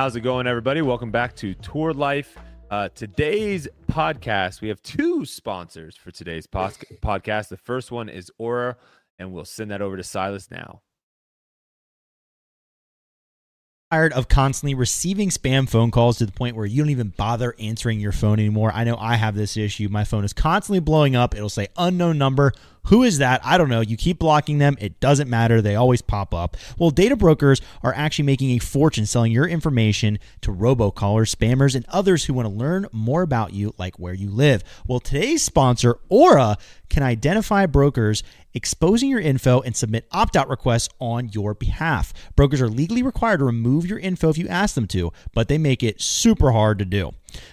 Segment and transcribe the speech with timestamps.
[0.00, 0.80] How's it going, everybody?
[0.80, 2.34] Welcome back to Tour Life.
[2.70, 7.48] Uh, today's podcast, we have two sponsors for today's pos- podcast.
[7.48, 8.78] The first one is Aura,
[9.18, 10.80] and we'll send that over to Silas now.
[13.90, 17.56] tired of constantly receiving spam phone calls to the point where you don't even bother
[17.58, 18.70] answering your phone anymore.
[18.72, 19.88] I know I have this issue.
[19.90, 21.34] My phone is constantly blowing up.
[21.34, 22.52] It'll say unknown number.
[22.90, 23.40] Who is that?
[23.44, 23.80] I don't know.
[23.80, 24.76] You keep blocking them.
[24.80, 25.62] It doesn't matter.
[25.62, 26.56] They always pop up.
[26.76, 31.86] Well, data brokers are actually making a fortune selling your information to robocallers, spammers, and
[31.88, 34.64] others who want to learn more about you, like where you live.
[34.88, 36.58] Well, today's sponsor, Aura,
[36.88, 38.24] can identify brokers
[38.54, 42.12] exposing your info and submit opt out requests on your behalf.
[42.34, 45.58] Brokers are legally required to remove your info if you ask them to, but they
[45.58, 47.12] make it super hard to do.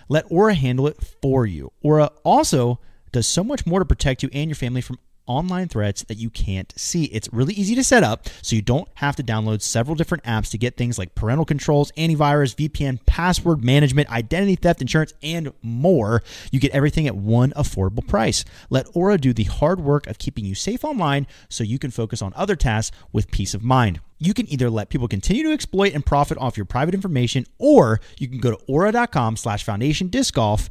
[0.09, 1.71] Let Aura handle it for you.
[1.83, 2.79] Aura also
[3.11, 6.29] does so much more to protect you and your family from online threats that you
[6.29, 7.05] can't see.
[7.05, 10.49] It's really easy to set up, so you don't have to download several different apps
[10.51, 16.23] to get things like parental controls, antivirus, VPN, password management, identity theft insurance, and more.
[16.51, 18.45] You get everything at one affordable price.
[18.69, 22.21] Let Aura do the hard work of keeping you safe online so you can focus
[22.21, 23.99] on other tasks with peace of mind.
[24.19, 27.99] You can either let people continue to exploit and profit off your private information, or
[28.17, 30.69] you can go to aura.com slash foundation disc golf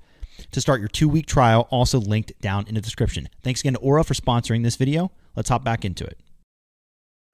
[0.53, 3.29] to start your two week trial, also linked down in the description.
[3.43, 5.11] Thanks again to Aura for sponsoring this video.
[5.35, 6.19] Let's hop back into it.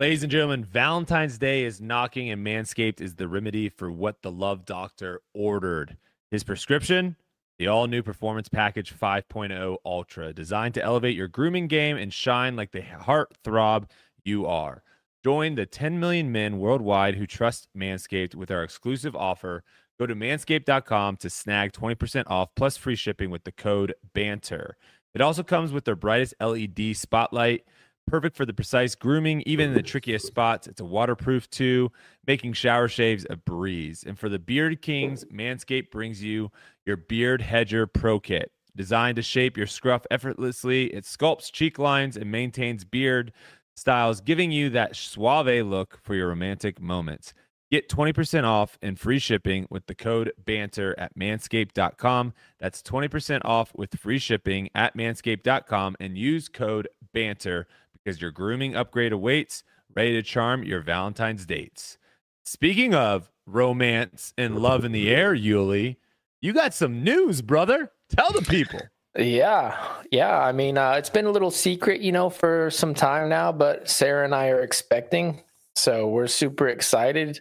[0.00, 4.32] Ladies and gentlemen, Valentine's Day is knocking, and Manscaped is the remedy for what the
[4.32, 5.96] love doctor ordered.
[6.32, 7.14] His prescription?
[7.58, 12.56] The all new Performance Package 5.0 Ultra, designed to elevate your grooming game and shine
[12.56, 13.88] like the heart throb
[14.24, 14.82] you are.
[15.22, 19.62] Join the 10 million men worldwide who trust Manscaped with our exclusive offer.
[19.98, 24.76] Go to manscaped.com to snag 20% off plus free shipping with the code BANTER.
[25.14, 27.64] It also comes with their brightest LED spotlight,
[28.06, 30.66] perfect for the precise grooming, even in the trickiest spots.
[30.66, 31.92] It's a waterproof too,
[32.26, 34.04] making shower shaves a breeze.
[34.06, 36.50] And for the beard kings, Manscaped brings you
[36.86, 38.50] your Beard Hedger Pro Kit.
[38.74, 43.32] Designed to shape your scruff effortlessly, it sculpts cheek lines and maintains beard
[43.76, 47.34] styles, giving you that suave look for your romantic moments.
[47.72, 52.34] Get 20% off and free shipping with the code BANTER at manscaped.com.
[52.60, 58.76] That's 20% off with free shipping at manscaped.com and use code BANTER because your grooming
[58.76, 59.64] upgrade awaits,
[59.96, 61.96] ready to charm your Valentine's dates.
[62.44, 65.98] Speaking of romance and love in the air, Uli,
[66.42, 67.90] you got some news, brother.
[68.10, 68.82] Tell the people.
[69.16, 70.38] Yeah, yeah.
[70.38, 73.88] I mean, uh, it's been a little secret, you know, for some time now, but
[73.88, 75.42] Sarah and I are expecting.
[75.76, 77.40] So we're super excited.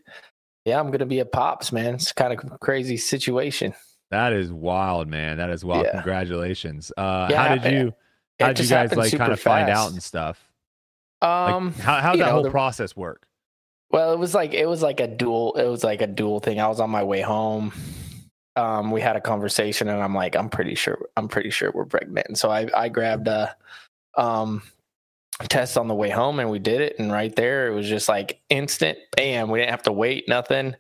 [0.65, 1.95] Yeah, I'm going to be a pops, man.
[1.95, 3.73] It's kind of crazy situation.
[4.11, 5.37] That is wild, man.
[5.37, 5.85] That is wild.
[5.85, 5.91] Yeah.
[5.93, 6.91] Congratulations.
[6.97, 7.93] Uh, Yeah, how did you,
[8.39, 10.43] how did you guys like kind of find out and stuff?
[11.21, 13.25] Like, Um, how how'd that know, whole the- process work?
[13.89, 15.53] Well, it was like it was like a dual.
[15.55, 16.61] It was like a dual thing.
[16.61, 17.73] I was on my way home.
[18.55, 21.85] Um, we had a conversation, and I'm like, I'm pretty sure, I'm pretty sure we're
[21.85, 22.27] pregnant.
[22.27, 23.53] And so I, I grabbed a,
[24.17, 24.61] um,
[25.49, 26.97] test on the way home, and we did it.
[26.99, 29.49] And right there, it was just like instant, bam.
[29.49, 30.75] We didn't have to wait, nothing.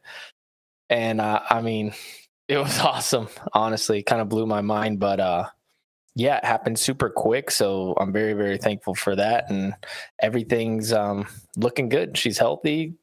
[0.89, 1.93] And uh, I mean,
[2.47, 3.29] it was awesome.
[3.53, 4.99] Honestly, kind of blew my mind.
[4.99, 5.47] But uh,
[6.15, 7.51] yeah, it happened super quick.
[7.51, 9.49] So I'm very, very thankful for that.
[9.49, 9.73] And
[10.19, 12.17] everything's um, looking good.
[12.17, 12.95] She's healthy.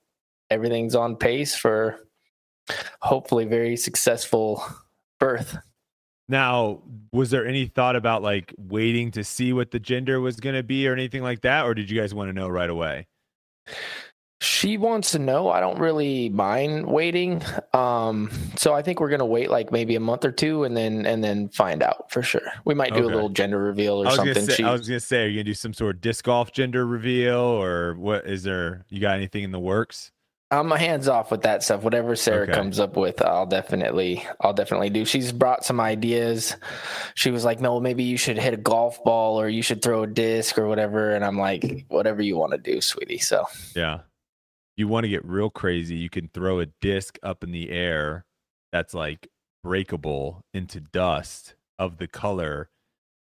[0.50, 2.00] Everything's on pace for
[3.00, 4.62] hopefully very successful
[5.18, 5.56] birth.
[6.28, 6.82] Now,
[7.12, 10.62] was there any thought about like waiting to see what the gender was going to
[10.62, 11.64] be or anything like that?
[11.64, 13.06] Or did you guys want to know right away?
[14.40, 15.48] She wants to know.
[15.50, 17.42] I don't really mind waiting.
[17.74, 21.06] Um, so I think we're gonna wait like maybe a month or two and then
[21.06, 22.42] and then find out for sure.
[22.64, 23.12] We might do Okay.
[23.12, 24.46] a little gender reveal or I something.
[24.46, 26.52] say, She- I was gonna say, are you gonna do some sort of disc golf
[26.52, 28.84] gender reveal or what is there?
[28.90, 30.12] You got anything in the works?
[30.50, 31.82] I'm hands off with that stuff.
[31.82, 32.52] Whatever Sarah Okay.
[32.52, 35.04] comes up with, I'll definitely, I'll definitely do.
[35.04, 36.56] She's brought some ideas.
[37.14, 40.04] She was like, "No, maybe you should hit a golf ball or you should throw
[40.04, 43.44] a disc or whatever." And I'm like, "Whatever you want to do, sweetie." So
[43.76, 44.00] Yeah.
[44.76, 48.24] You want to get real crazy, you can throw a disc up in the air
[48.72, 49.28] that's like
[49.64, 52.70] breakable into dust of the color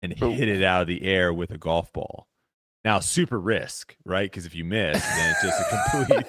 [0.02, 0.32] and Ooh.
[0.32, 2.28] hit it out of the air with a golf ball.
[2.84, 4.30] Now, super risk, right?
[4.30, 6.26] Because if you miss, then it's just a complete,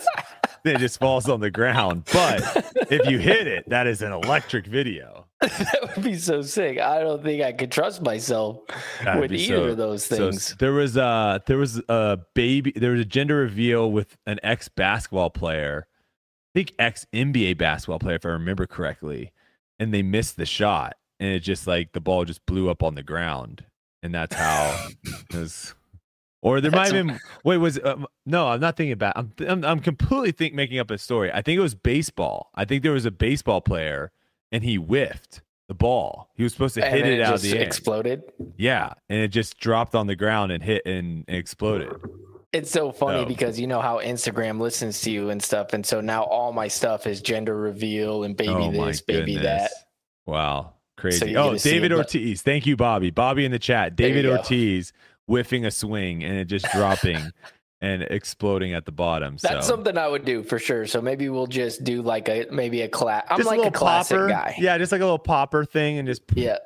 [0.69, 2.05] it just falls on the ground.
[2.13, 5.27] But if you hit it, that is an electric video.
[5.41, 6.79] that would be so sick.
[6.79, 8.61] I don't think I could trust myself
[9.05, 10.45] That'd with either so- of those things.
[10.45, 14.41] So there was a there was a baby there was a gender reveal with an
[14.43, 19.33] ex basketball player, I think ex NBA basketball player if I remember correctly,
[19.79, 22.95] and they missed the shot and it just like the ball just blew up on
[22.95, 23.65] the ground
[24.03, 25.75] and that's how it was
[26.47, 27.19] Or there might have been.
[27.43, 28.47] Wait, was um, no?
[28.47, 29.15] I'm not thinking about.
[29.17, 31.33] I'm I'm, I'm completely think making up a story.
[31.33, 32.51] I think it was baseball.
[32.55, 34.13] I think there was a baseball player
[34.53, 36.31] and he whiffed the ball.
[36.35, 37.65] He was supposed to And hit then it out of just the air.
[37.67, 38.23] exploded.
[38.57, 41.91] Yeah, and it just dropped on the ground and hit and exploded.
[42.53, 45.85] It's so funny So- because you know how Instagram listens to you and stuff, and
[45.85, 49.73] so now all my stuff is gender reveal and baby oh this, baby that.
[50.27, 51.33] Wow, crazy.
[51.33, 52.43] you oh, get to see David it, Ortiz.
[52.43, 53.11] Thank you, Bobby.
[53.11, 53.97] Bobby in the chat.
[53.97, 54.27] David.
[54.27, 54.93] Ortiz
[55.27, 57.31] whiffing a swing and it just dropping
[57.81, 59.37] and exploding at the bottom.
[59.41, 59.75] That's so.
[59.75, 60.87] something I would do for sure.
[60.87, 63.27] So maybe we'll just do like a maybe a class.
[63.29, 64.29] I'm Just like little a classic popper.
[64.29, 64.55] guy.
[64.59, 66.59] Yeah, just like a little popper thing and just Yeah,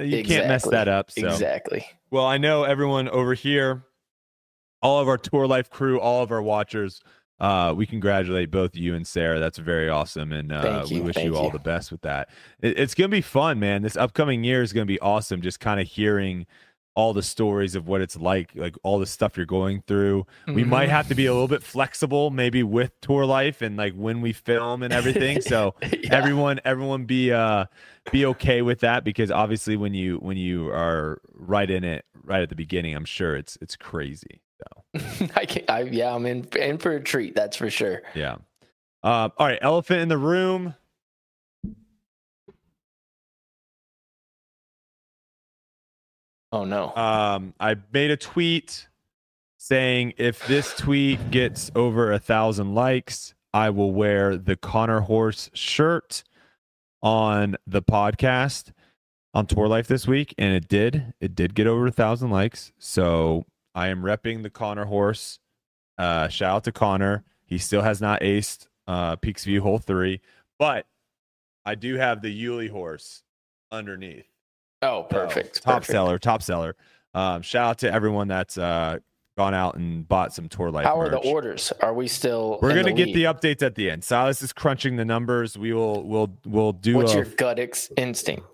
[0.00, 1.10] you can't mess that up.
[1.10, 1.86] So exactly.
[2.10, 3.84] Well, I know everyone over here,
[4.82, 7.00] all of our tour life crew, all of our watchers.
[7.40, 9.38] Uh, we congratulate both you and Sarah.
[9.38, 11.52] That's very awesome, and uh, we wish you all you.
[11.52, 12.30] the best with that.
[12.60, 13.82] It, it's gonna be fun, man.
[13.82, 15.40] This upcoming year is gonna be awesome.
[15.40, 16.46] Just kind of hearing
[16.98, 20.26] all the stories of what it's like, like all the stuff you're going through.
[20.52, 20.70] We Mm-hmm.
[20.70, 24.20] might have to be a little bit flexible, maybe with tour life and like when
[24.20, 25.40] we film and everything.
[25.40, 26.10] So Yeah.
[26.10, 27.66] everyone everyone be uh
[28.10, 32.42] be okay with that because obviously when you when you are right in it right
[32.42, 36.44] at the beginning i'm sure it's it's crazy so I can, I, yeah, I'm in
[36.56, 37.34] in for a treat.
[37.34, 38.02] That's for sure.
[38.14, 38.36] yeah
[39.04, 40.74] um all right elephant in the room
[46.52, 46.94] Oh no.
[46.96, 48.88] um i made a tweet
[49.58, 55.50] saying if this tweet gets over a thousand likes i will wear the connor horse
[55.52, 56.24] shirt
[57.02, 58.72] on the podcast
[59.34, 61.12] on tour life this week and it did.
[61.20, 62.72] It did get over a thousand likes.
[62.78, 65.38] So i am repping the connor horse.
[65.98, 67.24] Uh shout out to connor.
[67.44, 70.20] He still has not aced uh peaks view hole three
[70.58, 70.86] but
[71.66, 73.22] i do have the Uli horse
[73.70, 74.24] underneath
[74.82, 75.62] oh, perfect.
[75.62, 75.92] top perfect.
[75.92, 76.76] seller top seller
[77.14, 78.98] um shout out to everyone that's uh
[79.36, 81.72] gone out and bought some tour life How are the orders?
[81.80, 82.58] Are we still?
[82.60, 83.14] we're gonna the get lead?
[83.16, 86.96] the updates at the end silas is crunching the numbers we will we'll we'll do
[86.96, 88.44] What's a your gut ex- instinct?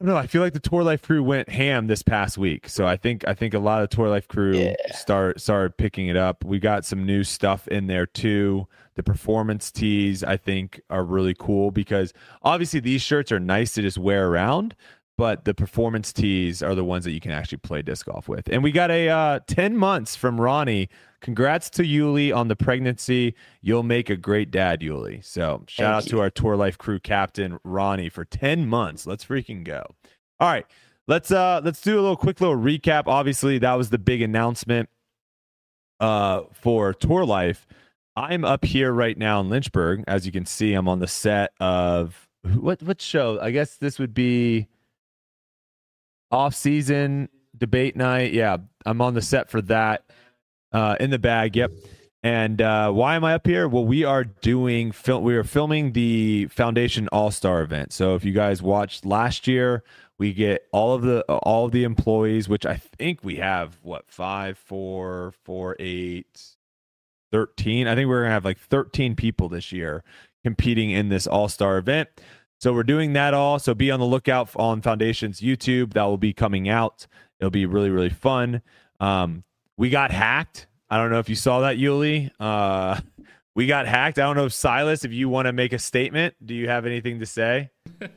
[0.00, 0.18] I don't know.
[0.18, 3.26] I feel like the Tour Life crew went ham this past week, so I think
[3.28, 4.74] I think a lot of Tour Life crew Yeah.
[4.92, 6.44] start started picking it up.
[6.44, 8.66] We got some new stuff in there too.
[8.96, 12.12] The performance tees I think are really cool because
[12.42, 14.74] obviously these shirts are nice to just wear around,
[15.16, 18.48] but the performance tees are the ones that you can actually play disc golf with.
[18.48, 20.88] And we got a uh, ten months from Ronnie.
[21.20, 23.34] Congrats to Uli on the pregnancy.
[23.62, 25.20] You'll make a great dad, Uli.
[25.22, 29.06] So shout Thank out to our Tour Life crew captain Ronnie for 10 months.
[29.06, 29.86] Let's freaking go.
[30.38, 30.66] All right.
[31.06, 33.04] Let's uh let's do a little quick little recap.
[33.06, 34.88] Obviously, that was the big announcement
[36.00, 37.66] uh for Tour Life.
[38.16, 40.04] I'm up here right now in Lynchburg.
[40.06, 43.38] As you can see, I'm on the set of what what show?
[43.40, 44.68] I guess this would be
[46.30, 48.32] off season debate night.
[48.32, 50.04] Yeah, I'm on the set for that.
[50.72, 51.54] Uh, in the bag.
[51.54, 51.70] Yep.
[52.24, 53.68] And uh, why am I up here?
[53.68, 55.22] Well, we are doing film.
[55.22, 57.92] We are filming the Foundation All Star event.
[57.92, 59.84] So if you guys watched last year,
[60.18, 64.10] we get all of the all of the employees, which I think we have what
[64.10, 66.56] five, four, four, eight,
[67.30, 67.86] 13.
[67.86, 70.02] I think we're gonna have like 13 people this year
[70.42, 72.08] competing in this All Star event.
[72.64, 73.58] So we're doing that all.
[73.58, 75.92] So be on the lookout on Foundation's YouTube.
[75.92, 77.06] That will be coming out.
[77.38, 78.62] It'll be really really fun.
[79.00, 79.44] Um,
[79.76, 80.66] we got hacked.
[80.88, 82.32] I don't know if you saw that, Uli.
[82.40, 82.98] Uh,
[83.54, 84.18] we got hacked.
[84.18, 86.86] I don't know if Silas, if you want to make a statement, do you have
[86.86, 87.70] anything to say?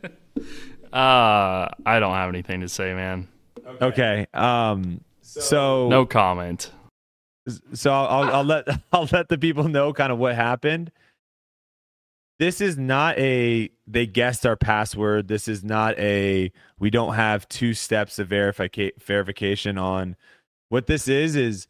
[0.94, 3.28] Uh, I don't have anything to say, man.
[3.82, 4.26] Okay.
[4.34, 6.72] Um, so No comment.
[7.74, 10.90] so I'll, I'll, I'll let I'll let the people know kind of what happened.
[12.40, 15.28] This is not a they guessed our password.
[15.28, 20.16] This is not a we don't have two steps of verifica- verification on.
[20.70, 21.68] What this is is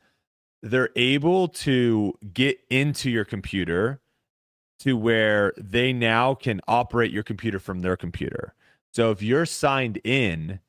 [0.61, 4.01] they're able to get into your computer
[4.79, 8.53] to where they now can operate your computer from their computer.
[8.91, 10.59] So if you're signed in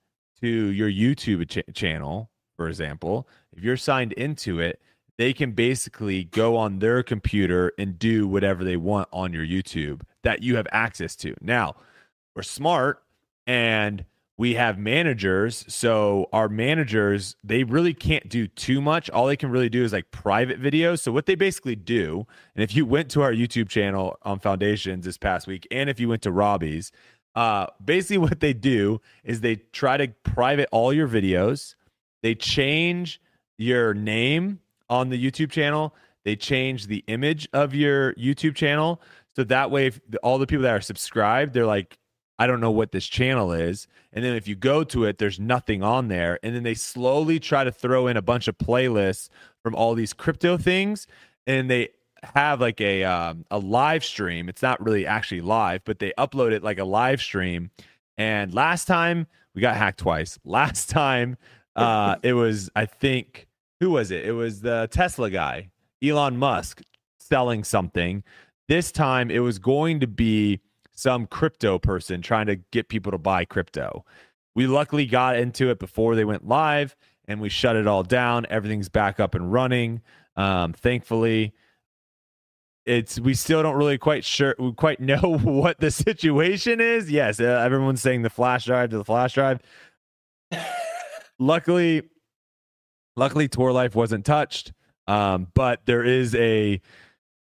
[0.41, 4.81] to your YouTube ch- channel, for example, if you're signed into it,
[5.19, 10.03] they can basically go on their computer and do whatever they want on your YouTube
[10.23, 11.35] that you have access to.
[11.43, 11.75] Now,
[12.35, 13.03] we're smart
[13.47, 14.05] and
[14.37, 15.65] we have managers.
[15.67, 19.11] So our managers, they really can't do too much.
[19.11, 21.01] All they can really do is like private videos.
[21.01, 25.05] So what they basically do, and if you went to our YouTube channel on Foundations
[25.05, 26.93] this past week, and if you went to Robbie's,
[27.35, 31.75] uh, basically what they do is they try to private all your videos.
[32.23, 33.21] They change
[33.59, 35.95] your name on the YouTube channel.
[36.25, 39.01] They change the image of your YouTube channel.
[39.35, 41.99] So that way, if all the people that are subscribed, they're like
[42.39, 43.89] I don't know what this channel is.
[44.13, 46.39] And then if you go to it, there's nothing on there.
[46.43, 49.29] And then they slowly try to throw in a bunch of playlists
[49.63, 51.07] from all these crypto things.
[51.47, 51.89] And they
[52.23, 54.49] have like a um, a live stream.
[54.49, 57.71] It's not really actually live, but they upload it like a live stream.
[58.17, 60.39] And last time we got hacked twice.
[60.45, 61.37] Last time
[61.75, 63.48] uh, it was I think
[63.81, 64.25] who was it?
[64.25, 65.71] It was the Tesla guy,
[66.03, 66.83] Elon Musk,
[67.19, 68.23] selling something.
[68.69, 70.61] This time it was going to be
[70.93, 74.05] some crypto person trying to get people to buy crypto.
[74.55, 76.97] We luckily got into it before they went live
[77.29, 78.47] and we shut it all down.
[78.51, 80.03] Everything's back up and running.
[80.37, 81.55] Um, thankfully,
[82.85, 87.11] it's we still don't really quite sure we quite know what the situation is.
[87.11, 89.61] Yes, uh, everyone's saying the flash drive to the flash drive.
[91.39, 92.03] luckily,
[93.19, 94.73] luckily, Tour Life wasn't touched.
[95.07, 96.81] Um, but there is a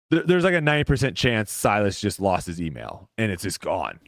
[0.09, 3.99] there, there's like a 90% chance Silas just lost his email and it's just gone.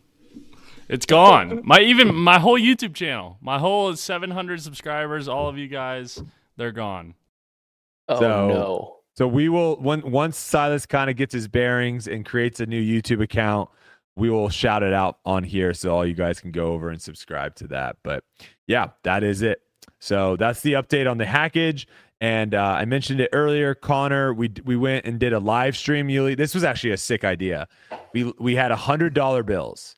[0.87, 1.61] It's gone.
[1.65, 6.23] My even my whole YouTube channel, my whole 700 subscribers, all of you guys,
[6.57, 7.15] they're gone.
[8.07, 8.95] Oh So- no.
[9.15, 12.81] So we will when once Silas kind of gets his bearings and creates a new
[12.81, 13.69] YouTube account,
[14.15, 17.01] we will shout it out on here so all you guys can go over and
[17.01, 17.97] subscribe to that.
[18.03, 18.23] But
[18.67, 19.61] yeah, that is it.
[19.99, 21.87] So that's the update on the hackage.
[22.21, 24.33] And uh, I mentioned it earlier, Connor.
[24.33, 26.09] We we went and did a live stream.
[26.09, 27.67] Uli, this was actually a sick idea.
[28.13, 29.95] We we had hundred dollar bills.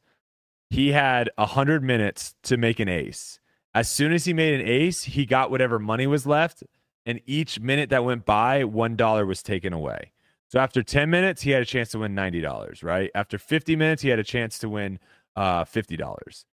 [0.70, 3.40] He had hundred minutes to make an ace.
[3.74, 6.64] As soon as he made an ace, he got whatever money was left
[7.06, 10.12] and each minute that went by, one dollar was taken away.
[10.50, 13.10] So after 10 minutes, he had a chance to win $90, right?
[13.16, 15.00] After 50 minutes, he had a chance to win
[15.36, 16.46] uh, $50.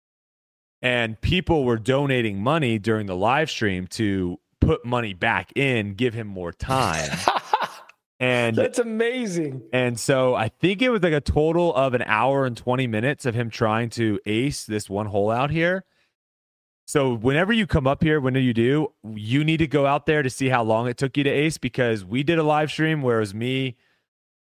[0.81, 6.13] And people were donating money during the live stream to put money back in, give
[6.13, 7.09] him more time.
[8.19, 9.61] And That's amazing.
[9.71, 13.27] and so I think it was like a total of an hour and 20 minutes
[13.27, 15.85] of him trying to ace this one hole out here.
[16.87, 20.23] So whenever you come up here, whenever you do, you need to go out there
[20.23, 23.03] to see how long it took you to ace because we did a live stream
[23.03, 23.75] where it was me,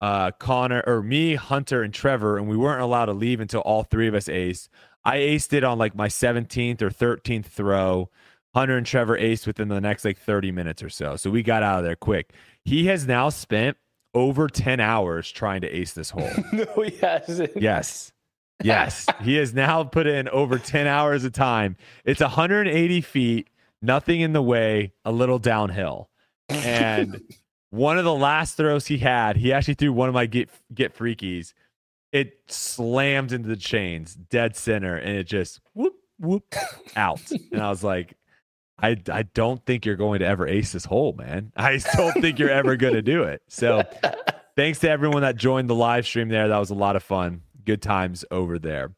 [0.01, 3.83] uh, Connor, or me, Hunter, and Trevor, and we weren't allowed to leave until all
[3.83, 4.69] three of us aced.
[5.07, 8.11] I aced it on like my 17th or 13th throw.
[8.55, 11.15] Hunter and Trevor aced within the next like 30 minutes or so.
[11.17, 12.33] So we got out of there quick.
[12.65, 13.77] He has now spent
[14.15, 16.31] over 10 hours trying to ace this hole.
[16.53, 17.57] no, he hasn't.
[17.57, 18.13] Yes.
[18.63, 19.07] Yes.
[19.23, 21.77] he has now put in over 10 hours of time.
[22.05, 23.49] It's 180 feet,
[23.81, 26.09] nothing in the way, a little downhill.
[26.49, 27.21] And
[27.71, 30.97] one of the last throws he had, he actually threw one of my get get
[30.97, 31.53] freakies.
[32.17, 36.55] It slammed into the chains, dead center, and it just whoop whoop
[36.97, 37.21] out.
[37.53, 38.17] And I was like,
[38.79, 41.53] I I don't think you're going to ever ace this hole, man.
[41.57, 43.43] I don't think you're ever going to do it.
[43.49, 43.83] So
[44.57, 46.49] thanks to everyone that joined the live stream there.
[46.49, 47.43] That was a lot of fun.
[47.65, 48.93] Good times over there.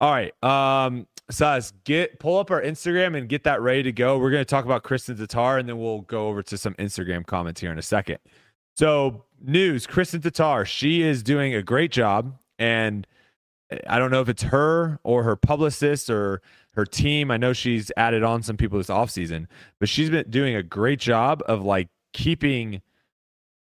[0.00, 0.32] All right.
[0.42, 4.18] Um, Saz, get pull up our Instagram and get that ready to go.
[4.18, 7.60] We're gonna talk about Kristin Tattar and then we'll go over to some Instagram comments
[7.60, 8.18] here in a second.
[8.76, 12.36] So, news, Kristin Tattar, she is doing a great job.
[12.64, 13.06] And
[13.86, 16.40] I don't know if it's her or her publicist or
[16.72, 17.30] her team.
[17.30, 19.46] I know she's added on some people this offseason,
[19.80, 22.80] but she's been doing a great job of like keeping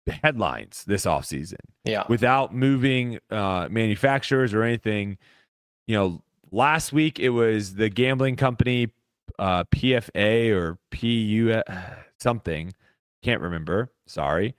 [0.07, 2.03] headlines this offseason Yeah.
[2.09, 5.17] without moving uh, manufacturers or anything.
[5.87, 8.89] You know, last week it was the gambling company
[9.37, 11.61] uh, PFA or PU
[12.19, 12.73] something.
[13.23, 13.91] Can't remember.
[14.07, 14.55] Sorry.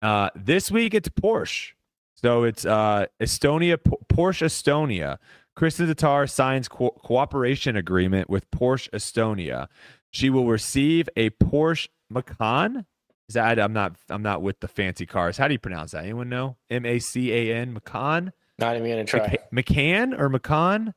[0.00, 1.72] Uh, this week it's Porsche.
[2.22, 5.18] So it's uh, Estonia, P- Porsche Estonia.
[5.56, 9.66] Kristin Tattar signs co- cooperation agreement with Porsche Estonia.
[10.10, 12.86] She will receive a Porsche Macan.
[13.28, 15.36] Is that I'm not I'm not with the fancy cars.
[15.36, 16.04] How do you pronounce that?
[16.04, 16.56] Anyone know?
[16.70, 18.32] M A C A N Macan.
[18.58, 19.38] Not even gonna try.
[19.52, 20.94] Mac- McCann or Macan?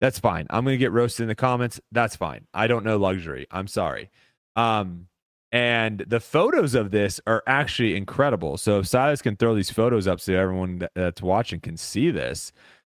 [0.00, 0.46] That's fine.
[0.50, 1.80] I'm gonna get roasted in the comments.
[1.92, 2.46] That's fine.
[2.54, 3.46] I don't know luxury.
[3.50, 4.10] I'm sorry.
[4.56, 5.08] Um,
[5.52, 8.56] and the photos of this are actually incredible.
[8.56, 12.52] So if Silas can throw these photos up so everyone that's watching can see this.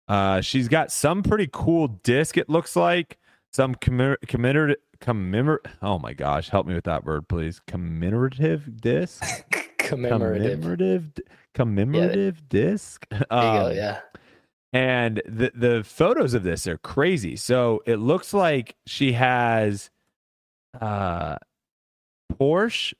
[0.08, 2.36] Uh, she's got some pretty cool disc.
[2.36, 3.18] It looks like
[3.52, 5.60] some commemor- commemorative commemor.
[5.82, 7.60] Oh my gosh, help me with that word, please.
[7.66, 9.22] Commemorative disc.
[9.78, 10.60] Commemorative.
[10.60, 11.10] Commemorative.
[11.54, 13.06] Commemorative disc.
[13.10, 13.66] There you go.
[13.66, 14.00] Um, Yeah.
[14.72, 17.36] and the the photos of this are crazy.
[17.36, 19.90] So it looks like she has
[20.80, 21.36] uh
[22.32, 22.94] Porsche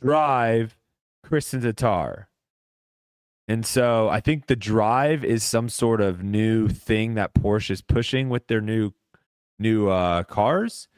[0.00, 0.76] Drive
[1.24, 2.26] Kristin Tattar.
[3.46, 7.82] And so I think the drive is some sort of new thing that Porsche is
[7.82, 8.92] pushing with their new
[9.58, 10.88] new uh cars.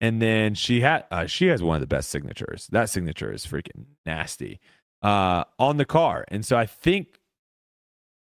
[0.00, 2.68] And then she had uh, she has one of the best signatures.
[2.70, 4.60] That signature is freaking nasty
[5.02, 6.24] uh on the car.
[6.28, 7.20] And so I think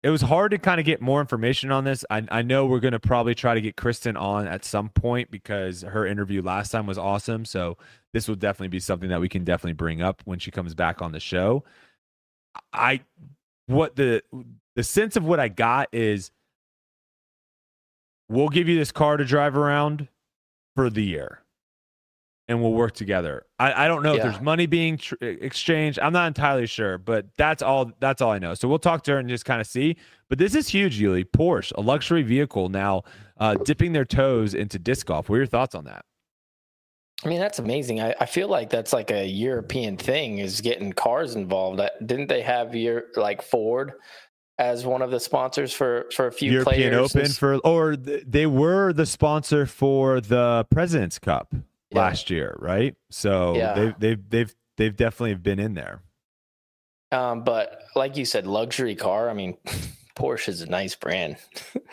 [0.04, 2.06] it was hard to kind of get more information on this.
[2.10, 5.32] I, I know we're going to probably try to get Kristin on at some point
[5.32, 7.46] because her interview last time was awesome.
[7.46, 7.78] So
[8.14, 11.02] this will definitely be something that we can definitely bring up when she comes back
[11.02, 11.64] on the show.
[12.74, 13.02] I
[13.68, 14.22] what the
[14.76, 16.32] the sense of what I got is
[18.30, 20.08] we'll give you this car to drive around
[20.76, 21.42] for the year
[22.50, 23.46] and we'll work together.
[23.60, 24.18] I, I don't know Yeah.
[24.18, 26.00] if there's money being tr- exchanged.
[26.00, 28.54] I'm not entirely sure, but that's all that's all I know.
[28.54, 29.98] So we'll talk to her and just kind of see.
[30.30, 31.24] But this is huge, Uli.
[31.26, 33.04] Porsche, a luxury vehicle now
[33.38, 35.30] uh, dipping their toes into disc golf.
[35.30, 36.06] What are your thoughts on that?
[37.26, 38.00] I mean, that's amazing.
[38.00, 41.82] I, I feel like that's like a European thing is getting cars involved.
[42.06, 43.94] Didn't they have your like Ford
[44.60, 47.16] as one of the sponsors for for a few European players?
[47.16, 52.00] Open for or th- they were the sponsor for the President's Cup Yeah.
[52.02, 52.96] last year, right?
[53.10, 53.74] So Yeah.
[53.74, 56.02] they've they've they've they've definitely been in there.
[57.12, 59.28] Um, but like you said, luxury car.
[59.30, 59.58] I mean,
[60.16, 61.38] Porsche is a nice brand.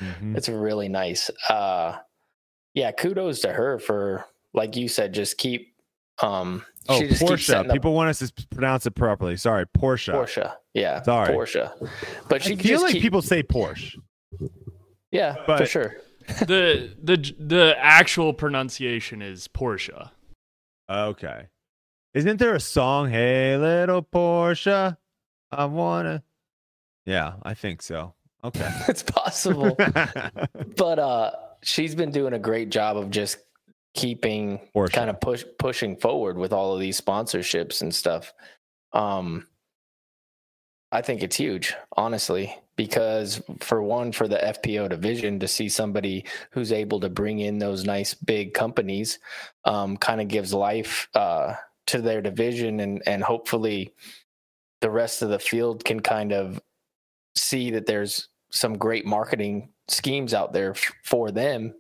[0.01, 0.37] Mhm.
[0.37, 1.31] It's really nice.
[1.49, 1.97] Uh,
[2.75, 5.75] yeah, kudos to her for like you said, just keep.
[6.23, 7.55] Um, Oh, she just keeps Porsche.
[7.55, 9.37] up People want us to pronounce it properly.
[9.37, 10.13] Sorry, Porsche.
[10.13, 10.55] Porsche.
[10.75, 11.35] Yeah, Sorry.
[11.35, 11.71] Porsche.
[12.29, 13.97] But she I feel like keep, people say Porsche.
[15.11, 15.97] Yeah, for sure.
[16.47, 20.11] the the the actual pronunciation is Porsche.
[20.91, 21.47] Okay.
[22.13, 24.97] Isn't there a song, Hey Little Porsche?
[25.53, 26.23] I wanna
[27.07, 28.15] Yeah, I think so.
[28.43, 28.71] Okay.
[28.89, 29.75] it's possible.
[30.77, 31.31] but uh
[31.63, 33.39] she's been doing a great job of just
[33.95, 34.93] keeping Porsche.
[34.93, 38.33] kind of push pushing forward with all of these sponsorships and stuff
[38.93, 39.47] um
[40.93, 46.25] i think it's huge honestly because for one for the fpo division to see somebody
[46.51, 49.21] who's able to bring in those nice big companies
[49.65, 51.55] um kind of gives life uh
[51.87, 53.93] to their division and and hopefully
[54.81, 56.61] the rest of the field can kind of
[57.37, 61.75] see that there's some great marketing schemes out there f- for them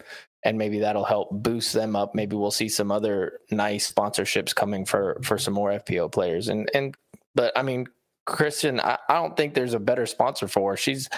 [0.45, 2.15] and maybe that'll help boost them up.
[2.15, 6.49] Maybe we'll see some other nice sponsorships coming for for some more fpo players.
[6.49, 6.95] And and
[7.35, 7.87] but i mean
[8.27, 10.77] kristin i, I don't think there's a better sponsor for her.
[10.77, 11.09] She's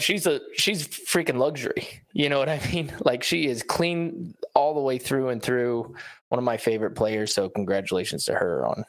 [0.00, 1.88] she's a she's freaking luxury.
[2.12, 2.92] You know what i mean?
[3.04, 5.94] Like she is clean all the way through and through.
[6.28, 8.84] One of my favorite players so congratulations to her on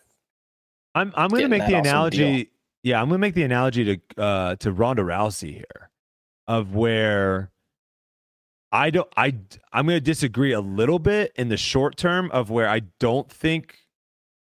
[0.95, 2.51] I'm I'm going to make the awesome analogy.
[2.81, 5.89] Yeah, I'm going to make the analogy to uh to Ronda Rousey here,
[6.47, 7.51] of where
[8.71, 9.35] I don't I
[9.71, 13.29] I'm going to disagree a little bit in the short term of where I don't
[13.31, 13.77] think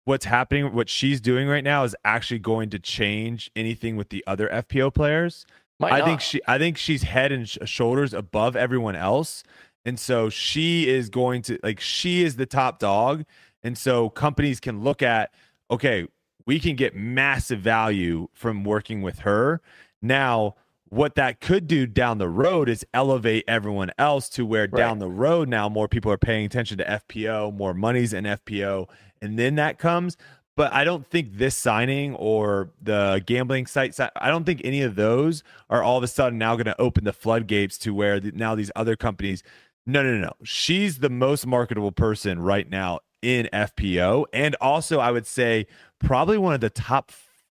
[0.05, 4.25] what's happening what she's doing right now is actually going to change anything with the
[4.27, 5.47] other FPO players.
[5.81, 6.05] Might I not.
[6.07, 9.45] think she I think she's head and sh- shoulders above everyone else.
[9.85, 13.25] And so she is going to like she is the top dog.
[13.63, 15.33] And so companies can look at
[15.71, 16.07] okay,
[16.47, 19.61] we can get massive value from working with her.
[20.03, 20.57] Now,
[20.95, 25.09] what that could do down the road is elevate everyone else to where down the
[25.09, 28.89] road now more people are paying attention to FPO, more money's in FPO,
[29.21, 30.17] and then that comes.
[30.57, 34.95] But I don't think this signing or the gambling site, I don't think any of
[34.95, 38.55] those are all of a sudden now going to open the floodgates to where now
[38.55, 39.43] these other companies.
[39.85, 40.33] No, no, no, no.
[40.45, 44.27] She's the most marketable person right now in FPO.
[44.33, 45.67] And also, I would say
[45.99, 47.11] probably one of the top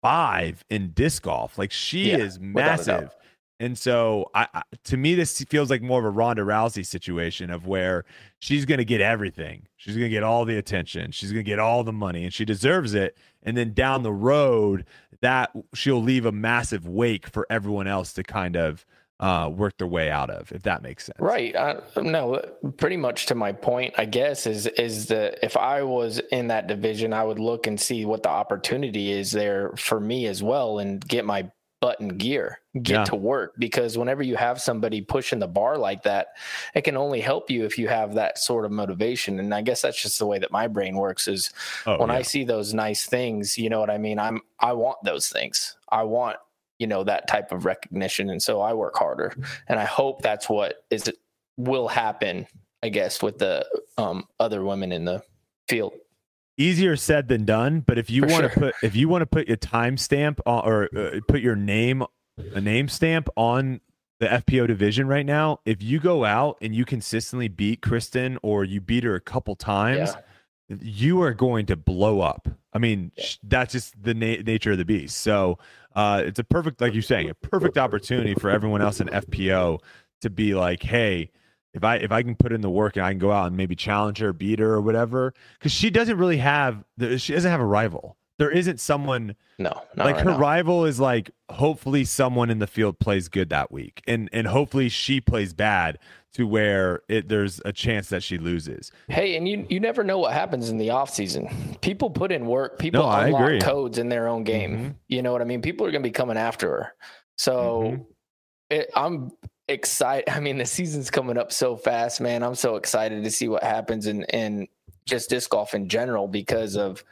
[0.01, 1.57] five in disc golf.
[1.57, 3.01] Like she Yeah, is without a doubt.
[3.01, 3.15] massive.
[3.59, 7.49] And so, I, I to me, this feels like more of a Ronda Rousey situation
[7.49, 8.03] of where
[8.39, 9.67] she's going to get everything.
[9.77, 11.11] She's going to get all the attention.
[11.11, 13.17] She's going to get all the money, and she deserves it.
[13.43, 14.85] And then down the road,
[15.21, 18.85] that she'll leave a massive wake for everyone else to kind of
[19.19, 21.19] uh, work their way out of, if that makes sense.
[21.19, 21.55] Right.
[21.55, 22.41] I, no,
[22.77, 26.67] pretty much to my point, I guess, is is that if I was in that
[26.67, 30.79] division, I would look and see what the opportunity is there for me as well
[30.79, 31.49] and get my
[31.85, 33.03] butt in gear, get Yeah.
[33.05, 33.53] to work.
[33.59, 36.29] Because whenever you have somebody pushing the bar like that,
[36.73, 39.39] it can only help you if you have that sort of motivation.
[39.39, 41.51] And I guess that's just the way that my brain works is
[41.85, 42.15] Oh, when yeah.
[42.15, 44.17] I see those nice things, you know what I mean?
[44.17, 45.75] I'm I want those things.
[45.89, 46.37] I want,
[46.79, 48.31] you know, that type of recognition.
[48.31, 49.35] And so I work harder.
[49.67, 51.03] And I hope that's what is
[51.57, 52.47] will happen,
[52.81, 53.63] I guess, with the
[53.99, 55.21] um other women in the
[55.69, 55.93] field.
[56.57, 58.71] Easier said than done but if you want to sure.
[58.71, 62.03] put if you want to put your timestamp on or uh, put your name
[62.53, 63.81] a name stamp on
[64.19, 68.63] the FPO division right now if you go out and you consistently beat Kristin or
[68.63, 70.15] you beat her a couple times
[70.69, 73.25] you are going to blow up I mean Yeah.
[73.43, 75.59] that's just the na- nature of the beast so
[75.95, 79.79] uh, it's a perfect like you're saying a perfect opportunity for everyone else in FPO
[80.21, 81.31] to be like hey
[81.75, 83.57] if I if I can put in the work and I can go out and
[83.57, 86.83] maybe challenge her, beat her, or whatever, because she doesn't really have
[87.17, 88.17] she doesn't have a rival.
[88.39, 90.37] there isn't someone No, not like right her now.
[90.39, 94.89] rival is like hopefully someone in the field plays good that week and and hopefully
[94.89, 95.99] she plays bad
[96.33, 100.17] to where it there's a chance that she loses Hey, and you you never know
[100.19, 101.77] what happens in the off season.
[101.81, 102.77] People put in work.
[102.79, 104.77] People No, unlock codes in their own game.
[104.77, 104.95] Mhm.
[105.07, 105.61] You know what I mean?
[105.61, 106.93] People are going to be coming after her.
[107.37, 108.05] So Mhm.
[108.69, 109.31] it, I'm
[109.67, 110.29] excited.
[110.29, 112.43] I mean, the season's coming up so fast, man.
[112.43, 114.67] I'm so excited to see what happens in in
[115.05, 117.03] just disc golf in general because of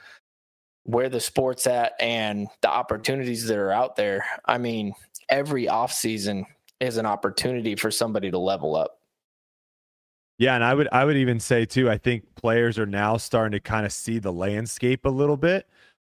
[0.84, 4.26] where the sport's at and the opportunities that are out there.
[4.46, 4.94] I mean,
[5.30, 6.46] every off season
[6.80, 9.00] is an opportunity for somebody to level up.
[10.38, 13.52] yeah and i would i would even say too i think players are now starting
[13.54, 15.68] to kind of see the landscape a little bit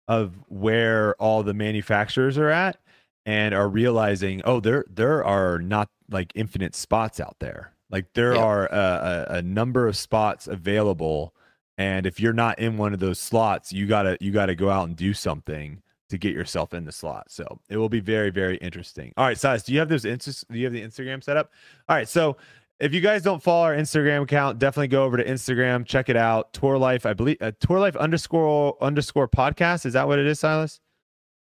[0.09, 2.79] of where all the manufacturers are at
[3.27, 8.35] and are realizing oh there there are not like infinite spots out there like there
[8.35, 8.43] Yeah.
[8.43, 11.35] are a, a, a number of spots available
[11.79, 14.89] and if you're not in one of those slots you gotta you gotta go out
[14.89, 15.81] and do something
[16.11, 19.39] to get yourself in the slot so it will be very very interesting all right
[19.39, 21.51] size do you have those inst- do you have the instagram set up
[21.89, 22.37] all right so
[22.81, 26.17] if you guys don't follow our Instagram account, definitely go over to Instagram, check it
[26.17, 26.53] out.
[26.53, 29.87] Tour Life, I believe, uh, Tour Life underscore underscore podcast.
[29.87, 30.81] Is that what it is, Silas?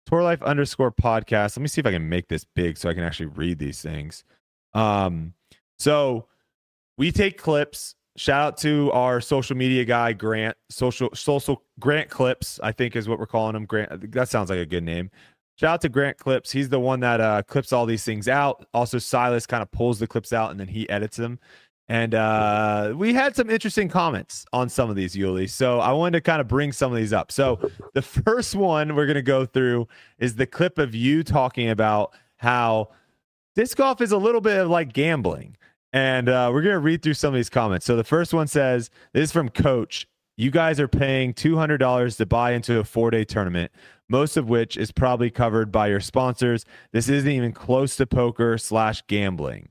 [0.06, 1.56] Tour Life underscore podcast.
[1.56, 3.80] Let me see if I can make this big so I can actually read these
[3.80, 4.24] things.
[4.74, 5.34] Um,
[5.78, 6.26] so
[6.98, 7.94] we take clips.
[8.16, 10.56] Shout out to our social media guy, Grant.
[10.70, 13.64] Social social Grant Clips, I think is what we're calling him.
[13.64, 14.12] Grant.
[14.12, 15.10] That sounds like a good name.
[15.56, 16.50] Shout out to Grant Clips.
[16.50, 18.66] He's the one that uh, clips all these things out.
[18.74, 21.38] Also, Silas kind of pulls the clips out and then he edits them.
[21.88, 25.46] And uh, we had some interesting comments on some of these, Uli.
[25.46, 27.30] So I wanted to kind of bring some of these up.
[27.30, 31.68] So the first one we're going to go through is the clip of you talking
[31.68, 32.88] about how
[33.54, 35.56] disc golf is a little bit of like gambling.
[35.92, 37.86] And uh, we're going to read through some of these comments.
[37.86, 40.08] So the first one says, This is from Coach.
[40.36, 43.70] You guys are paying $200 to buy into a four day tournament,
[44.08, 46.64] most of which is probably covered by your sponsors.
[46.92, 49.68] This isn't even close to poker slash gambling.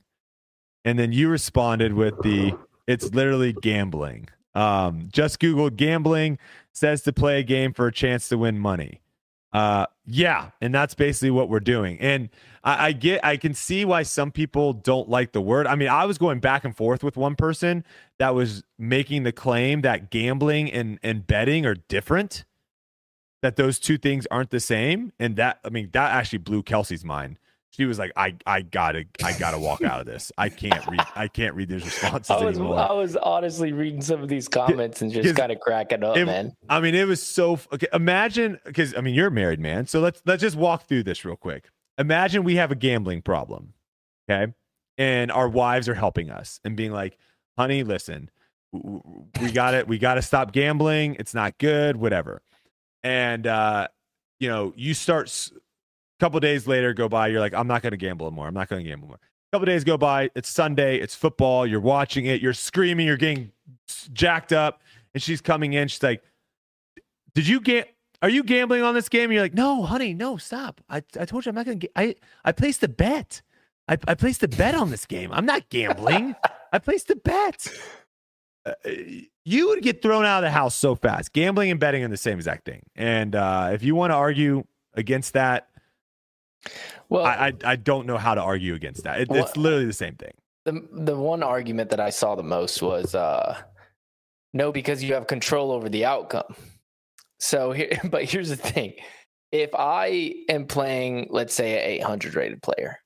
[0.86, 2.54] And then you responded with the,
[2.88, 4.30] It's literally gambling.
[4.56, 6.38] Um, just Googled gambling,
[6.74, 9.02] says to play a game for a chance to win money.
[9.52, 12.00] Uh, yeah, and that's basically what we're doing.
[12.00, 12.30] And
[12.64, 15.68] I, I get, I can see why some people don't like the word.
[15.68, 17.86] I mean, I was going back and forth with one person
[18.18, 22.46] that was making the claim that gambling and and betting are different,
[23.42, 25.14] that those two things aren't the same.
[25.20, 27.38] And that, I mean, that actually blew Kelsey's mind.
[27.76, 30.32] She was like, "I, I gotta, I gotta walk out of this.
[30.38, 34.02] I can't read, I can't read these responses I was anymore." I was honestly reading
[34.02, 36.54] some of these comments and just kind of cracking up, it- man.
[36.70, 37.88] I mean, it was so okay.
[37.92, 41.26] Imagine because I mean you're a married man, so let's let's just walk through this
[41.26, 41.70] real quick.
[41.98, 43.74] Imagine we have a gambling problem,
[44.30, 44.54] okay,
[45.00, 47.18] and our wives are helping us and being like,
[47.58, 48.30] "Honey, listen,
[48.72, 49.88] we got it.
[49.88, 51.16] We got to stop gambling.
[51.18, 51.96] It's not good.
[51.96, 52.44] Whatever."
[53.02, 53.88] And uh,
[54.40, 55.50] you know, you start.
[56.24, 57.28] Couple days later, go by.
[57.28, 58.48] You're like, "I'm not going to gamble anymore.
[58.48, 60.30] I'm not going to gamble more." A couple days go by.
[60.36, 60.98] It's Sunday.
[60.98, 61.68] It's football.
[61.68, 62.42] You're watching it.
[62.42, 63.08] You're screaming.
[63.08, 63.52] You're getting
[64.14, 64.82] jacked up
[65.14, 65.90] and she's coming in.
[65.90, 66.24] She's like,
[67.36, 67.94] "Did you get?
[68.22, 70.80] Are you gambling on this game?" And you're like, "No, honey, no, stop.
[70.90, 71.80] I, I told you I'm not gonna.
[71.96, 73.42] I I placed a bet.
[73.90, 75.30] I I placed a bet on this game.
[75.34, 76.36] I'm not gambling.
[76.72, 77.68] I placed a bet."
[78.66, 78.72] Uh,
[79.44, 81.34] you would get thrown out of the house so fast.
[81.34, 82.82] Gambling and betting are the same exact thing.
[82.96, 85.68] And uh, if you want to argue against that,
[87.10, 89.20] Well, I, I I don't know how to argue against that.
[89.22, 90.32] It, Well, it's literally the same thing.
[90.66, 93.58] the the one argument that I saw the most was uh
[94.54, 96.56] no because you have control over the outcome.
[97.40, 98.94] So here but here's the thing.
[99.52, 102.98] If I am playing let's say an 800 rated player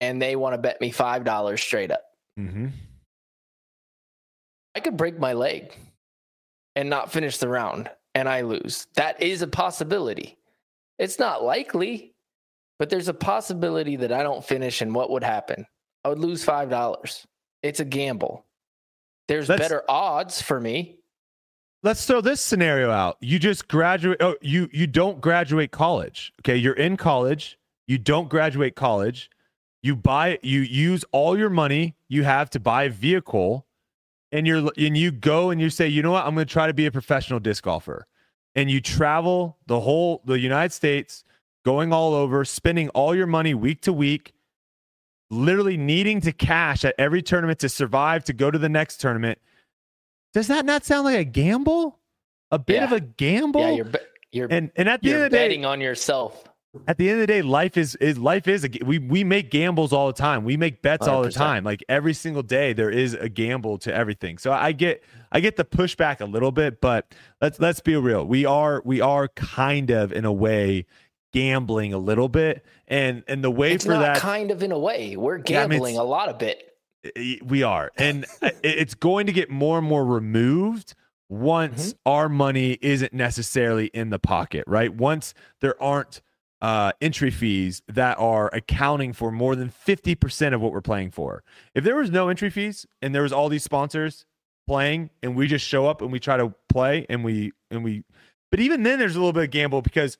[0.00, 2.02] and they want to bet me $5 straight up,
[2.38, 2.68] Mm-hmm.
[4.74, 5.74] I could break my leg
[6.76, 8.86] and not finish the round and I lose.
[8.94, 10.38] That is a possibility.
[10.98, 12.14] It's not likely,
[12.78, 15.66] but there's a possibility that I don't finish and what would happen?
[16.04, 17.26] I would lose $5.
[17.62, 18.44] It's a gamble.
[19.26, 20.96] There's Let's- better odds for me.
[21.82, 23.16] let's throw this scenario out.
[23.20, 24.18] You just graduate.
[24.20, 26.32] Oh, you you don't graduate college.
[26.40, 27.58] Okay, you're in college.
[27.86, 29.30] You don't graduate college.
[29.82, 30.38] You buy.
[30.42, 33.66] You use all your money you have to buy a vehicle,
[34.32, 36.24] and you're and you go and you say, you know what?
[36.26, 38.06] I'm going to try to be a professional disc golfer,
[38.56, 41.22] and you travel the whole the United States,
[41.68, 44.32] going all over, spending all your money week to week.
[45.30, 49.38] Literally needing to cash at every tournament to survive to go to the next tournament
[50.34, 51.98] does that not sound like a gamble?
[52.50, 52.84] A bit Yeah.
[52.84, 53.60] of a gamble?
[53.62, 53.98] Yeah, you're be-
[54.30, 56.44] you're and and at the end of the day, betting on yourself.
[56.86, 59.50] at the end of the day, life is is life is a, we we make
[59.50, 60.44] gambles all the time.
[60.44, 61.64] We make bets all the time.
[61.64, 64.36] Like every single day, there is a gamble to everything.
[64.38, 65.02] So I get
[65.32, 68.24] I get the pushback a little bit, but let's let's be real.
[68.24, 70.84] We are we are kind of in a way
[71.32, 74.78] gambling a little bit, and and the way It's for that kind of in a
[74.78, 75.16] way.
[75.16, 76.64] We're Yeah, I mean, gambling a lot of bit.
[77.44, 77.90] We are.
[77.96, 78.26] And
[78.62, 80.94] it's going to get more and more removed
[81.28, 84.94] once our money isn't necessarily in the pocket right?
[84.94, 86.22] Once there aren't
[86.60, 91.44] uh, entry fees that are accounting for more than 50% of what we're playing for.
[91.74, 94.24] If there was no entry fees and there was all these sponsors
[94.66, 98.04] playing and we just show up and we try to play and we and we
[98.50, 100.18] but even then there's a little bit of gamble because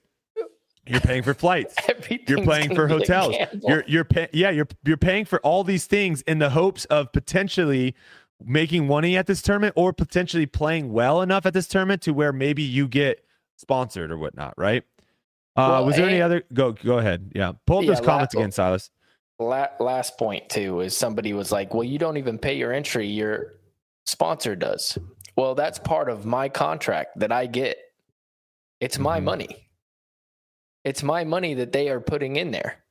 [0.89, 1.75] you're paying for flights
[2.29, 3.35] you're paying for hotels.
[3.63, 7.13] You're you're pay- yeah, you're you're paying for all these things in the hopes of
[7.13, 7.95] potentially
[8.45, 12.33] making money at this tournament or potentially playing well enough at this tournament to where
[12.33, 13.25] maybe you get
[13.57, 14.85] sponsored or whatnot, right?
[15.57, 16.43] Uh, Well, was there any other?
[16.53, 17.33] Go go ahead.
[17.35, 18.91] Yeah, pull up Yeah, those comments la- again, Silas.
[19.41, 23.55] Last point too is somebody was like, "Well, you don't even pay your entry; your
[24.07, 24.99] sponsor does."
[25.37, 27.79] Well, that's part of my contract that I get.
[28.81, 29.25] It's my Mhm.
[29.25, 29.68] money.
[30.85, 32.85] It's my money that they are putting in there.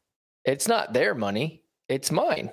[0.45, 2.51] It's not their money; it's mine.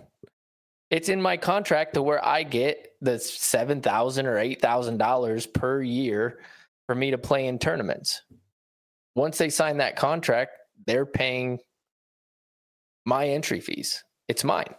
[0.90, 5.46] It's in my contract to where I get the seven thousand or eight thousand dollars
[5.46, 6.40] per year
[6.86, 8.22] for me to play in tournaments.
[9.16, 10.52] Once they sign that contract,
[10.86, 11.58] they're paying
[13.04, 14.02] my entry fees.
[14.28, 14.74] It's mine.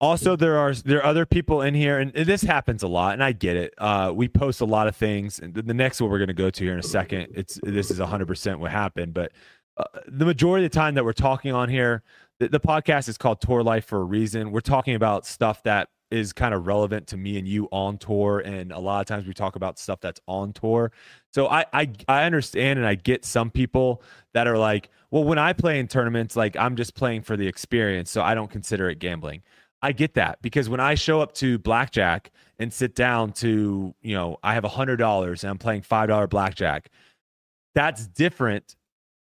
[0.00, 3.22] Also, there are there are other people in here, and this happens a lot, and
[3.22, 3.74] I get it.
[3.76, 6.48] Uh, we post a lot of things, and the next one we're going to go
[6.48, 7.28] to here in a second.
[7.34, 9.32] It's this is 100 percent what happened, but
[9.76, 12.02] uh, the majority of the time that we're talking on here,
[12.38, 14.52] the, the podcast is called Tour Life for a reason.
[14.52, 18.40] We're talking about stuff that is kind of relevant to me and you on tour,
[18.40, 20.92] and a lot of times we talk about stuff that's on tour.
[21.34, 25.38] So I I, I understand and I get some people that are like, well, when
[25.38, 28.88] I play in tournaments, like I'm just playing for the experience, so I don't consider
[28.88, 29.42] it gambling.
[29.82, 34.14] I get that because when I show up to blackjack and sit down to, you
[34.14, 36.90] know, I have a hundred dollars and I'm playing five dollar blackjack,
[37.74, 38.76] that's different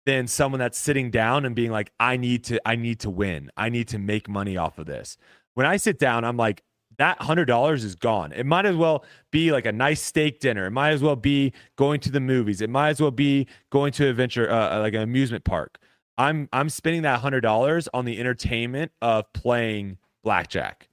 [0.07, 3.51] than someone that's sitting down and being like, I need to, I need to win.
[3.57, 5.17] I need to make money off of this.
[5.55, 6.62] When I sit down, I'm like,
[6.99, 8.33] that hundred dollars is gone.
[8.33, 10.67] It might as well be like a nice steak dinner.
[10.67, 12.61] It might as well be going to the movies.
[12.61, 15.79] It might as well be going to adventure, uh, like an amusement park.
[16.17, 20.89] I'm I'm spending that hundred dollars on the entertainment of playing blackjack.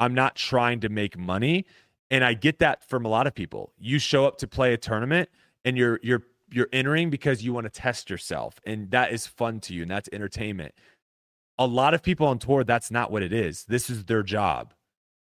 [0.00, 1.66] I'm not trying to make money,
[2.10, 3.72] and I get that from a lot of people.
[3.78, 5.28] You show up to play a tournament,
[5.64, 9.60] and you're you're you're entering because you want to test yourself, and that is fun
[9.60, 10.74] to you, and that's entertainment.
[11.58, 13.64] A lot of people on tour, that's not what it is.
[13.64, 14.72] This is their job.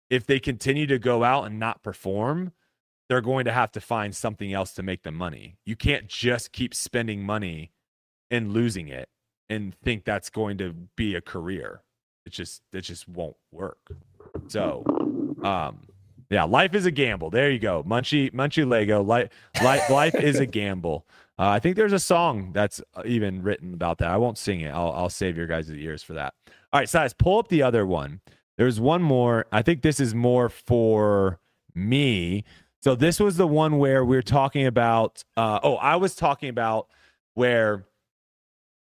[0.09, 2.53] If they continue to go out and not perform,
[3.07, 5.57] they're going to have to find something else to make them money.
[5.65, 7.71] You can't just keep spending money
[8.29, 9.09] and losing it
[9.49, 11.81] and think that's going to be a career.
[12.27, 13.89] It just it just won't work.
[14.49, 14.83] So,
[15.43, 15.79] um,
[16.29, 17.29] yeah, life is a gamble.
[17.29, 19.01] There you go, Munchie Munchie Lego.
[19.01, 19.29] Life
[19.63, 21.07] life life is a gamble.
[21.39, 24.09] Uh, I think there's a song that's even written about that.
[24.09, 24.71] I won't sing it.
[24.71, 26.33] I'll I'll save your guys' ears for that.
[26.73, 27.13] All right, size.
[27.13, 28.19] pull up the other one.
[28.57, 29.45] There's one more.
[29.53, 31.39] I think this is more for
[31.73, 32.43] me.
[32.83, 35.23] So this was the one where we are talking about.
[35.37, 36.89] Uh, oh, I was talking about
[37.35, 37.85] where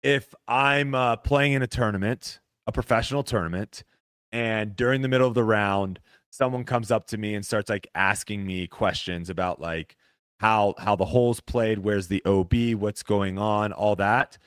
[0.05, 3.85] if I'm uh, playing in a tournament, a professional tournament,
[4.33, 7.87] and during the middle of the round, someone comes up to me and starts like
[7.95, 9.97] asking me questions about like
[10.41, 14.39] how how the holes played, where's the OB, what's going on, all that.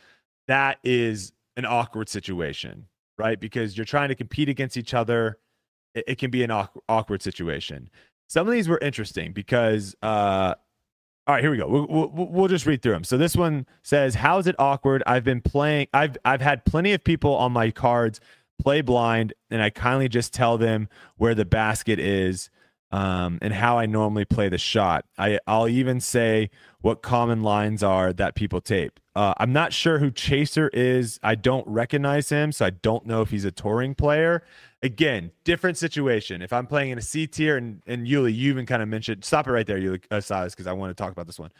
[0.47, 3.39] That is an awkward situation, right?
[3.39, 5.37] Because you're trying to compete against each other.
[5.93, 7.89] It, it can be an awk- awkward situation.
[8.27, 10.55] Some of these were interesting because uh,
[11.27, 11.67] all right, here we go.
[11.67, 13.03] We'll, we'll, just read through them.
[13.03, 15.01] So this one says, "How is it awkward?
[15.07, 15.87] I've been playing.
[15.91, 18.19] I've I've had plenty of people on my cards
[18.61, 22.51] play blind, and I kindly just tell them where the basket is,
[22.91, 25.05] um, and how I normally play the shot.
[25.17, 28.99] I I'll even say what common lines are that people tape.
[29.15, 31.19] Uh, I'm not sure who Chaser is.
[31.23, 34.43] I don't recognize him, so I don't know if he's a touring player.
[34.85, 36.43] Again, different situation.
[36.43, 39.25] If I'm playing in a C tier, and and Uli, you even kind of mentioned.
[39.25, 41.51] Stop it right there, Uli, uh, because I want to talk about this one.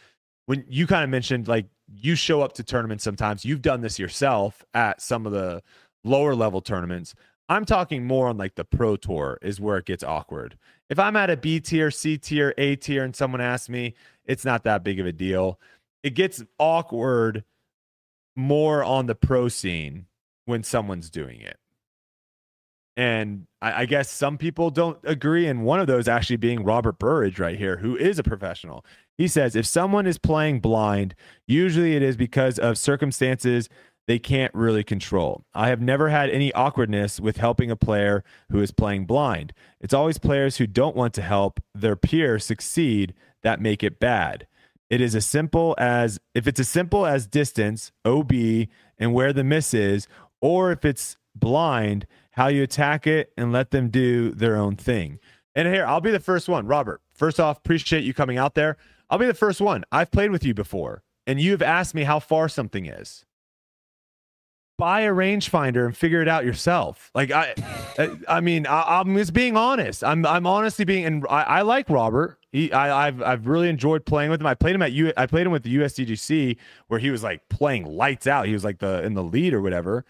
[0.46, 3.98] When you kind of mentioned like you show up to tournaments sometimes, you've done this
[3.98, 5.64] yourself at some of the
[6.04, 7.16] lower level tournaments.
[7.50, 10.56] I'm talking more on like the pro tour is where it gets awkward.
[10.92, 14.46] If I'm at a B tier, C tier, A tier, and someone asks me, it's
[14.46, 15.60] not that big of a deal.
[16.04, 17.44] It gets awkward
[18.36, 20.06] more on the pro scene
[20.46, 21.58] when someone's doing it.
[22.98, 25.48] And I, I guess some people don't agree.
[25.48, 28.86] And one of those actually being Robert Burridge right here, who is a professional.
[29.18, 31.16] He says if someone is playing blind,
[31.48, 33.70] usually it is because of circumstances
[34.08, 35.44] they can't really control.
[35.54, 39.52] I have never had any awkwardness with helping a player who is playing blind.
[39.82, 44.48] It's always players who don't want to help their peer succeed that make it bad.
[44.90, 48.32] It is as simple as if it's as simple as distance, OB,
[49.00, 50.08] and where the miss is,
[50.40, 52.06] or if it's blind,
[52.36, 55.20] how you attack it and let them do their own thing.
[55.56, 56.68] And here, I'll be the first one.
[56.68, 58.78] Robert, first off, appreciate you coming out there.
[59.10, 59.86] I'll be the first one.
[59.92, 63.26] I've played with you before, and you've asked me how far something is
[64.78, 67.12] buy a rangefinder and figure it out yourself.
[67.16, 67.54] Like I,
[68.28, 70.04] I mean, I, am just being honest.
[70.04, 72.38] I'm, I'm honestly being, and I, I like Robert.
[72.52, 74.48] He, I, have I've really enjoyed playing with him.
[74.48, 77.48] I played him at U, I played him with the USDGC where he was like
[77.50, 78.48] playing lights out.
[78.48, 80.06] He was like the in the lead or whatever.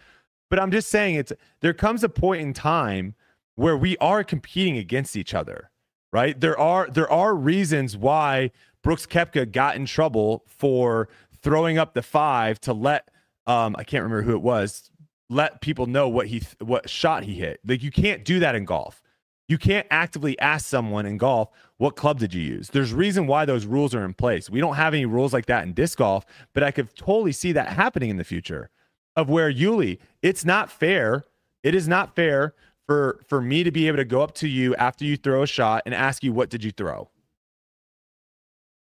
[0.56, 3.14] But I'm just saying, it's there comes a point in time
[3.56, 5.70] where we are competing against each other,
[6.14, 6.40] right?
[6.40, 11.10] There are there are reasons why Brooks Koepka got in trouble for
[11.42, 13.10] throwing up the five to let
[13.46, 14.90] um, I can't remember who it was,
[15.30, 17.60] let people know what he what shot he hit.
[17.68, 19.02] Like you can't do that in golf.
[19.50, 22.70] You can't actively ask someone in golf, what club did you use?
[22.70, 24.50] There's reason why those rules are in place.
[24.50, 27.52] We don't have any rules like that in disc golf, but I could totally see
[27.52, 28.70] that happening in the future.
[29.16, 31.26] Of where Uli, it's not fair.
[31.64, 32.54] It is not fair
[32.86, 35.48] for for me to be able to go up to you after you throw a
[35.48, 37.10] shot and ask you what did you throw.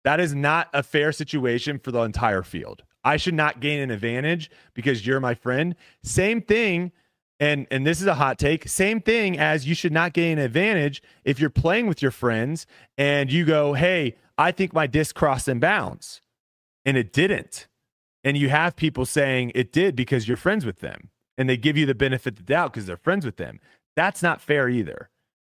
[0.04, 2.84] That is not a fair situation for the entire field.
[3.04, 5.76] I should not gain an advantage because you're my friend.
[6.04, 6.92] Same thing,
[7.40, 8.68] and and this is a hot take.
[8.68, 12.68] Same thing as you should not gain an advantage if you're playing with your friends
[12.98, 16.22] and you go, "Hey, I think my disc crossed in bounds,"
[16.86, 17.66] and it didn't,
[18.28, 21.78] and you have people saying it did because you're friends with them, and they give
[21.78, 23.62] you the benefit of the doubt because they're friends with them.
[23.96, 25.10] That's not fair either.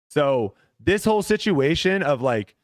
[0.08, 2.56] So this whole situation of like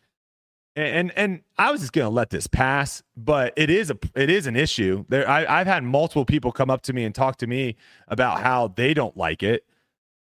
[0.75, 4.45] and and I was just gonna let this pass, but it is a it is
[4.45, 5.05] an issue.
[5.09, 7.75] There, I, I've had multiple people come up to me and talk to me
[8.07, 9.65] about how they don't like it.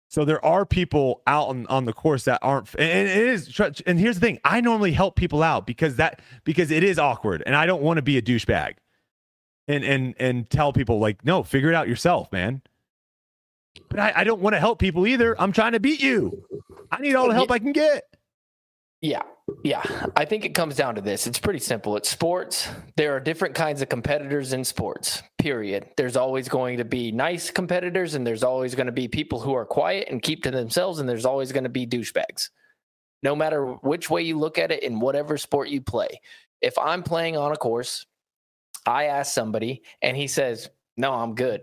[0.09, 3.61] So there are people out on, on the course that aren't, and it is.
[3.85, 7.43] And here's the thing: I normally help people out because that because it is awkward,
[7.45, 8.77] and I don't want to be a douchebag,
[9.69, 12.63] and and and tell people like, no, figure it out yourself, man.
[13.89, 15.41] But I, I don't want to help people either.
[15.41, 16.45] I'm trying to beat you.
[16.91, 18.05] I need all the help I can get.
[19.01, 19.23] Yeah.
[19.63, 19.83] Yeah.
[20.17, 21.27] I think it comes down to this.
[21.27, 21.97] It's pretty simple.
[21.97, 22.69] It's sports.
[22.97, 25.91] There are different kinds of competitors in sports, period.
[25.97, 29.55] There's always going to be nice competitors, and there's always going to be people who
[29.55, 32.49] are quiet and keep to themselves, and there's always going to be douchebags.
[33.23, 36.21] No matter which way you look at it in whatever sport you play.
[36.61, 38.05] If I'm playing on a course,
[38.88, 41.61] I ask somebody and he says, No, I'm good.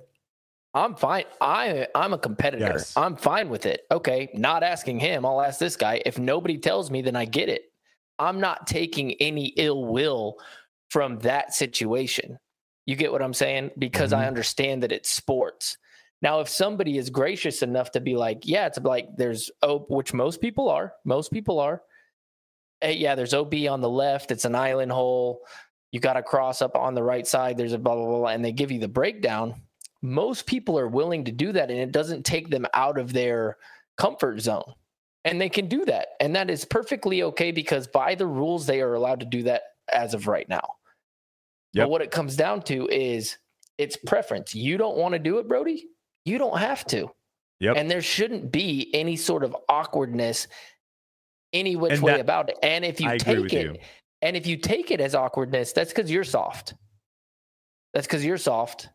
[0.76, 1.24] I'm fine.
[1.42, 2.74] I I'm a competitor.
[2.74, 2.96] Yes.
[2.96, 3.82] I'm fine with it.
[3.90, 5.26] Okay, not asking him.
[5.26, 6.02] I'll ask this guy.
[6.06, 7.72] If nobody tells me, then I get it.
[8.20, 10.38] I'm not taking any ill will
[10.90, 12.38] from that situation.
[12.86, 13.72] You get what I'm saying?
[13.78, 14.22] Because mm-hmm.
[14.22, 15.78] I understand that it's sports.
[16.22, 20.14] Now, if somebody is gracious enough to be like, yeah, it's like there's oh, which
[20.14, 21.82] most people are, most people are.
[22.82, 24.32] Hey, yeah, there's OB on the left.
[24.32, 25.42] It's an island hole.
[25.96, 27.58] You got to cross up on the right side.
[27.58, 29.62] There's a blah blah blah, and they give you the breakdown
[30.06, 33.58] most people are willing to do that and it doesn't take them out of their
[33.98, 34.74] comfort zone.
[35.24, 36.10] And they can do that.
[36.20, 39.64] And that is perfectly okay because by the rules, they are allowed to do that
[39.92, 40.76] as of right now.
[41.74, 41.86] Yep.
[41.86, 43.38] But what it comes down to is
[43.80, 44.54] it's preference.
[44.54, 45.88] You don't want to do it, Brodie.
[46.26, 47.10] You don't have to.
[47.60, 47.78] Yep.
[47.78, 50.48] And there shouldn't be any sort of awkwardness
[51.54, 52.58] any which way about it.
[52.62, 53.76] And if you I take it, you.
[54.26, 56.74] And if you take it as awkwardness, that's because you're soft.
[57.94, 58.90] That's because you're soft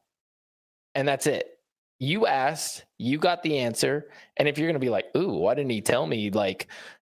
[0.95, 1.47] and that's it.
[1.99, 5.55] You asked, you got the answer, and if you're going to be like, "Ooh, why
[5.55, 6.67] didn't he tell me?" Like,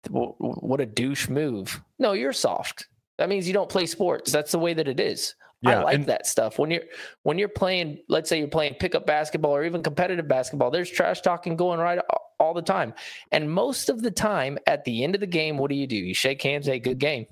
[0.09, 1.81] what a douche move.
[1.99, 2.89] No, you're soft.
[3.19, 4.33] That means you don't play sports.
[4.33, 5.35] That's the way that it is.
[5.63, 6.59] Yeah, I like and- that stuff.
[6.59, 6.83] When you're
[7.23, 11.21] when you're playing, let's say you're playing pickup basketball or even competitive basketball, there's trash
[11.21, 12.01] talking going right
[12.41, 12.95] all the time.
[13.31, 15.97] And most of the time, at the end of the game, what do you do?
[15.97, 17.27] You shake hands, hey, good game,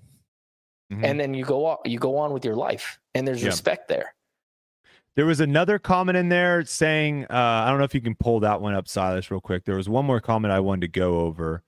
[0.93, 1.05] mm-hmm.
[1.05, 3.49] and then you go on, you go on with your life, and there's yeah.
[3.49, 4.15] respect there.
[5.15, 8.41] There was another comment in there saying, uh, I don't know if you can pull
[8.41, 9.65] that one up, Silas, real quick.
[9.65, 11.65] There was one more comment I wanted to go over.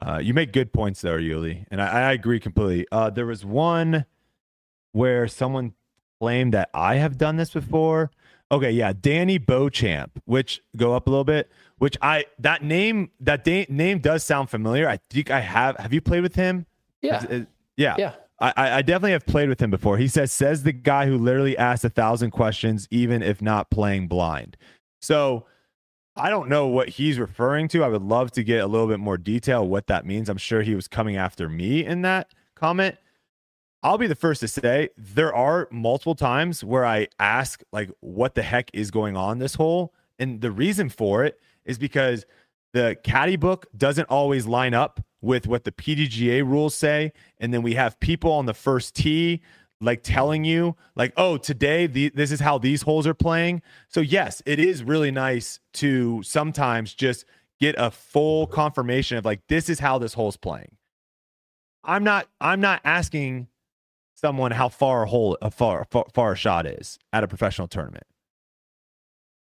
[0.00, 2.86] Uh, you make good points there, Uli, and I, I agree completely.
[2.92, 4.04] Uh, there was one
[4.92, 5.72] where someone
[6.20, 8.10] claimed that I have done this before.
[8.52, 11.50] Okay, yeah, Danny Beauchamp, which go up a little bit.
[11.78, 14.88] Which I that name that da- name does sound familiar.
[14.88, 15.76] I think I have.
[15.76, 16.66] Have you played with him?
[17.02, 18.14] Yeah, it, yeah, yeah.
[18.38, 19.96] I, I definitely have played with him before.
[19.96, 24.08] He says, says the guy who literally asks a thousand questions, even if not playing
[24.08, 24.58] blind.
[25.00, 25.46] So
[26.16, 27.82] I don't know what he's referring to.
[27.82, 30.28] I would love to get a little bit more detail what that means.
[30.28, 32.96] I'm sure he was coming after me in that comment.
[33.82, 38.34] I'll be the first to say there are multiple times where I ask like what
[38.34, 42.24] the heck is going on this hole and the reason for it is because
[42.72, 47.12] the caddy book doesn't always line up with what the PDGA rules say.
[47.38, 49.42] And then we have people on the first tee
[49.80, 53.60] like telling you like oh today the, this is how these holes are playing.
[53.88, 57.24] So yes it is really nice to sometimes just
[57.60, 60.76] get a full confirmation of like this is how this hole's playing.
[61.84, 63.48] I'm not i'm not asking
[64.14, 67.68] someone how far a hole a far, far far a shot is at a professional
[67.68, 68.06] tournament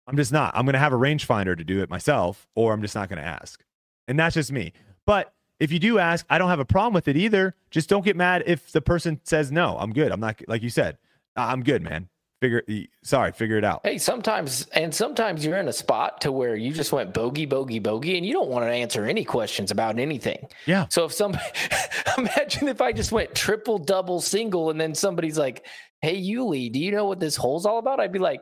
[0.10, 2.82] i'm just not i'm going to have a rangefinder to do it myself or i'm
[2.82, 3.64] just not going to ask
[4.08, 4.74] and that's just me
[5.06, 7.54] but if you do ask, I don't have a problem with it either.
[7.70, 9.78] Just don't get mad if the person says no.
[9.78, 10.12] I'm good.
[10.12, 10.98] I'm not like you said.
[11.36, 12.08] I'm good, man.
[12.42, 12.64] Figure
[13.04, 13.82] sorry, figure it out.
[13.84, 17.80] Hey, sometimes and sometimes you're in a spot to where you just went bogey, bogey,
[17.80, 20.48] bogey, and you don't want to answer any questions about anything.
[20.66, 20.86] Yeah.
[20.88, 21.44] So if somebody
[22.18, 25.66] imagine if I just went triple, double, single, and then somebody's like,
[26.02, 28.00] Hey Uli, do you know what this hole's all about?
[28.00, 28.42] I'd be like,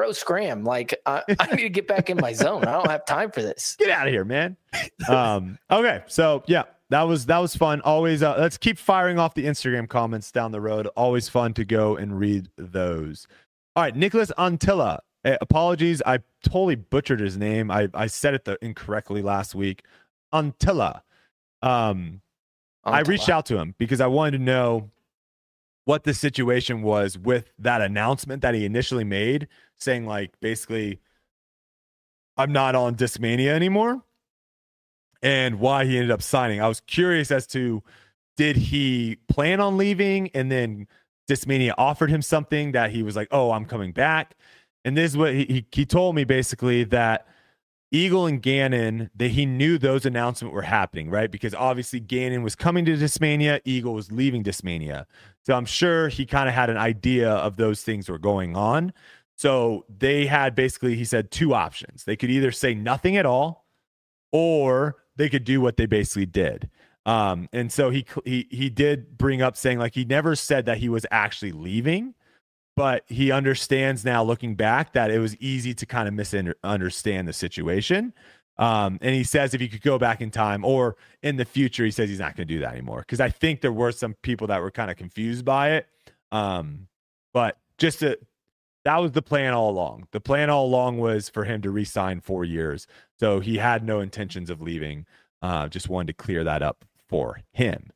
[0.00, 0.64] bro, scram.
[0.64, 2.64] Like, I, I, need to get back in my zone.
[2.64, 3.76] I don't have time for this.
[3.78, 4.56] Get out of here, man.
[5.08, 6.02] Um, okay.
[6.06, 7.82] So, yeah, that was that was fun.
[7.82, 10.86] Always, uh, let's keep firing off the Instagram comments down the road.
[10.96, 13.26] Always fun to go and read those.
[13.76, 15.00] All right, Nicholas Anttila.
[15.22, 17.70] Uh, apologies, I totally butchered his name.
[17.70, 19.84] I, I said it the, incorrectly last week.
[20.32, 21.02] Anttila.
[21.60, 22.22] Um,
[22.86, 22.92] Anttila.
[22.92, 24.90] I reached out to him because I wanted to know
[25.84, 29.48] what the situation was with that announcement that he initially made,
[29.80, 31.00] saying like basically,
[32.36, 34.02] I'm not on Discmania anymore,
[35.22, 36.60] and why he ended up signing.
[36.60, 37.82] I was curious as to
[38.36, 40.86] did he plan on leaving and then
[41.28, 44.34] Discmania offered him something that he was like, oh, I'm coming back.
[44.84, 47.26] And this is what he, he, told me basically that
[47.92, 51.30] Eagle and Gannon, that he knew those announcements were happening, right?
[51.30, 55.04] Because obviously Gannon was coming to Discmania, Eagle was leaving Discmania.
[55.44, 58.92] So I'm sure he kind of had an idea of those things were going on.
[59.40, 62.04] So they had basically, he said, two options.
[62.04, 63.66] They could either say nothing at all,
[64.32, 66.68] or they could do what they basically did.
[67.06, 70.76] Um, and so he he he did bring up saying like he never said that
[70.78, 72.14] he was actually leaving
[72.76, 77.32] but he understands now looking back that it was easy to kind of misunderstand the
[77.32, 78.10] situation.
[78.56, 81.84] Um, and he says if he could go back in time or in the future,
[81.84, 83.00] he says he's not going to do that anymore.
[83.00, 85.88] Because I think there were some people that were kind of confused by it.
[86.32, 86.88] Um,
[87.34, 88.18] but just to,
[88.84, 90.08] that was the plan all along.
[90.12, 92.86] The plan all along was for him to resign four years.
[93.18, 95.06] So he had no intentions of leaving.
[95.42, 97.90] Uh, just wanted to clear that up for him.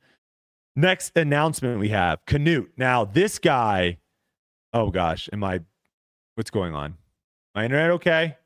[0.77, 2.73] Next announcement we have Canute.
[2.77, 3.99] Now, this guy
[4.75, 5.61] Oh gosh, am I?
[6.35, 6.97] What's going on?
[7.55, 8.37] My internet okay?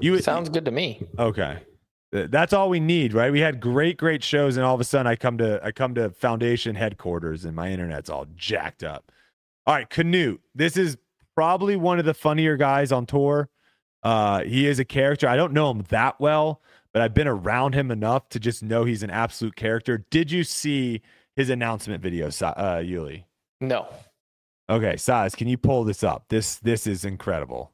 [0.00, 1.06] You sounds good to me.
[1.18, 1.60] Okay,
[2.10, 3.32] that's all we need, right?
[3.32, 5.94] We had great, great shows, and all of a sudden, I come to I come
[5.94, 9.10] to Foundation headquarters, and my internet's all jacked up.
[9.66, 10.40] All right, Canute.
[10.54, 10.96] This is
[11.34, 13.48] probably one of the funnier guys on tour.
[14.02, 15.28] Uh, he is a character.
[15.28, 16.60] I don't know him that well,
[16.92, 20.04] but I've been around him enough to just know he's an absolute character.
[20.10, 21.02] Did you see
[21.36, 23.26] his announcement video, uh, Uli?
[23.60, 23.86] No.
[24.68, 26.26] Okay, Size, can you pull this up?
[26.28, 27.71] This this is incredible.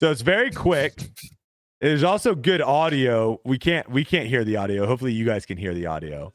[0.00, 1.10] So it's very quick.
[1.80, 3.40] There's also good audio.
[3.44, 4.86] We can't we can't hear the audio.
[4.86, 6.32] Hopefully you guys can hear the audio.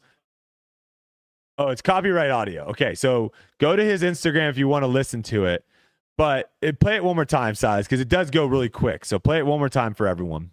[1.58, 2.66] Oh, it's copyright audio.
[2.66, 5.66] Okay, so go to his Instagram if you want to listen to it.
[6.18, 9.04] But it, play it one more time, size, because it does go really quick.
[9.04, 10.52] So play it one more time for everyone.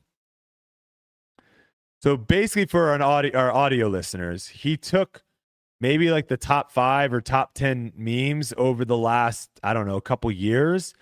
[2.01, 5.23] So basically, for an audio our audio listeners, he took
[5.81, 9.97] maybe like the top five or top ten memes over the last I don't know
[9.97, 10.95] a couple years,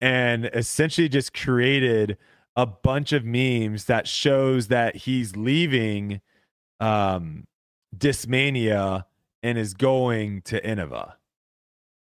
[0.00, 2.16] and essentially just created
[2.56, 6.20] a bunch of memes that shows that he's leaving
[6.80, 7.46] um,
[7.96, 9.04] Discmania
[9.42, 11.14] and is going to Innova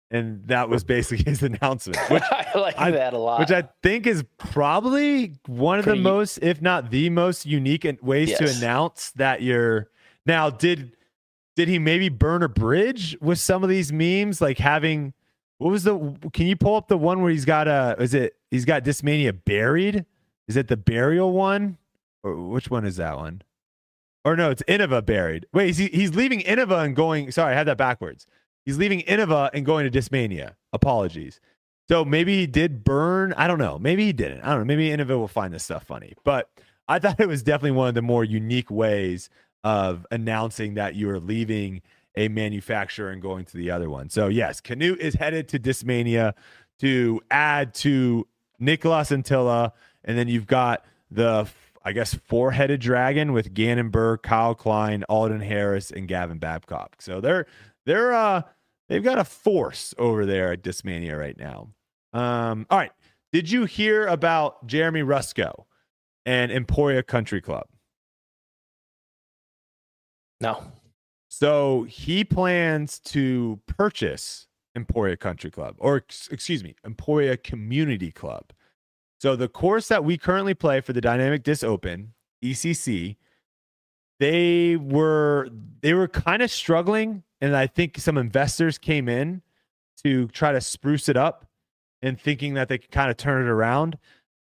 [0.10, 1.98] and that was basically his announcement.
[2.10, 3.40] Which I like I, that a lot.
[3.40, 7.88] Which I think is probably one of Pretty, the most, if not the most, unique
[8.02, 8.40] ways yes.
[8.40, 9.90] to announce that you're.
[10.26, 10.94] Now, did
[11.56, 14.42] did he maybe burn a bridge with some of these memes?
[14.42, 15.14] Like having
[15.58, 16.16] what was the?
[16.34, 17.96] Can you pull up the one where he's got a?
[18.00, 20.06] Is it he's got Discmania buried?
[20.48, 21.78] Is it the burial one?
[22.24, 23.42] Or which one is that one?
[24.24, 25.46] Or no, it's Innova buried.
[25.54, 27.32] Wait, he, he's leaving Innova and going.
[27.32, 28.28] Sorry, I had that backwards.
[28.66, 30.56] He's leaving Innova and going to Discmania.
[30.74, 31.40] Apologies.
[31.88, 33.34] So maybe he did burn.
[33.38, 33.80] I don't know.
[33.80, 34.42] Maybe he didn't.
[34.42, 34.66] I don't know.
[34.66, 36.14] Maybe Innova will find this stuff funny.
[36.26, 36.50] But
[36.88, 39.30] I thought it was definitely one of the more unique ways
[39.64, 41.82] of announcing that you are leaving
[42.18, 44.10] a manufacturer and going to the other one.
[44.10, 46.34] So yes, Canute is headed to Discmania
[46.80, 48.28] to add to
[48.60, 49.72] Nicholas Anttila,
[50.04, 51.48] and then you've got the
[51.86, 57.02] I guess four-headed dragon with Gannon Buhr, Kyle Klein, Alden Harris, and Gavin Babcock.
[57.02, 57.46] So they're
[57.86, 58.42] they're uh
[58.90, 61.70] they've got a force over there at Discmania right now.
[62.14, 62.92] Um, all right.
[63.32, 65.66] Did you hear about Jeremy Rusco
[66.26, 67.68] and Emporia Country Club?
[70.42, 70.64] No.
[71.40, 78.46] So he plans to purchase Emporia Country Club, or excuse me, Emporia Community Club.
[79.20, 82.14] So the course that we currently play for the Dynamic Disc Open
[82.44, 83.18] ECC,
[84.20, 85.50] they were
[85.82, 89.44] they were kind of struggling, and I think some investors came in
[90.04, 91.46] to try to spruce it up,
[92.02, 94.00] and thinking that they could kind of turn it around.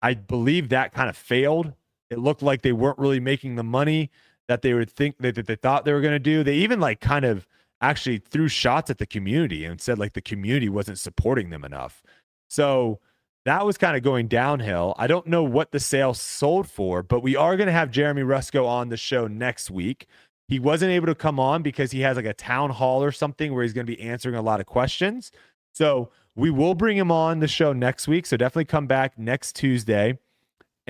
[0.02, 1.72] I believe that kind of failed.
[2.10, 4.10] It looked like they weren't really making the money
[4.50, 6.42] that they would think that, that they thought they were going to do.
[6.42, 7.46] They even like kind of
[7.80, 12.02] actually threw shots at the community and said like the community wasn't supporting them enough.
[12.48, 12.98] So
[13.44, 14.96] that was kind of going downhill.
[14.98, 18.22] I don't know what the sale sold for, but we are going to have Jeremy
[18.22, 20.08] Rusco on the show next week.
[20.48, 23.54] He wasn't able to come on because he has like a town hall or something
[23.54, 25.30] where he's going to be answering a lot of questions.
[25.74, 28.26] So we will bring him on the show next week.
[28.26, 30.18] So definitely come back next Tuesday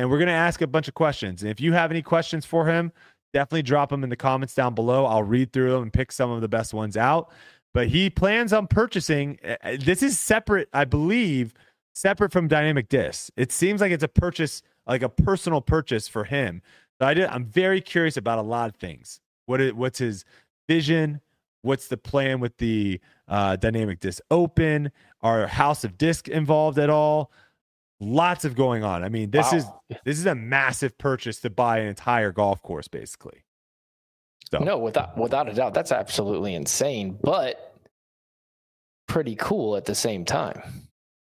[0.01, 1.43] and we're going to ask a bunch of questions.
[1.43, 2.91] And if you have any questions for him,
[3.33, 5.07] definitely drop them in the comments down below.
[5.07, 7.31] I'll read through them and pick some of the best ones out.
[7.73, 9.39] But he plans on purchasing.
[9.45, 11.55] Uh, uh, this is separate, I believe,
[11.95, 13.31] separate from Dynamic Disc.
[13.37, 16.63] It seems like it's a purchase, like a personal purchase for him.
[17.01, 17.27] So I did.
[17.27, 19.21] I'm very curious about a lot of things.
[19.47, 20.25] What is, what's his
[20.69, 21.21] vision?
[21.63, 24.91] What's the plan with the uh, Dynamic Disc Open?
[25.21, 27.31] Are House of Disc involved at all?
[28.01, 29.05] Lots of going on.
[29.05, 29.59] I mean, this wow.
[29.59, 29.67] is
[30.05, 33.45] this is a massive purchase to buy an entire golf course, basically.
[34.51, 34.59] So.
[34.59, 37.77] No, without without a doubt, that's absolutely insane, but
[39.07, 40.63] pretty cool at the same time.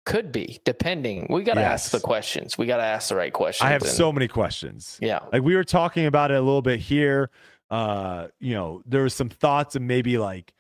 [0.06, 1.28] Could be, depending.
[1.30, 1.86] We got to yes.
[1.86, 2.58] ask the questions.
[2.58, 3.68] We got to ask the right questions.
[3.68, 4.98] I have and, so many questions.
[5.02, 7.30] Yeah, like we were talking about it a little bit here.
[7.70, 10.54] Uh, you know, there was some thoughts of maybe like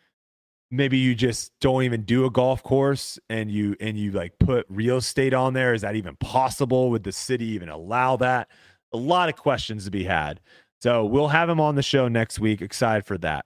[0.69, 4.65] maybe you just don't even do a golf course and you and you like put
[4.69, 5.73] real estate on there?
[5.73, 6.89] Is that even possible?
[6.91, 8.49] Would the city even allow that?
[8.93, 10.39] A lot of questions to be had.
[10.81, 12.61] So we'll have him on the show next week.
[12.61, 13.45] Excited for that.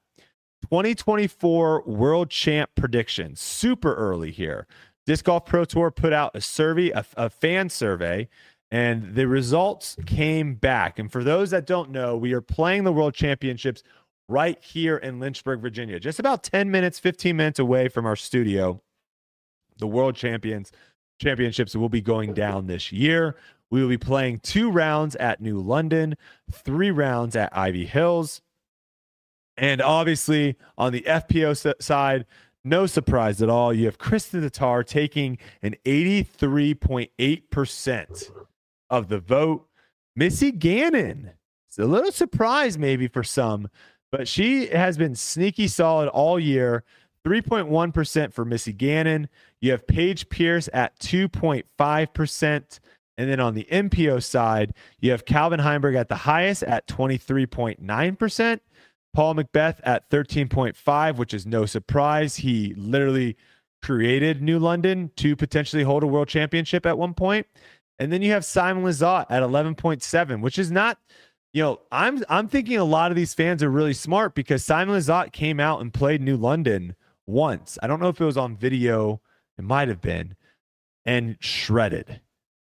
[0.64, 4.68] 2024 world champ predictions super early here.
[5.06, 8.30] Disc golf pro tour put out a survey a, a fan survey
[8.70, 10.98] and the results came back.
[10.98, 13.84] And for those that don't know we are playing the world championships
[14.32, 18.82] right here in Lynchburg, Virginia, just about 10 minutes, 15 minutes away from our studio.
[19.78, 20.72] The World Champions
[21.20, 23.36] Championships will be going down this year.
[23.70, 26.16] We will be playing two rounds at New London,
[26.52, 28.42] three rounds at Ivy Hills.
[29.56, 32.26] And obviously, on the FPO side,
[32.64, 33.74] no surprise at all.
[33.74, 38.32] You have Kristin Tattar taking an 83.8%
[38.90, 39.68] of the vote.
[40.16, 41.32] Missy Gannon.
[41.68, 43.70] It's a little surprise, maybe, for some,
[44.12, 46.84] but she has been sneaky solid all year.
[47.26, 49.30] 3.1% for Missy Gannon.
[49.60, 52.80] You have Paige Pierce at 2.5%.
[53.18, 58.60] And then on the MPO side, you have Calvin Heimburg at the highest at 23.9%.
[59.14, 62.38] Paul McBeth at 13.5, which is no surprise.
[62.38, 63.38] He literally
[63.82, 67.46] created New London to potentially hold a world championship at one point.
[68.00, 70.98] And then you have Simon Lizotte at 11.7, which is not
[71.54, 74.96] you know, I'm I'm thinking a lot of these fans are really smart because Simon
[74.96, 76.96] Lizotte came out and played New London
[77.28, 77.78] once.
[77.84, 79.22] I don't know if it was on video,
[79.58, 80.36] it might have been,
[81.06, 82.22] and shredded.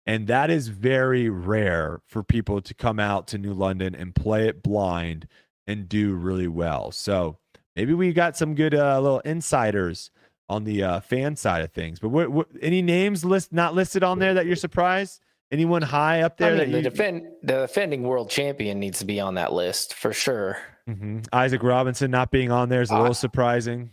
[0.07, 4.49] And that is very rare for people to come out to New London and play
[4.49, 5.29] it blind
[5.67, 6.91] and do really well.
[6.91, 7.39] So
[7.77, 10.11] maybe we got some good uh, little insiders
[10.49, 12.01] on the uh, fan side of things.
[12.01, 15.21] But what, what, any names list not listed on there that you're surprised?
[15.53, 16.55] Anyone high up there?
[16.55, 16.83] I mean, the, you...
[16.85, 20.59] defend, the defending world champion needs to be on that list for sure.
[20.89, 21.21] Mm-hmm.
[21.33, 23.91] Isaac Robinson not being on there is a little uh, surprising.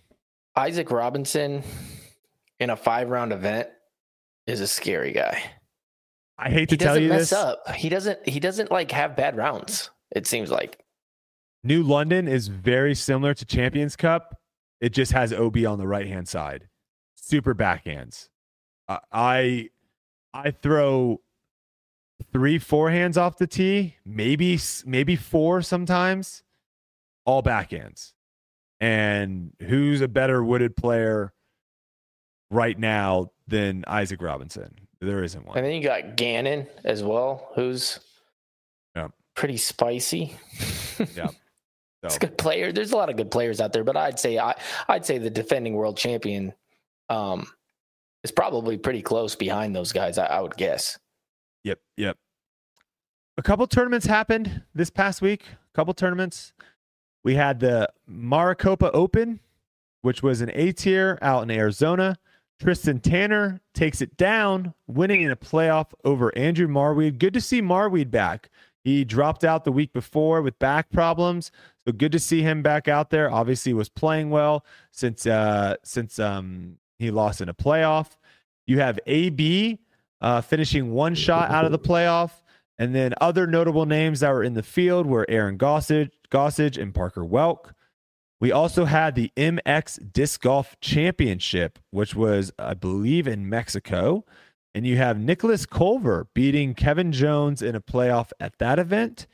[0.56, 1.64] Isaac Robinson
[2.60, 3.70] in a five round event
[4.46, 5.42] is a scary guy.
[6.38, 7.34] I hate to he tell you mess this.
[7.34, 7.70] Up.
[7.72, 8.28] He doesn't.
[8.28, 9.90] He doesn't like have bad rounds.
[10.12, 10.84] It seems like
[11.64, 14.40] New London is very similar to Champions Cup.
[14.80, 16.68] It just has OB on the right hand side.
[17.16, 18.30] Super backhands.
[18.88, 19.70] Uh, I
[20.34, 21.22] I throw
[22.32, 26.44] three forehands off the tee, maybe maybe four sometimes,
[27.26, 28.14] all backhands.
[28.80, 31.34] And who's a better wooded player
[32.52, 34.76] right now than Isaac Robinson?
[35.02, 35.58] There isn't one.
[35.58, 38.00] And then you got Gannon as well, who's
[38.96, 39.08] yeah.
[39.36, 40.36] pretty spicy.
[41.16, 41.30] Yeah.
[42.02, 42.72] it's a good player.
[42.72, 44.56] There's a lot of good players out there, but I'd say I
[44.88, 46.54] I'd say the defending world champion
[47.10, 47.48] um
[48.24, 50.18] is probably pretty close behind those guys.
[50.18, 50.98] I, I would guess.
[51.68, 52.18] Yep, yep.
[53.38, 55.44] A couple tournaments happened this past week.
[55.44, 56.54] A couple tournaments.
[57.26, 59.42] We had the Maricopa Open,
[60.02, 62.18] which was an A tier out in Arizona.
[62.62, 67.20] Tristan Tanner takes it down, winning in a playoff over Andrew Marwede.
[67.20, 68.50] Good to see Marwede back.
[68.86, 71.52] He dropped out the week before with back problems,
[71.86, 73.30] so good to see him back out there.
[73.30, 78.16] Obviously, was playing well since uh, since um, he lost in a playoff.
[78.66, 79.80] You have AB
[80.22, 82.32] uh, finishing one shot out of the playoff,
[82.78, 86.94] and then other notable names that were in the field were Aaron Gossage, Gossage and
[86.94, 87.74] Parker Welck.
[88.40, 94.26] We also had the MX Disc Golf Championship, which was, I believe, in Mexico.
[94.76, 99.26] And you have Nicholas Culver beating Kevin Jones in a playoff at that event.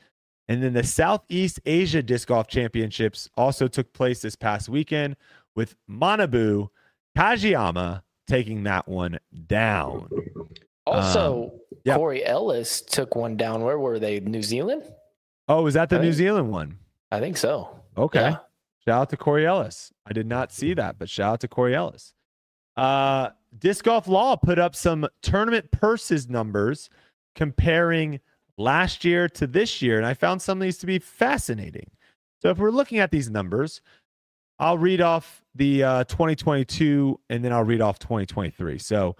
[0.48, 5.16] And then the Southeast Asia Disc Golf Championships also took place this past weekend
[5.54, 6.68] with Manabu
[7.16, 10.08] Kajiyama taking that one down.
[10.86, 11.52] Also,
[11.84, 11.96] yeah.
[11.96, 13.62] Corey Ellis took one down.
[13.62, 14.20] Where were they?
[14.20, 14.82] New Zealand?
[15.48, 16.78] Oh, was that the I New think- Zealand one?
[17.10, 17.80] I think so.
[17.96, 18.20] Okay.
[18.20, 18.36] Yeah.
[18.86, 19.92] Shout out to Corey Ellis.
[20.06, 22.12] I did not see that, but shout out to Corey Ellis.
[22.76, 26.90] Uh, Disc Golf Law put up some tournament purses numbers
[27.34, 28.20] comparing
[28.58, 31.90] last year to this year, and I found some of these to be fascinating.
[32.42, 33.80] So if we're looking at these numbers,
[34.58, 38.78] I'll read off the uh, 2022 and then I'll read off 2023.
[38.78, 39.16] So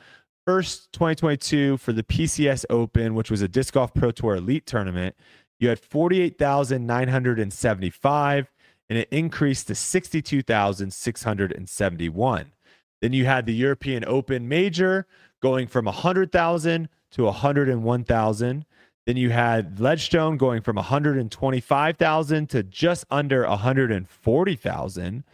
[0.46, 5.14] first 2022 for the PCS Open, which was a Disc Golf Pro Tour Elite tournament,
[5.58, 8.50] you had 48,975
[8.90, 12.52] and it increased to 62,671.
[13.00, 15.06] Then you had the European Open Major
[15.40, 18.66] going from 100,000 to 101,000.
[19.06, 25.24] Then you had Ledgestone going from 125,000 to just under 140,000.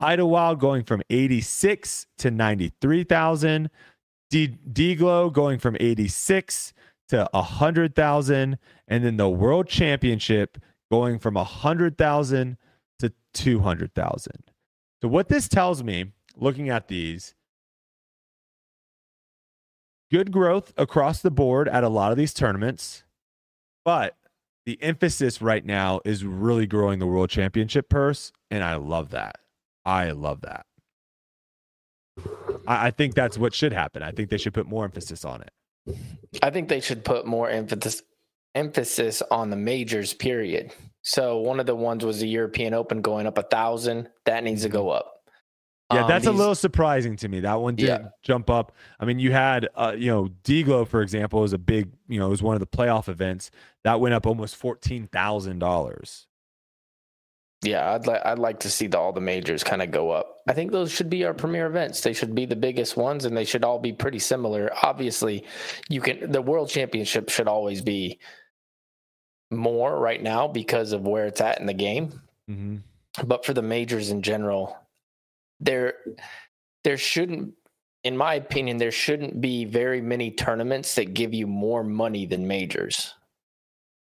[0.00, 3.70] Idlewild going from 86 to 93,000.
[4.30, 6.72] D- Deglow going from 86
[7.08, 8.58] to 100,000.
[8.88, 10.58] And then the World Championship
[10.90, 12.56] going from 100,000
[13.00, 14.32] to 200,000.
[15.02, 17.34] So, what this tells me, looking at these,
[20.10, 23.04] good growth across the board at a lot of these tournaments,
[23.84, 24.16] but
[24.66, 28.30] the emphasis right now is really growing the World Championship purse.
[28.50, 29.36] And I love that.
[29.84, 30.66] I love that.
[32.66, 34.02] I, I think that's what should happen.
[34.02, 35.96] I think they should put more emphasis on it.
[36.42, 38.02] I think they should put more emphasis
[38.54, 40.12] emphasis on the majors.
[40.14, 40.72] Period.
[41.02, 44.08] So one of the ones was the European Open going up a thousand.
[44.26, 45.14] That needs to go up.
[45.92, 47.40] Yeah, Um, that's a little surprising to me.
[47.40, 48.08] That one didn't Yeah.
[48.22, 48.72] jump up.
[49.00, 52.26] I mean, you had, uh, you know, Deglow, for example, is a big, you know,
[52.26, 53.50] it was one of the playoff events
[53.82, 56.26] that went up almost fourteen thousand dollars.
[57.62, 60.38] Yeah, I'd like I'd like to see the, all the majors kind of go up.
[60.48, 62.00] I think those should be our premier events.
[62.00, 64.70] They should be the biggest ones, and they should all be pretty similar.
[64.82, 65.44] Obviously,
[65.90, 68.18] you can the World Championship should always be
[69.50, 72.20] more right now because of where it's at in the game.
[72.50, 72.76] Mm-hmm.
[73.26, 74.78] But for the majors in general,
[75.58, 75.94] there
[76.84, 77.52] there shouldn't,
[78.04, 82.46] in my opinion, there shouldn't be very many tournaments that give you more money than
[82.46, 83.14] majors.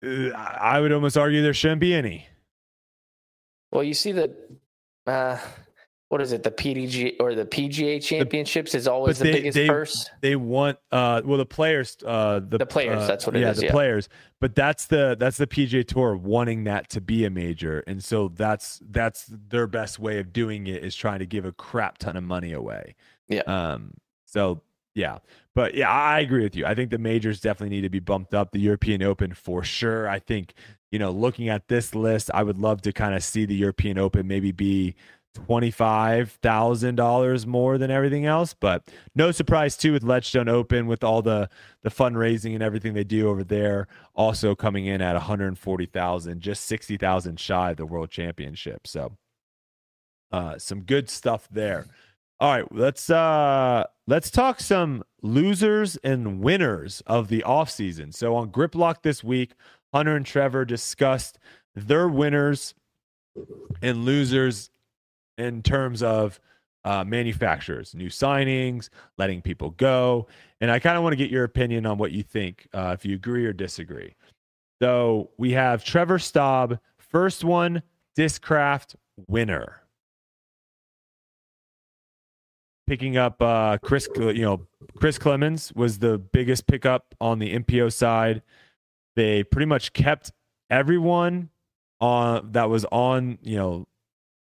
[0.02, 2.26] Uh, I would almost argue there shouldn't be any.
[3.74, 4.32] Well, you see the,
[5.06, 5.36] uh,
[6.08, 6.44] what is it?
[6.44, 10.08] The PDG or the PGA Championships is always the they- biggest they- purse.
[10.20, 13.50] They want, uh, well, the players, uh, the, The players, uh, that's what it yeah,
[13.50, 13.72] is, the yeah.
[13.72, 14.08] players.
[14.40, 18.28] But that's the that's the PGA Tour wanting that to be a major, and so
[18.28, 22.16] that's that's their best way of doing it is trying to give a crap ton
[22.16, 22.94] of money away.
[23.26, 23.40] Yeah.
[23.42, 23.94] Um.
[24.26, 24.60] So
[24.94, 25.18] yeah,
[25.54, 26.66] but yeah, I agree with you.
[26.66, 28.52] I think the majors definitely need to be bumped up.
[28.52, 30.08] The European Open for sure.
[30.08, 30.52] I think
[30.94, 33.98] you know, looking at this list, I would love to kind of see the European
[33.98, 34.94] Open maybe be
[35.34, 38.54] twenty-five thousand dollars more than everything else.
[38.54, 38.84] But
[39.16, 41.50] no surprise too with Ledgestone Open with all the
[41.82, 45.86] the fundraising and everything they do over there, also coming in at one hundred forty
[45.86, 48.86] thousand, just sixty thousand shy of the World Championship.
[48.86, 49.16] So,
[50.30, 51.86] uh, some good stuff there.
[52.38, 58.14] All right, let's uh let's talk some losers and winners of the offseason.
[58.14, 59.54] So on Grip Lock this week,
[59.94, 61.38] Hunter and Trevor discussed
[61.76, 62.74] their winners
[63.80, 64.70] and losers
[65.38, 66.40] in terms of
[66.84, 68.88] uh, manufacturers, new signings,
[69.18, 70.26] letting people go.
[70.60, 73.06] And I kind of want to get your opinion on what you think, uh, if
[73.06, 74.16] you agree or disagree.
[74.82, 77.80] So we have Trevor Staub, first one,
[78.18, 78.96] Discraft
[79.28, 79.80] winner.
[82.88, 84.66] Picking up uh, Chris, you know,
[84.96, 88.42] Chris Clemens was the biggest pickup on the MPO side.
[89.16, 90.32] They pretty much kept
[90.70, 91.50] everyone
[92.00, 93.86] on that was on you know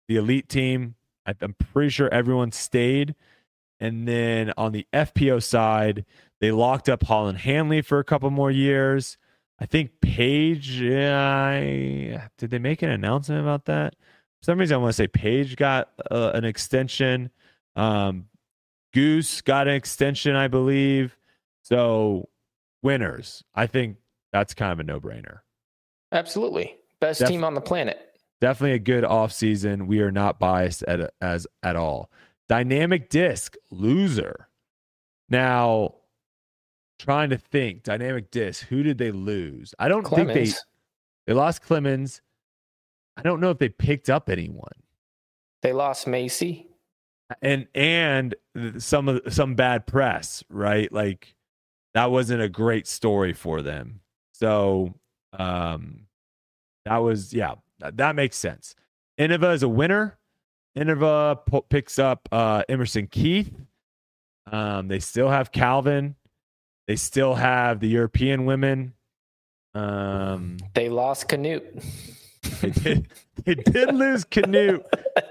[0.08, 0.94] the elite team.
[1.26, 3.14] I'm pretty sure everyone stayed.
[3.80, 6.04] And then on the FPO side,
[6.40, 9.18] they locked up Holyn Handley for a couple more years.
[9.58, 10.80] I think Paige.
[10.80, 13.94] Yeah, did they make an announcement about that?
[14.40, 17.30] For some reason, I want to say Paige got uh, an extension.
[17.74, 18.26] Um,
[18.92, 21.16] Goose got an extension, I believe.
[21.62, 22.28] So
[22.82, 23.42] winners.
[23.54, 23.96] I think
[24.38, 25.38] that's kind of a no-brainer.
[26.12, 26.76] Absolutely.
[27.00, 27.98] Best Def- team on the planet.
[28.40, 29.86] Definitely a good offseason.
[29.86, 32.10] We are not biased at as at all.
[32.48, 34.48] Dynamic disc loser.
[35.30, 35.94] Now,
[36.98, 37.82] trying to think.
[37.82, 38.66] Dynamic disc.
[38.66, 39.74] Who did they lose?
[39.78, 40.52] I don't think they
[41.26, 42.20] they lost Clemens.
[43.16, 44.68] I don't know if they picked up anyone.
[45.62, 46.68] They lost Macy.
[47.40, 48.34] and and
[48.78, 50.92] some of some bad press, right?
[50.92, 51.34] Like
[51.94, 54.00] that wasn't a great story for them.
[54.38, 54.94] So
[55.32, 56.06] um
[56.84, 58.74] that was yeah, that, that makes sense.
[59.18, 60.18] Innova is a winner.
[60.76, 63.52] Innova po- picks up uh Emerson Keith.
[64.50, 66.16] Um they still have Calvin.
[66.86, 68.92] They still have the European women.
[69.74, 71.64] Um They lost Canute.
[72.60, 73.08] they did,
[73.44, 74.84] they did lose Canute.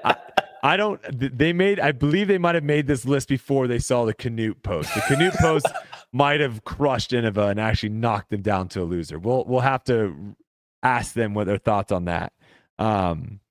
[0.03, 0.15] I,
[0.63, 0.99] I don't.
[1.37, 1.79] They made.
[1.79, 4.91] I believe they might have made this list before they saw the Canute post.
[4.95, 5.67] The Canute post
[6.15, 9.19] might have crushed Innova and actually knocked them down to a loser.
[9.19, 10.35] We'll we'll have to
[10.81, 12.31] ask them what their thoughts on that.
[12.79, 13.41] Um,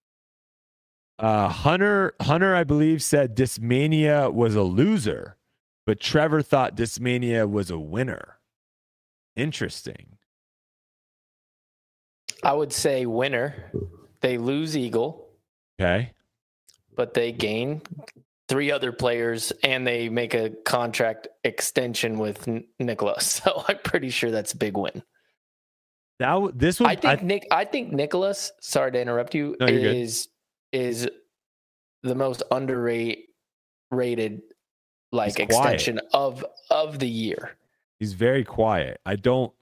[1.18, 5.36] uh, Hunter Hunter, I believe, said Discmania was a loser,
[5.84, 8.38] but Trevor thought Discmania was a winner.
[9.36, 10.16] Interesting.
[12.42, 13.70] I would say winner.
[14.22, 15.28] They lose Eagle,
[15.78, 16.12] Okay.
[16.96, 17.82] but they gain
[18.48, 23.40] three other players and they make a contract extension with Nicholas.
[23.44, 25.02] So I'm pretty sure that's a big win.
[26.18, 27.46] That this would I think Nick.
[27.50, 28.52] I think Nicholas.
[28.60, 29.56] Sorry to interrupt you.
[29.58, 29.96] No, you're good.
[29.96, 30.28] is
[30.72, 31.08] is
[32.02, 34.42] the most underrated
[35.10, 37.56] like extension of of the year.
[37.98, 39.00] He's very quiet.
[39.04, 39.52] I don't.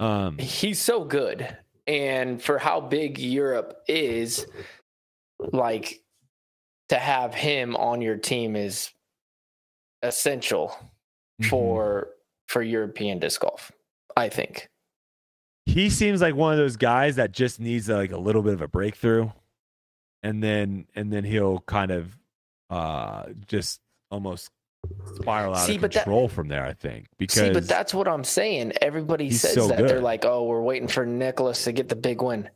[0.00, 4.46] Um, He's so good, and for how big Europe is,
[5.38, 6.01] like
[6.92, 8.90] to have him on your team is
[10.02, 10.76] essential
[11.40, 11.48] mhm.
[11.48, 12.08] for
[12.48, 13.72] for European disc golf.
[14.14, 14.68] I think.
[15.64, 18.60] he seems like one of those guys that just needs like a little bit of
[18.60, 19.30] a breakthrough,
[20.22, 22.14] and then and then he'll kind of
[22.68, 23.80] uh just
[24.10, 24.50] almost
[25.14, 26.66] spiral out See, of but that- control from there.
[26.66, 28.74] I think because See, but that's what I'm saying.
[28.82, 32.20] Everybody says so that they're like, "Oh, we're waiting for Nicholas to get the big
[32.20, 32.50] win."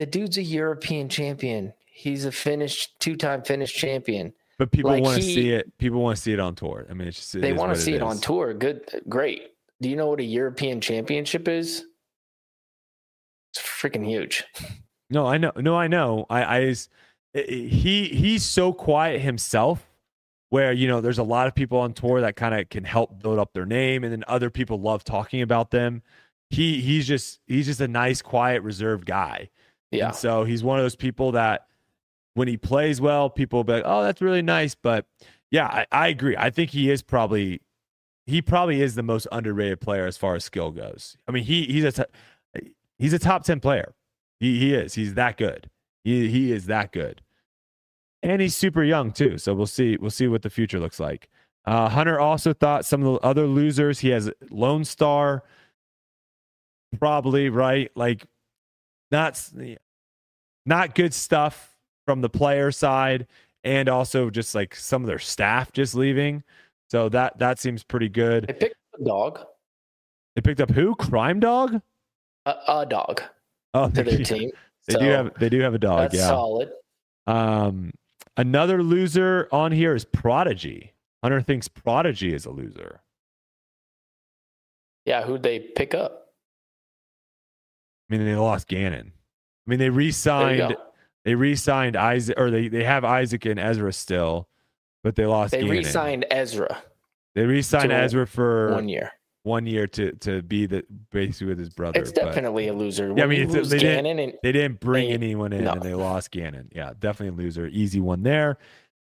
[0.00, 1.74] The dude's a European champion.
[1.98, 4.32] He's a Finnish two-time Finnish champion.
[4.56, 5.76] but people like want to see it.
[5.78, 6.86] People want to see it on tour.
[6.88, 8.54] I mean, it's just it they want to see it, on tour.
[8.54, 9.50] Good, great.
[9.80, 11.84] Do you know what a European championship is?
[13.52, 14.44] It's freaking huge.
[15.10, 15.52] No, I know.
[15.56, 16.26] No, I know.
[16.28, 16.90] I, I is
[17.34, 19.88] i- i- he he's so quiet himself.
[20.50, 23.22] Where you know, there's a lot of people on tour that kind of can help
[23.22, 26.02] build up their name, and then other people love talking about them.
[26.50, 29.48] He he's just he's just a nice, quiet, reserved guy.
[29.90, 31.66] Yeah, And so he's one of those people that
[32.38, 35.06] when he plays well, people will be like, "Oh, that's really nice." But
[35.50, 36.36] yeah, I, I agree.
[36.36, 37.60] I think he is probably
[38.26, 41.16] he probably is the most underrated player as far as skill goes.
[41.26, 43.92] I mean, he he's a t- he's a top ten player.
[44.38, 44.94] He he is.
[44.94, 45.68] He's that good.
[46.04, 47.22] He he is that good,
[48.22, 49.36] and he's super young too.
[49.36, 51.28] So we'll see we'll see what the future looks like.
[51.66, 53.98] Uh, Hunter also thought some of the other losers.
[53.98, 55.42] He has Lone Star,
[56.98, 57.90] probably right.
[57.96, 58.24] Like
[59.10, 59.42] not
[60.64, 61.77] not good stuff
[62.08, 63.26] from the player side,
[63.64, 66.42] and also just like some of their staff just leaving.
[66.88, 68.46] So that that seems pretty good.
[68.46, 69.40] they picked a dog,
[70.34, 70.94] They picked up who?
[70.94, 71.82] Crime Dog.
[72.46, 73.20] a, a dog
[73.74, 74.50] Oh, to their team.
[74.86, 75.98] They so do have they do have a dog.
[76.12, 76.28] that's Yeah.
[76.28, 76.70] solid.
[77.26, 77.90] Um,
[78.38, 80.94] another loser on here is Prodigy.
[81.22, 83.02] Hunter thinks Prodigy is a loser.
[85.04, 86.28] Yeah, who'd they pick up?
[88.10, 89.12] I mean, they lost Gannon.
[89.66, 90.74] I mean, they re-signed.
[91.24, 94.48] They re-signed Isaac, or they they have Isaac and Ezra still,
[95.02, 95.50] but they lost.
[95.52, 95.76] They Gannon.
[95.76, 96.82] re-signed Ezra
[97.34, 99.12] They re-signed Ezra for one year.
[99.42, 102.00] one year to to be the basically with his brother.
[102.00, 103.12] It's but definitely a loser.
[103.16, 105.72] Yeah, I mean, they didn't- and they didn't bring They- anyone in, no.
[105.72, 106.70] and they lost Gannon.
[106.74, 107.66] Yeah, definitely a loser.
[107.66, 108.56] Easy one there.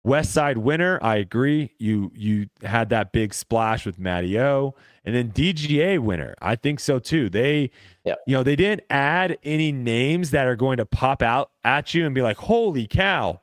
[0.03, 1.74] West Side winner, I agree.
[1.78, 4.74] You you had that big splash with Matty O,
[5.05, 6.34] and then DGA winner.
[6.40, 7.28] I think so too.
[7.28, 7.70] They,
[8.05, 8.18] Yep.
[8.26, 12.07] you know, they didn't add any names that are going to pop out at you
[12.07, 13.42] and be like, "Holy cow!"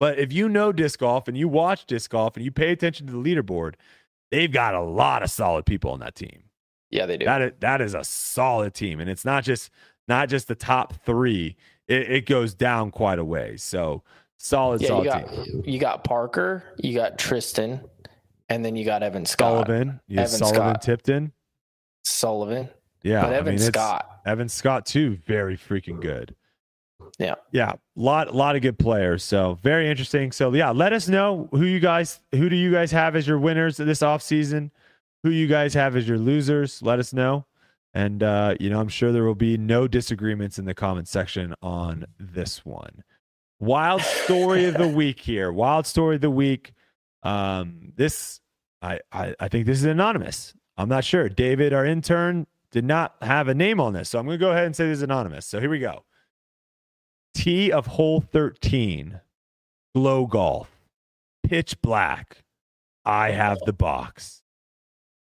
[0.00, 3.06] But if you know disc golf and you watch disc golf and you pay attention
[3.06, 3.74] to the leaderboard,
[4.30, 6.44] they've got a lot of solid people on that team.
[6.90, 7.26] yeah, they do.
[7.26, 9.70] That is, that is a solid team, and it's not just
[10.08, 11.56] not just the top three.
[11.88, 13.56] It, it goes down quite a way.
[13.58, 14.02] So
[14.42, 15.54] solid, Yeah, solid you team.
[15.56, 17.80] got you got Parker, you got Tristan,
[18.48, 19.66] and then you got Evan Scott.
[19.66, 20.82] Sullivan, have Evan Sullivan Scott.
[20.82, 21.32] Tipton.
[22.04, 22.68] Sullivan.
[23.02, 24.20] Yeah, but I Evan mean, Scott.
[24.26, 26.34] Evan Scott too, very freaking good.
[27.18, 27.34] Yeah.
[27.50, 27.72] Yeah.
[27.96, 29.22] Lot lot of good players.
[29.24, 30.32] So very interesting.
[30.32, 33.38] So yeah, let us know who you guys who do you guys have as your
[33.38, 34.70] winners this offseason?
[35.24, 36.80] Who you guys have as your losers?
[36.82, 37.46] Let us know.
[37.94, 41.54] And uh, you know, I'm sure there will be no disagreements in the comment section
[41.62, 43.02] on this one.
[43.62, 45.52] Wild story of the week here.
[45.52, 46.72] Wild story of the week.
[47.22, 48.40] Um, this
[48.82, 50.52] I, I I think this is anonymous.
[50.76, 51.28] I'm not sure.
[51.28, 54.08] David, our intern, did not have a name on this.
[54.08, 55.46] So I'm going to go ahead and say this is anonymous.
[55.46, 56.04] So here we go.
[57.34, 59.20] T of hole 13,
[59.94, 60.68] glow golf,
[61.44, 62.38] pitch black.
[63.04, 64.42] I have the box.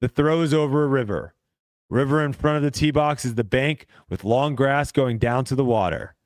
[0.03, 1.33] The throw is over a river.
[1.89, 5.47] River in front of the tee box is the bank with long grass going down
[5.47, 6.17] to the water.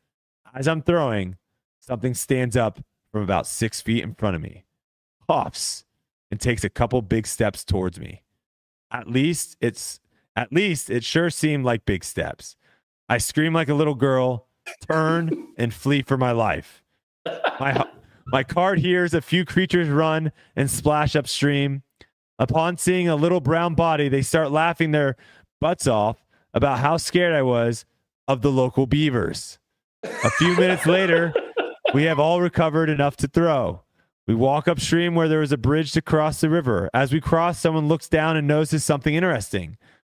[0.53, 1.37] As I'm throwing,
[1.81, 2.81] something stands up
[3.13, 4.65] from about six feet in front of me,
[5.29, 5.85] hops,
[6.31, 8.23] and takes a couple big steps towards me.
[8.93, 10.01] At least it's
[10.37, 12.57] at least it sure seemed like big steps.
[13.09, 14.47] I scream like a little girl,
[14.89, 16.85] turn, and flee for my life.
[17.59, 17.85] My,
[18.29, 21.83] my card hears a few creatures run and splash upstream.
[22.39, 25.17] Upon seeing a little brown body, they start laughing their
[25.61, 26.25] butts off
[26.55, 27.85] about how scared I was
[28.29, 29.59] of the local beavers.
[30.05, 31.35] A few minutes later,
[31.95, 33.83] we have all recovered enough to throw.
[34.27, 36.89] We walk upstream where there is a bridge to cross the river.
[36.95, 39.77] As we cross, someone looks down and notices something interesting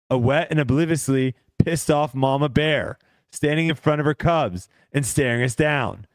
[0.09, 2.99] a wet and obliviously pissed off mama bear
[3.31, 6.05] standing in front of her cubs and staring us down.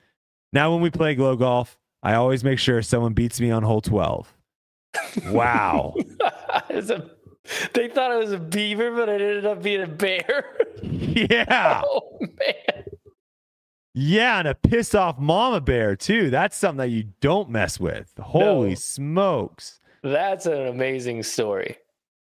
[0.52, 3.80] Now, when we play glow golf, I always make sure someone beats me on hole
[3.80, 4.32] 12.
[5.26, 5.94] Wow.
[6.70, 7.02] A-
[7.72, 10.56] they thought it was a beaver, but it ended up being a bear.
[10.82, 11.82] yeah.
[11.86, 12.84] oh man.
[14.00, 14.38] Yeah.
[14.38, 16.30] And a pissed off mama bear, too.
[16.30, 18.12] That's something that you don't mess with.
[18.20, 18.74] Holy No.
[18.74, 19.80] smokes.
[20.02, 21.76] That's an amazing story.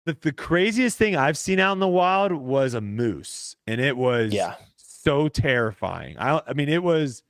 [0.06, 3.96] The, the craziest thing I've seen out in the wild was a moose, and it
[3.96, 4.56] was Yeah.
[4.76, 6.18] so terrifying.
[6.20, 7.24] I, I mean, it was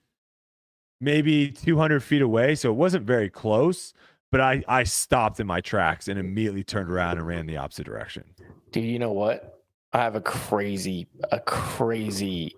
[0.99, 3.93] maybe 200 feet away, so it wasn't very close.
[4.31, 7.85] But I, I stopped in my tracks and immediately turned around and ran the opposite
[7.85, 8.23] direction.
[8.71, 9.59] Dude, you know what?
[9.93, 12.55] I have a crazy, a crazy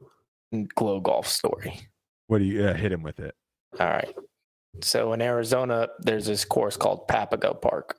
[0.63, 1.87] glow golf story.
[2.27, 3.35] What do you uh, hit him with it?
[3.79, 4.15] All right.
[4.81, 7.97] So in Arizona, there's this course called Papago Park,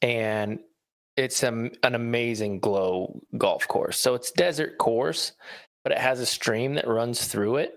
[0.00, 0.58] and
[1.16, 3.98] it's a, an amazing glow golf course.
[3.98, 5.32] So it's desert course,
[5.84, 7.74] but it has a stream that runs through it,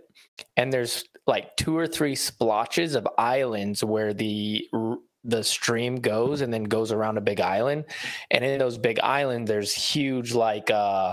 [0.57, 4.67] and there's like two or three splotches of islands where the
[5.23, 7.84] the stream goes and then goes around a big island
[8.30, 11.11] and in those big islands there's huge like uh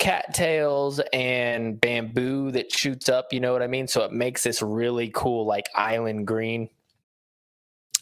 [0.00, 3.86] cattails and bamboo that shoots up, you know what I mean?
[3.86, 6.70] So it makes this really cool like island green.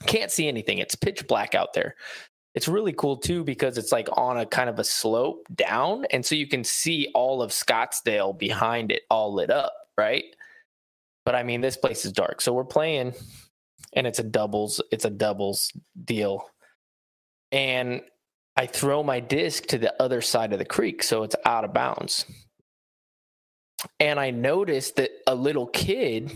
[0.07, 0.79] Can't see anything.
[0.79, 1.97] It's pitch black out there.
[2.55, 6.25] It's really cool too because it's like on a kind of a slope down and
[6.25, 10.25] so you can see all of Scottsdale behind it all lit up, right?
[11.25, 12.41] But I mean this place is dark.
[12.41, 13.13] So we're playing
[13.93, 15.73] and it's a doubles, it's a doubles
[16.05, 16.49] deal.
[17.51, 18.03] And
[18.59, 21.73] I throw my disc to the other side of the creek, so it's out of
[21.73, 22.25] bounds.
[24.01, 26.33] And I noticed that a little kid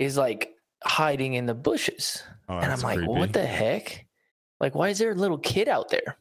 [0.00, 2.24] is like hiding in the bushes.
[2.48, 3.12] Oh, and I'm like, creepy.
[3.12, 4.06] what the heck?
[4.58, 6.16] Like, why is there a little kid out there?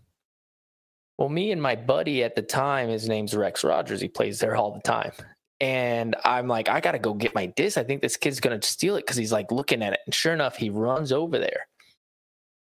[1.17, 3.99] Well, me and my buddy at the time, his name's Rex Rogers.
[3.99, 5.13] He plays there all the time.
[5.59, 7.79] And I'm like, I got to go get my disc.
[7.79, 9.99] I think this kid's going to steal it because he's like looking at it.
[10.05, 11.65] And sure enough, he runs over there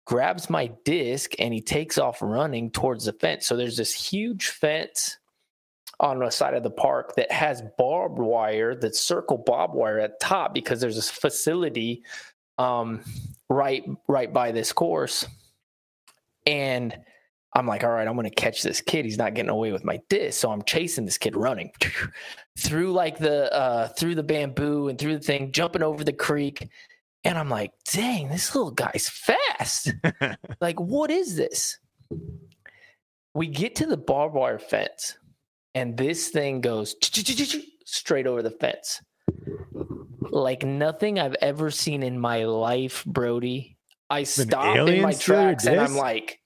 [0.09, 3.45] grabs my disc and he takes off running towards the fence.
[3.45, 5.19] So there's this huge fence
[5.99, 10.19] on the side of the park that has barbed wire, that circle barbed wire at
[10.19, 12.01] top because there's this facility
[12.57, 13.01] um,
[13.51, 15.27] right right by this course.
[16.47, 16.97] And
[17.53, 19.05] I'm like, all right, I'm gonna catch this kid.
[19.05, 20.39] He's not getting away with my disc.
[20.39, 21.71] So I'm chasing this kid running
[22.57, 26.67] through like the uh through the bamboo and through the thing, jumping over the creek.
[27.23, 29.93] And I'm like, dang, this little guy's fast.
[30.61, 31.77] like, what is this?
[33.33, 35.17] We get to the barbed wire fence,
[35.75, 36.95] and this thing goes
[37.85, 39.01] straight over the fence.
[40.21, 43.77] Like nothing I've ever seen in my life, Brodie.
[44.09, 46.39] I stop in my tracks and I'm like,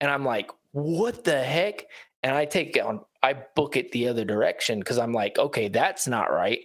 [0.00, 1.86] and I'm like, what the heck?
[2.22, 5.68] And I take it on, I book it the other direction because I'm like, okay,
[5.68, 6.60] that's not right.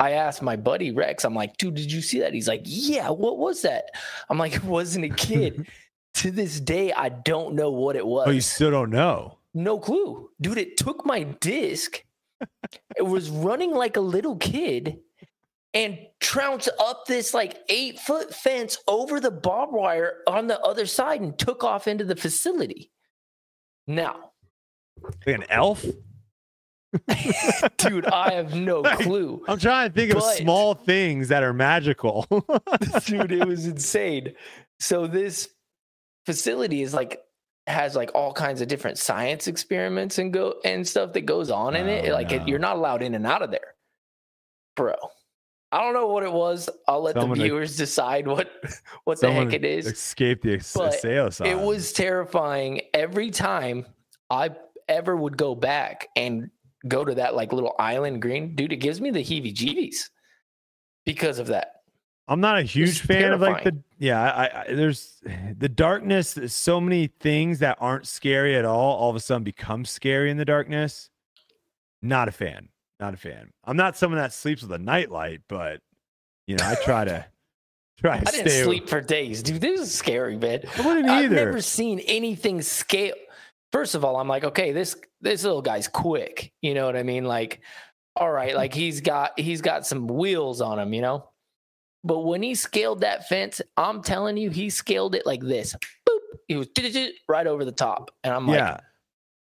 [0.00, 2.34] I asked my buddy Rex, I'm like, dude, did you see that?
[2.34, 3.86] He's like, yeah, what was that?
[4.28, 5.66] I'm like, it wasn't a kid.
[6.14, 8.28] to this day, I don't know what it was.
[8.28, 9.38] Oh, you still don't know.
[9.54, 10.30] No clue.
[10.40, 12.04] Dude, it took my disc.
[12.96, 14.98] it was running like a little kid
[15.74, 20.84] and trounced up this like eight foot fence over the barbed wire on the other
[20.86, 22.90] side and took off into the facility.
[23.86, 24.32] Now,
[25.26, 25.84] Like an elf?
[27.78, 29.42] dude, I have no Like, clue.
[29.48, 32.26] I'm trying to think of small things that are magical.
[33.06, 34.34] dude it was insane.
[34.80, 35.48] So this
[36.26, 37.20] facility is like
[37.66, 41.76] has like all kinds of different science experiments and go and stuff that goes on
[41.76, 42.08] in it.
[42.10, 43.74] Oh, like it, you're not allowed in and out of there.
[44.76, 44.94] Bro
[45.72, 46.68] i don't know what it was.
[46.86, 48.50] I'll let Someone the viewers decide what
[49.04, 49.86] what the heck it is.
[49.86, 52.82] Escape the ex- But sales it was terrifying.
[52.94, 53.86] Every time
[54.30, 54.50] i
[54.88, 56.50] ever would go back and
[56.88, 60.10] go to that like little island green dude it gives me the heebie jeebies
[61.04, 61.82] because of that
[62.28, 64.22] I'm not a huge fan of like the yeah.
[64.22, 65.20] I, I there's
[65.58, 66.34] the darkness.
[66.34, 68.96] there's So many things that aren't scary at all.
[68.96, 71.10] All of a sudden become scary in the darkness.
[72.00, 72.68] Not a fan.
[73.00, 73.50] Not a fan.
[73.64, 75.80] I'm not someone that sleeps with a nightlight, but
[76.46, 77.26] you know I try to
[78.00, 79.60] try to I didn't sleep for days, dude.
[79.60, 80.60] This is scary, man.
[80.78, 81.34] I wouldn't I've either.
[81.34, 83.14] never seen anything scale.
[83.72, 86.52] First of all, I'm like, okay, this this little guy's quick.
[86.60, 87.24] You know what I mean?
[87.24, 87.62] Like,
[88.16, 91.30] all right, like he's got he's got some wheels on him, you know.
[92.04, 95.74] But when he scaled that fence, I'm telling you, he scaled it like this.
[96.08, 96.18] Boop.
[96.48, 96.68] He was
[97.28, 98.76] right over the top, and I'm like, yeah.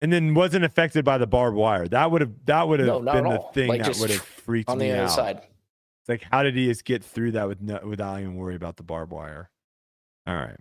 [0.01, 1.89] And then wasn't affected by the barbed wire.
[1.89, 4.69] That would have that would have No, been the thing Like, that would have freaked
[4.69, 5.11] on me the other out.
[5.11, 5.37] side.
[5.39, 8.77] It's like, how did he just get through that with no, without even worry about
[8.77, 9.51] the barbed wire?
[10.27, 10.57] All right.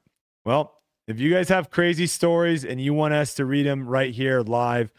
[0.45, 0.77] Well,
[1.08, 4.41] if you guys have crazy stories and you want us to read them right here
[4.41, 4.91] live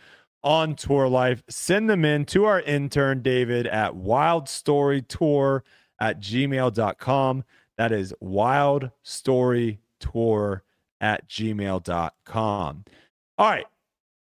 [0.42, 5.60] on Tour Life, send them in to our intern, David, at wildstorytour
[6.00, 7.44] at gmail.com.
[7.76, 10.60] That is wildstorytour
[11.00, 12.84] at gmail.com.
[13.38, 13.66] All right.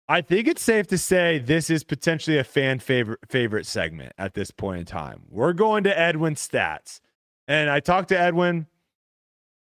[0.07, 4.35] I think it's safe to say this is potentially a fan favorite favorite segment at
[4.35, 5.23] this point in time.
[5.29, 6.99] We're going to Edwin stats.
[7.47, 8.67] And I talked to Edwin.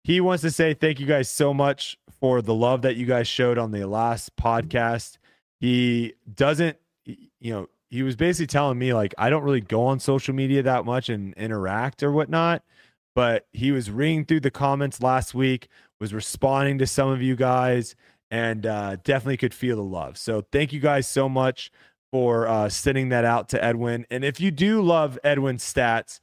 [0.05, 3.29] He wants to say thank you guys so much for the love that you guys
[3.29, 5.19] showed on the last podcast.
[5.61, 6.79] He doesn't
[7.41, 10.63] you know, he was basically telling me like I don't really go on social media
[10.63, 12.63] that much and interact or whatnot,
[13.15, 15.69] but he was reading through the comments last week,
[16.01, 17.97] was responding to some of you guys
[18.31, 20.19] and uh, definitely could feel the love.
[20.19, 21.71] So thank you guys so much
[22.13, 24.07] for uh, sending that out to Edwin.
[24.11, 26.21] And if you do love Edwin's stats,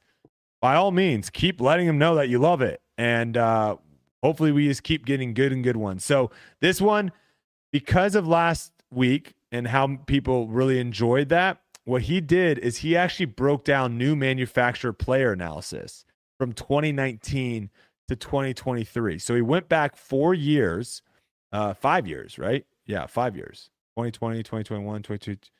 [0.60, 2.80] by all means, keep letting him know that you love it.
[2.96, 3.76] And uh,
[4.26, 6.04] hopefully we just keep getting good and good ones.
[6.04, 7.12] So this one,
[7.72, 12.96] because of last week and how people really enjoyed that, what he did is he
[12.96, 16.04] actually broke down new manufacturer player analysis
[16.38, 17.70] from 2019
[18.08, 19.18] to 2023.
[19.18, 21.02] So he went back four years
[21.52, 25.50] uh five years right yeah five years 2020 2021 2022.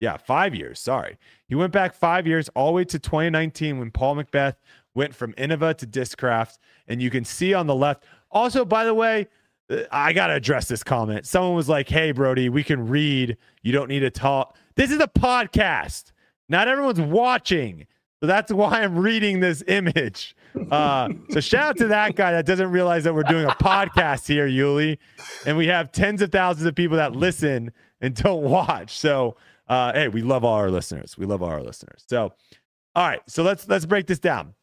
[0.00, 1.16] yeah five years sorry
[1.48, 4.56] he went back five years all the way to 2019 when paul mcbeth
[4.94, 6.58] went from innova to discraft
[6.88, 9.26] and you can see on the left also by the way
[9.70, 13.72] uh, i gotta address this comment someone was like hey brodie we can read you
[13.72, 16.12] don't need to talk this is a podcast
[16.48, 17.86] not everyone's watching
[18.20, 20.34] so that's why i'm reading this image
[20.70, 24.26] uh, so shout out to that guy that doesn't realize that we're doing a podcast
[24.26, 24.98] here, Uli,
[25.44, 28.96] and we have tens of thousands of people that listen and don't watch.
[28.96, 29.36] So
[29.68, 31.18] uh, hey, we love all our listeners.
[31.18, 32.04] We love all our listeners.
[32.08, 32.32] So
[32.94, 34.54] all right, so let's let's break this down.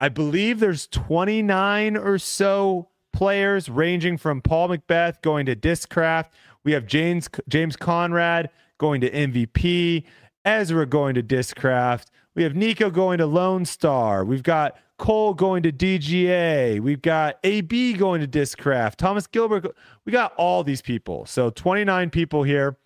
[0.00, 6.26] I believe there's 29 or so players ranging from Paul McBeth going to Discraft.
[6.64, 10.04] We have James James Conrad going to MVP,
[10.44, 12.06] Ezra going to Discraft.
[12.34, 14.24] We have Nico going to Lone Star.
[14.24, 16.80] We've got Cole going to DGA.
[16.80, 18.96] We've got AB going to Discraft.
[18.96, 19.74] Thomas Gilbert.
[20.04, 21.26] We got all these people.
[21.26, 22.76] So 29 people here.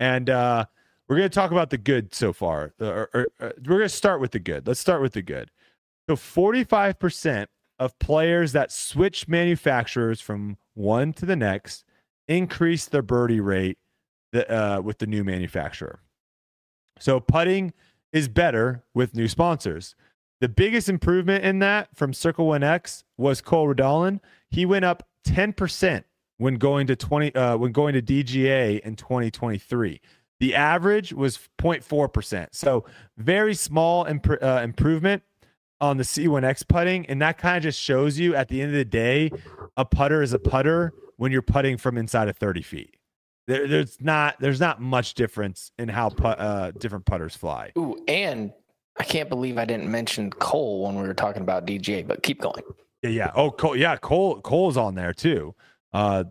[0.00, 0.64] And uh,
[1.08, 2.72] we're going to talk about the good so far.
[2.80, 4.66] Uh, or- or- or- we're going to start with the good.
[4.66, 5.50] Let's start with the good.
[6.08, 7.46] So 45%
[7.78, 11.84] of players that switch manufacturers from one to the next
[12.26, 13.78] increase their birdie rate
[14.32, 16.00] th- uh, with the new manufacturer.
[16.98, 17.72] So putting
[18.12, 19.94] is better with new sponsors.
[20.40, 24.20] The biggest improvement in that from Circle One X was Cole Redalen.
[24.50, 26.04] He went up 10%
[26.38, 30.00] when going to 20 uh, when going to DGA in 2023.
[30.40, 32.48] The average was 0.4%.
[32.52, 32.84] So
[33.16, 35.24] very small imp- uh, improvement
[35.80, 38.76] on the C1X putting and that kind of just shows you at the end of
[38.76, 39.30] the day
[39.76, 42.96] a putter is a putter when you're putting from inside of 30 feet.
[43.46, 47.72] There, there's not there's not much difference in how put, uh, different putters fly.
[47.78, 48.52] Ooh, and
[48.98, 52.40] I can't believe I didn't mention Cole when we were talking about DGA, but keep
[52.40, 52.62] going.
[53.02, 53.30] Yeah, yeah.
[53.34, 55.54] Oh, Cole, yeah, Cole Cole's on there too.
[55.92, 56.24] Uh,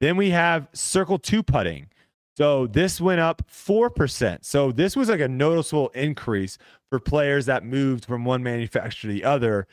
[0.00, 1.88] then we have circle two putting.
[2.36, 4.44] So this went up 4%.
[4.44, 6.58] So this was like a noticeable increase
[6.90, 9.66] for players that moved from one manufacturer to the other.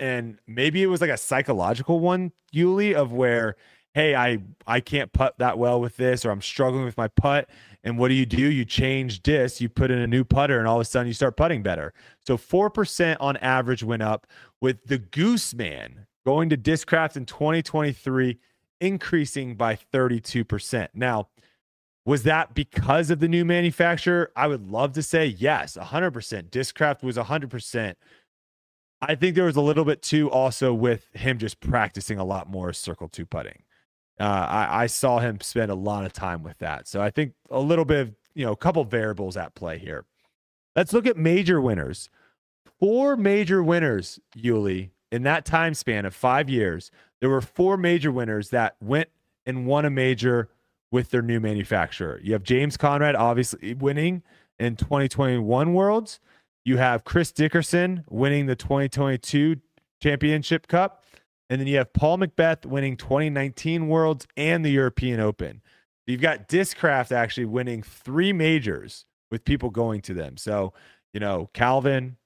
[0.00, 3.56] And maybe it was like a psychological one, Uli, of where,
[3.94, 7.48] hey, I I can't putt that well with this, or I'm struggling with my putt.
[7.84, 8.50] And what do you do?
[8.50, 11.14] You change disc, you put in a new putter, and all of a sudden you
[11.14, 11.92] start putting better.
[12.26, 14.26] So 4% on average went up
[14.60, 18.38] with the Goose Man going to Discraft in 2023,
[18.80, 20.88] increasing by 32%.
[20.94, 21.28] Now,
[22.08, 24.32] was that because of the new manufacturer?
[24.34, 26.48] I would love to say yes, 100%.
[26.48, 27.96] Discraft was 100%.
[29.02, 32.48] I think there was a little bit too also with him just practicing a lot
[32.48, 33.62] more circle two putting.
[34.18, 36.88] Uh, I, I saw him spend a lot of time with that.
[36.88, 40.06] So I think a little bit of, you know, a couple variables at play here.
[40.74, 42.08] Let's look at major winners.
[42.80, 46.90] Four major winners, Uli, in that time span of five years.
[47.20, 49.10] There were four major winners that went
[49.44, 50.48] and won a major
[50.90, 52.20] with their new manufacturer.
[52.22, 54.22] You have James Conrad, obviously winning
[54.58, 56.20] in 2021 Worlds.
[56.64, 59.56] You have Chris Dickerson winning the 2022
[60.02, 61.04] Championship Cup.
[61.50, 65.62] And then you have Paul McBeth winning 2019 Worlds and the European Open.
[66.06, 70.36] You've got Discraft actually winning three majors with people going to them.
[70.36, 70.72] So,
[71.12, 72.16] you know, Calvin,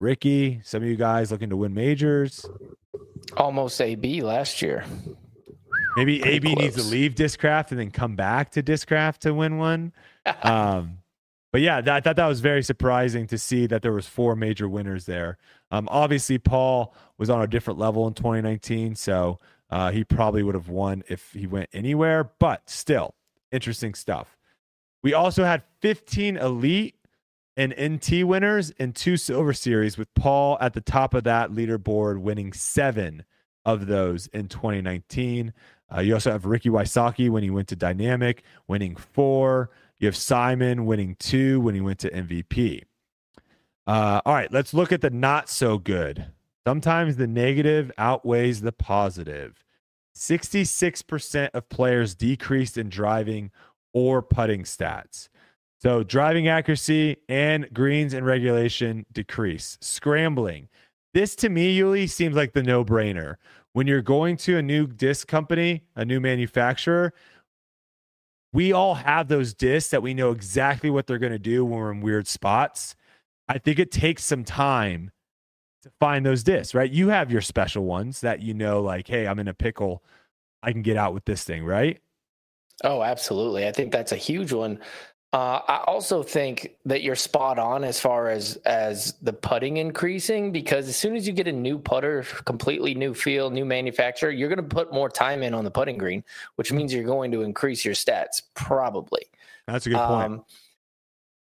[0.00, 2.46] Ricky, some of you guys looking to win majors.
[3.36, 4.84] Almost AB last year.
[5.98, 6.62] Maybe Pretty AB close.
[6.62, 9.92] needs to leave Discraft and then come back to Discraft to win one.
[10.42, 10.98] um,
[11.50, 14.36] but yeah, that, I thought that was very surprising to see that there was four
[14.36, 15.38] major winners there.
[15.70, 19.38] Um, obviously, Paul was on a different level in 2019, so
[19.70, 22.30] uh, he probably would have won if he went anywhere.
[22.38, 23.14] But still,
[23.50, 24.36] interesting stuff.
[25.02, 26.96] We also had 15 elite
[27.56, 32.20] and NT winners and two silver series, with Paul at the top of that leaderboard,
[32.20, 33.24] winning seven
[33.64, 35.52] of those in 2019.
[35.94, 39.70] Uh, you also have Ricky Wysocki when he went to Dynamic, winning four.
[39.98, 42.82] You have Simon winning two when he went to MVP.
[43.86, 46.26] Uh, all right, let's look at the not so good.
[46.66, 49.64] Sometimes the negative outweighs the positive.
[50.14, 53.50] 66% of players decreased in driving
[53.94, 55.28] or putting stats.
[55.80, 59.78] So driving accuracy and greens and regulation decrease.
[59.80, 60.68] Scrambling.
[61.14, 63.36] This to me, Uli, seems like the no brainer.
[63.78, 67.14] When you're going to a new disc company, a new manufacturer,
[68.52, 71.78] we all have those discs that we know exactly what they're going to do when
[71.78, 72.96] we're in weird spots.
[73.48, 75.12] I think it takes some time
[75.84, 76.90] to find those discs, right?
[76.90, 80.02] You have your special ones that you know, like, hey, I'm in a pickle.
[80.60, 82.00] I can get out with this thing, right?
[82.82, 83.68] Oh, absolutely.
[83.68, 84.80] I think that's a huge one.
[85.30, 90.52] Uh, I also think that you're spot on as far as as the putting increasing
[90.52, 94.48] because as soon as you get a new putter, completely new feel, new manufacturer, you're
[94.48, 96.24] going to put more time in on the putting green,
[96.56, 99.22] which means you're going to increase your stats probably.
[99.66, 100.32] That's a good point.
[100.32, 100.44] Um,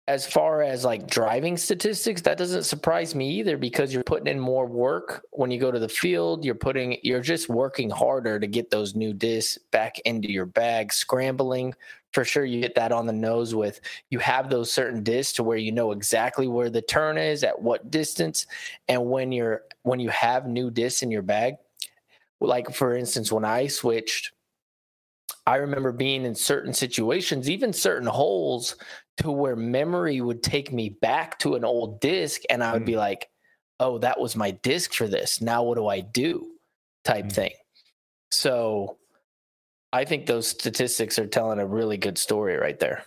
[0.08, 4.40] as far as like driving statistics, that doesn't surprise me either because you're putting in
[4.40, 6.44] more work when you go to the field.
[6.44, 10.91] You're putting, you're just working harder to get those new discs back into your bag,
[10.91, 11.74] scrambling.
[12.13, 13.79] For sure, you hit that on the nose with
[14.09, 17.61] you have those certain discs to where you know exactly where the turn is, at
[17.61, 18.47] what distance,
[18.88, 21.55] and when you're when you have new discs in your bag.
[22.39, 24.31] Like for instance, when I switched
[25.47, 28.75] I remember being in certain situations, even certain holes,
[29.17, 32.88] to where memory would take me back to an old disc and I would mm.
[32.88, 33.29] be like,
[33.79, 35.41] oh, that was my disc for this.
[35.41, 36.51] Now what do I do?
[37.03, 37.31] type mm.
[37.31, 37.51] thing.
[38.29, 38.97] So
[39.93, 43.03] I think those statistics are telling a really good story right there.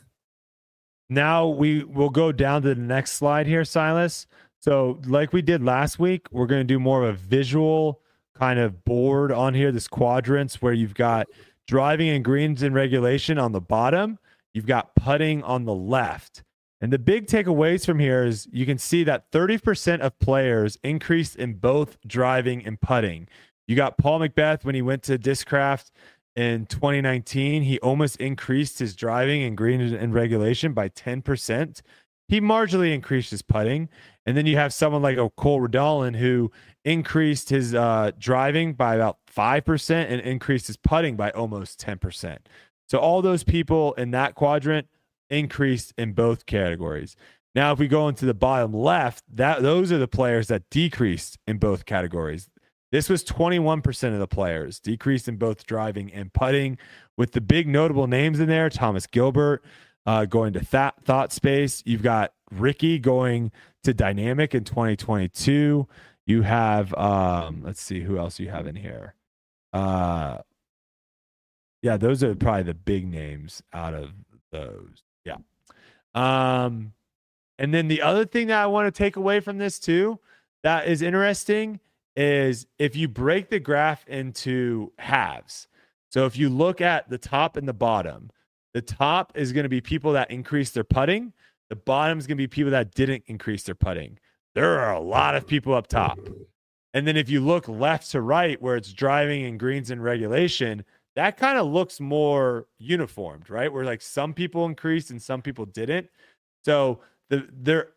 [1.09, 4.27] Now we will go down to the next slide here, Silas.
[4.61, 8.01] So, like we did last week, we're going to do more of a visual
[8.35, 11.27] kind of board on here, this quadrants where you've got
[11.69, 14.19] driving and greens in regulation on the bottom.
[14.55, 16.43] You've got putting on the left.
[16.81, 21.37] And the big takeaways from here is you can see that 30% of players increased
[21.37, 23.29] in both driving and putting.
[23.67, 25.91] You got Paul McBeth when he went to Discraft
[26.37, 27.63] in 2019.
[27.63, 31.81] He almost increased his driving and green and regulation by 10%.
[32.29, 33.89] He marginally increased his putting.
[34.27, 36.51] And then you have someone like a Cole Redalen who
[36.85, 42.39] increased his uh, driving by about 5% and increased his putting by almost 10%.
[42.89, 44.89] So all those people in that quadrant
[45.31, 47.17] increased in both categories.
[47.55, 51.39] Now, if we go into the bottom left, that those are the players that decreased
[51.47, 52.49] in both categories.
[52.95, 56.79] This was 21% of the players decreased in both driving and putting,
[57.17, 59.65] with the big notable names in there Thomas Gilbert
[60.07, 61.83] uh, going to th- Thought Space.
[61.85, 63.51] You've got Ricky going
[63.83, 65.89] to Dynamic in 2022.
[66.29, 69.17] You have, um, let's see who else you have in here.
[69.73, 70.39] Uh,
[71.83, 74.11] yeah, those are probably the big names out of
[74.53, 75.03] those.
[75.25, 75.39] Yeah.
[76.15, 76.93] Um,
[77.59, 80.21] and then the other thing that I want to take away from this too,
[80.63, 81.81] that is interesting,
[82.17, 85.69] is if you break the graph into halves.
[86.11, 88.31] So if you look at the top and the bottom,
[88.73, 91.33] the top is going to be people that increase their putting.
[91.71, 94.19] The bottom is going to be people that didn't increase their putting.
[94.55, 96.19] There are a lot of people up top.
[96.93, 100.85] And then if you look left to right, where it's driving and greens and regulation,
[101.17, 103.73] that kind of looks more uniformed, right?
[103.73, 106.09] Where like some people increased and some people didn't.
[106.65, 107.01] So
[107.31, 107.89] the they're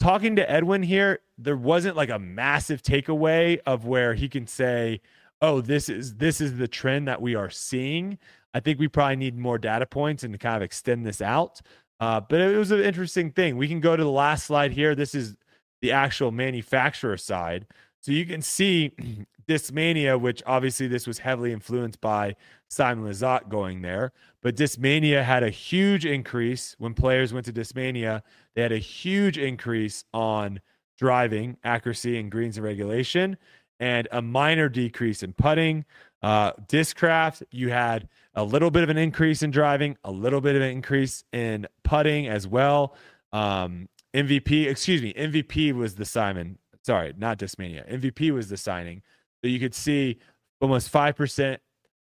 [0.00, 5.00] talking to Edwin here, there wasn't like a massive takeaway of where he can say,
[5.40, 8.18] "Oh, this is this is the trend that we are seeing."
[8.54, 11.60] I think we probably need more data points and to kind of extend this out.
[12.00, 13.56] Uh, but it was an interesting thing.
[13.56, 14.94] We can go to the last slide here.
[14.94, 15.36] This is
[15.82, 17.66] the actual manufacturer side.
[18.00, 18.92] So you can see
[19.48, 22.36] Discmania, which obviously this was heavily influenced by
[22.68, 24.12] Simon Lizotte going there.
[24.42, 28.22] But Discmania had a huge increase when players went to Discmania.
[28.54, 30.60] They had a huge increase on
[30.98, 33.36] driving accuracy and greens and regulation,
[33.80, 35.84] and a minor decrease in putting.
[36.22, 40.56] Uh, Discraft, you had a little bit of an increase in driving, a little bit
[40.56, 42.94] of an increase in putting as well.
[43.32, 46.58] Um, MVP, excuse me, MVP was the Simon.
[46.82, 47.88] Sorry, not Discmania.
[47.90, 49.02] MVP was the signing.
[49.42, 50.18] So you could see
[50.60, 51.58] almost 5%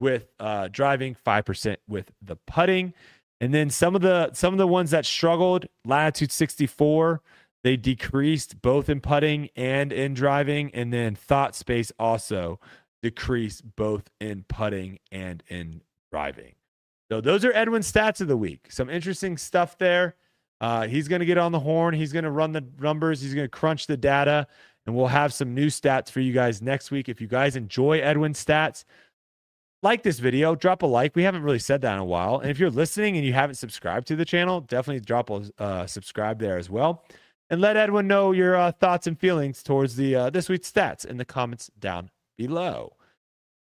[0.01, 2.93] with uh, driving, 5% with the putting.
[3.41, 7.21] And then some of the some of the ones that struggled, Latitude 64,
[7.65, 10.73] they decreased both in putting and in driving.
[10.75, 12.61] And then Thought Space also
[13.03, 15.83] decreased both in putting and in
[16.13, 16.55] driving.
[17.11, 18.71] So those are Edwin's stats of the week.
[18.71, 20.15] Some interesting stuff there.
[20.61, 21.95] Uh, he's going to get on the horn.
[21.95, 23.21] He's going to run the numbers.
[23.21, 24.47] He's going to crunch the data
[24.87, 27.09] and we'll have some new stats for you guys next week.
[27.09, 28.85] If you guys enjoy Edwin's stats,
[29.83, 31.17] like this video, drop a like.
[31.17, 32.39] We haven't really said that in a while.
[32.39, 35.87] And if you're listening and you haven't subscribed to the channel, definitely drop a uh,
[35.87, 37.05] subscribe there as well.
[37.51, 41.05] And let Edwin know your uh, thoughts and feelings towards the uh, this week's stats
[41.05, 42.97] in the comments down below.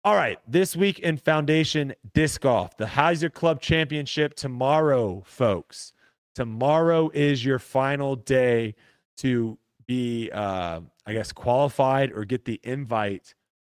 [0.04, 5.94] All right, this week in Foundation Disc Golf, the Hyzer Club Championship tomorrow, folks.
[6.36, 8.76] Tomorrow is your final day
[9.18, 9.58] to
[9.88, 13.34] be, uh, I guess, qualified or get the invite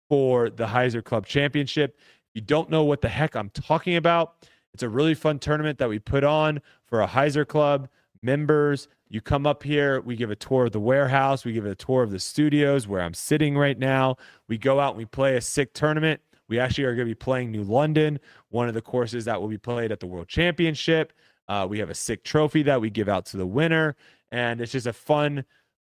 [0.10, 2.00] for the Hyzer Club Championship.
[2.34, 4.36] You don't know what the heck I'm talking about,
[4.78, 7.90] it's a really fun tournament that we put on for a Hyzer Club
[8.22, 8.88] members.
[9.10, 12.04] You come up here, we give a tour of the warehouse, we give a tour
[12.04, 14.18] of the studios where I'm sitting right now.
[14.48, 16.22] We go out and we play a sick tournament.
[16.48, 18.20] We actually are going to be playing New London,
[18.50, 21.12] one of the courses that will be played at the World Championship.
[21.48, 23.96] Uh, we have a sick trophy that we give out to the winner,
[24.32, 25.44] and it's just a fun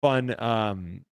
[0.03, 1.05] fun um,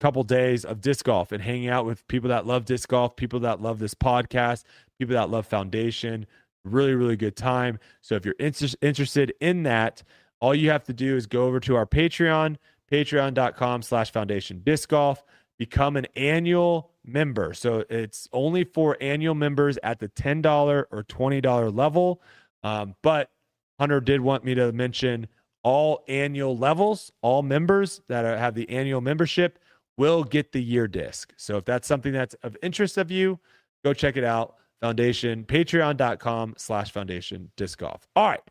[0.00, 3.40] couple days of disc golf and hanging out with people that love disc golf, people
[3.40, 4.64] that love this podcast,
[4.98, 6.26] people that love Foundation.
[6.66, 7.78] Really, really good time.
[8.02, 10.02] So if you're inter- interested in that,
[10.40, 12.56] all you have to do is go over to our Patreon,
[12.92, 15.24] patreon.com slash foundation disc golf,
[15.58, 17.54] become an annual member.
[17.54, 20.44] So it's only for annual members at the $10
[20.90, 22.20] or $20 level.
[22.62, 23.30] Um, but
[23.78, 25.28] Hunter did want me to mention
[25.66, 29.58] all annual levels, all members that are, have the annual membership
[29.98, 31.34] will get the year disc.
[31.36, 33.40] So if that's something that's of interest of you,
[33.84, 34.54] go check it out.
[34.80, 38.06] Foundation, patreon.com slash foundation disc golf.
[38.14, 38.42] All right.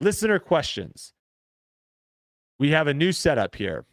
[0.00, 1.12] Listener questions.
[2.58, 3.84] We have a new setup here.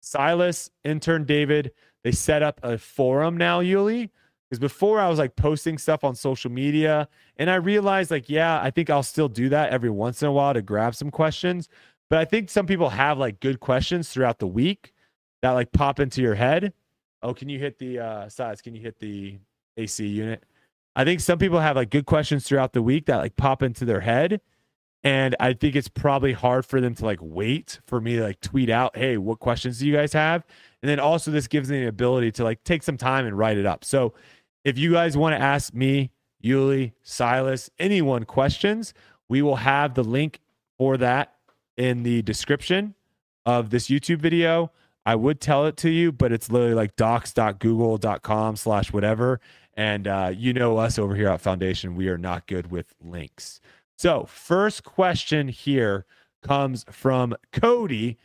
[0.00, 1.70] Silas, intern David,
[2.02, 4.10] they set up a forum now, Uli.
[4.50, 8.60] Because before I was like posting stuff on social media, and I realized, like, yeah,
[8.60, 11.68] I think I'll still do that every once in a while to grab some questions.
[12.08, 14.92] But I think some people have like good questions throughout the week
[15.42, 16.72] that like pop into your head.
[17.22, 18.60] Oh, can you hit the uh size?
[18.60, 19.38] Can you hit the
[19.76, 20.44] AC unit?
[20.94, 23.84] I think some people have like good questions throughout the week that like pop into
[23.84, 24.40] their head.
[25.04, 28.40] And I think it's probably hard for them to like wait for me to like
[28.40, 30.44] tweet out, hey, what questions do you guys have?
[30.82, 33.58] And then also this gives me the ability to like take some time and write
[33.58, 33.84] it up.
[33.84, 34.14] So
[34.64, 36.10] if you guys want to ask me,
[36.40, 38.94] Uli, Silas, anyone questions,
[39.28, 40.40] we will have the link
[40.78, 41.35] for that
[41.76, 42.94] in the description
[43.44, 44.72] of this YouTube video.
[45.04, 49.40] I would tell it to you, but it's literally like docs.google.com slash whatever.
[49.74, 53.60] And uh, you know us over here at Foundation, we are not good with links.
[53.98, 56.06] So, first question here
[56.42, 58.18] comes from Cody,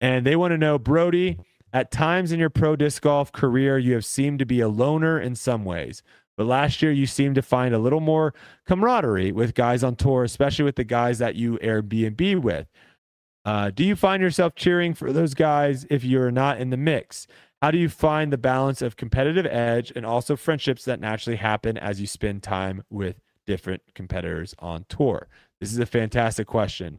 [0.00, 1.38] and they want to know Brodie,
[1.72, 5.18] at times in your pro disc golf career, you have seemed to be a loner
[5.18, 6.02] in some ways.
[6.36, 8.34] But last year, you seemed to find a little more
[8.66, 12.66] camaraderie with guys on tour, especially with the guys that you Airbnb with.
[13.44, 17.26] Uh, do you find yourself cheering for those guys if you're not in the mix?
[17.60, 21.76] How do you find the balance of competitive edge and also friendships that naturally happen
[21.76, 25.28] as you spend time with different competitors on tour?
[25.60, 26.98] This is a fantastic question.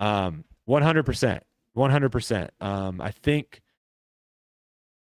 [0.00, 1.40] Um, 100%.
[1.76, 2.48] 100%.
[2.60, 3.62] Um, I think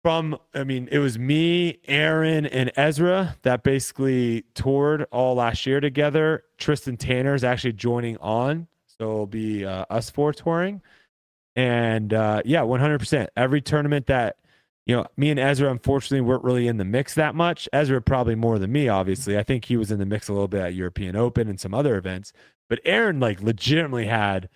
[0.03, 5.81] from, I mean, it was me, Aaron, and Ezra that basically toured all last year
[5.81, 6.45] together.
[6.57, 8.69] Tristan Tanner is actually joining on.
[9.01, 10.83] So it'll be uh, us four touring.
[11.55, 13.29] And uh, yeah, 100%.
[13.37, 14.37] Every tournament that,
[14.87, 17.69] you know, me and Ezra, unfortunately, weren't really in the mix that much.
[17.73, 19.37] Ezra, probably more than me, obviously.
[19.37, 21.75] I think he was in the mix a little bit at European Open and some
[21.75, 22.33] other events.
[22.69, 24.49] But Aaron, like, legitimately had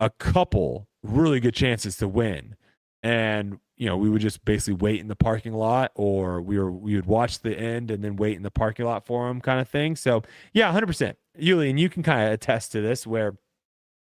[0.00, 2.56] a couple really good chances to win.
[3.02, 6.72] And, you know, we would just basically wait in the parking lot or we were,
[6.72, 9.60] we would watch the end and then wait in the parking lot for him kind
[9.60, 9.96] of thing.
[9.96, 10.22] So,
[10.52, 11.14] yeah, 100%.
[11.38, 13.36] Uli, and you can kind of attest to this where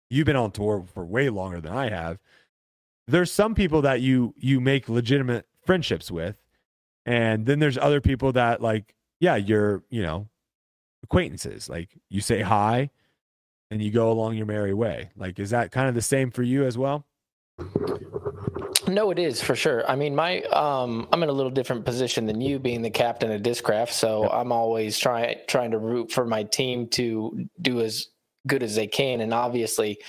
[0.09, 2.19] you've been on tour for way longer than I have.
[3.07, 6.37] There's some people that you you make legitimate friendships with,
[7.05, 10.27] and then there's other people that like, yeah, you're you know
[11.03, 11.69] acquaintances.
[11.69, 12.89] Like you say hi,
[13.71, 15.09] and you go along your merry way.
[15.15, 17.05] Like, is that kind of the same for you as well?
[18.87, 19.89] No, it is for sure.
[19.89, 23.31] I mean, my um, I'm in a little different position than you, being the captain
[23.31, 23.91] of Discraft.
[23.91, 24.29] So.
[24.29, 28.07] I'm always trying trying to root for my team to do as
[28.47, 29.21] good as they can.
[29.21, 29.99] And obviously,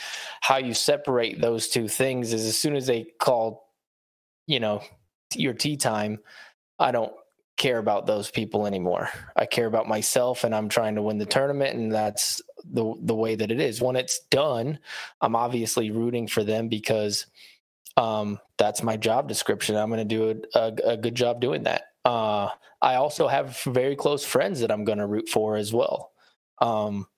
[0.40, 3.72] how you separate those two things is as soon as they call,
[4.46, 4.82] you know,
[5.34, 6.18] your tee time,
[6.78, 7.12] I don't
[7.56, 9.10] care about those people anymore.
[9.36, 13.14] I care about myself and I'm trying to win the tournament and that's the the
[13.14, 13.82] way that it is.
[13.82, 14.78] When it's done,
[15.20, 17.26] I'm obviously rooting for them because
[17.96, 19.76] um, that's my job description.
[19.76, 21.82] I'm going to do a, a, a, good job doing that.
[22.04, 22.48] Uh,
[22.80, 26.12] I also have very close friends that I'm going to root for as well.
[26.60, 27.08] Um,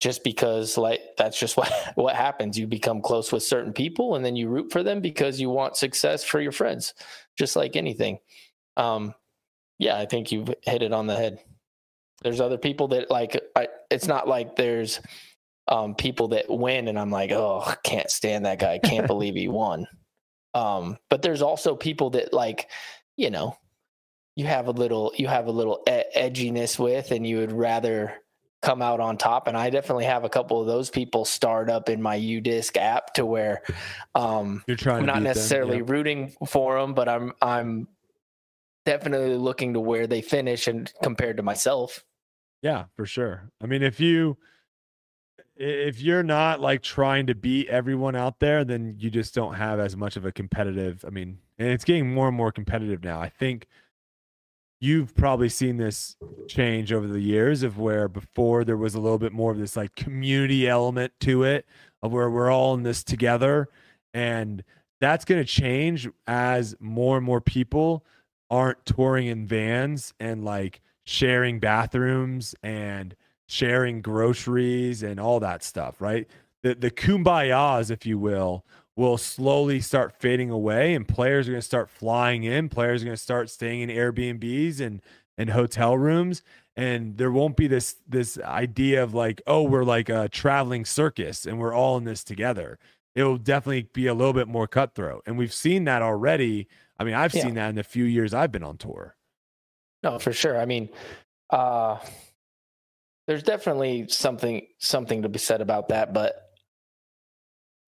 [0.00, 2.58] just because like that's just what what happens.
[2.58, 5.76] You become close with certain people and then you root for them because you want
[5.76, 6.94] success for your friends
[7.38, 8.18] just like anything.
[8.76, 9.14] Um
[9.78, 11.38] yeah i think you've hit it on the head.
[12.22, 15.00] There's other people that like I, it's not like there's
[15.68, 18.78] um people that win and i'm like oh can't stand that guy.
[18.78, 19.86] Can't believe he won.
[20.54, 22.68] Um but there's also people that like
[23.16, 23.56] you know
[24.36, 28.14] you have a little you have a little edginess with and you would rather
[28.64, 29.46] come out on top.
[29.46, 33.14] And I definitely have a couple of those people start up in my UDisc app
[33.14, 33.62] to where
[34.14, 35.00] um, you're trying.
[35.00, 37.88] I'm not necessarily them, rooting for them, but I'm I'm
[38.84, 42.04] definitely looking to where they finish and compared to myself.
[42.62, 43.50] Yeah, for sure.
[43.62, 44.38] I mean, if you
[45.56, 49.78] if you're not like trying to beat everyone out there, then you just don't have
[49.78, 51.04] as much of a competitive.
[51.06, 53.20] I mean, and it's getting more and more competitive now.
[53.20, 53.66] I think
[54.84, 56.14] you've probably seen this
[56.46, 59.76] change over the years of where before there was a little bit more of this
[59.76, 61.64] like community element to it
[62.02, 63.68] of where we're all in this together.
[64.12, 64.62] And
[65.00, 68.04] that's going to change as more and more people
[68.50, 73.16] aren't touring in vans and like sharing bathrooms and
[73.46, 76.28] sharing groceries and all that stuff right?
[76.62, 78.64] The the kumbayas if you will
[78.96, 82.68] will slowly start fading away and players are going to start flying in.
[82.68, 85.00] Players are going to start staying in airbnbs and
[85.36, 86.42] and hotel rooms.
[86.76, 91.46] And there won't be this this idea of like oh we're like a traveling circus
[91.46, 92.78] and we're all in this together.
[93.14, 95.22] It will definitely be a little bit more cutthroat.
[95.26, 96.68] And we've seen that already.
[96.98, 97.42] I mean i've yeah.
[97.42, 99.16] seen that in the few years i've been on tour.
[100.02, 100.58] No for sure.
[100.58, 100.88] I mean
[101.50, 101.98] uh
[103.26, 106.50] there's definitely something something to be said about that but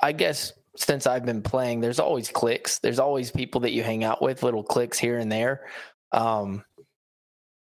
[0.00, 2.78] i guess since I've been playing, there's always clicks.
[2.78, 5.66] There's always people that you hang out with, little clicks here and there.
[6.12, 6.64] Um,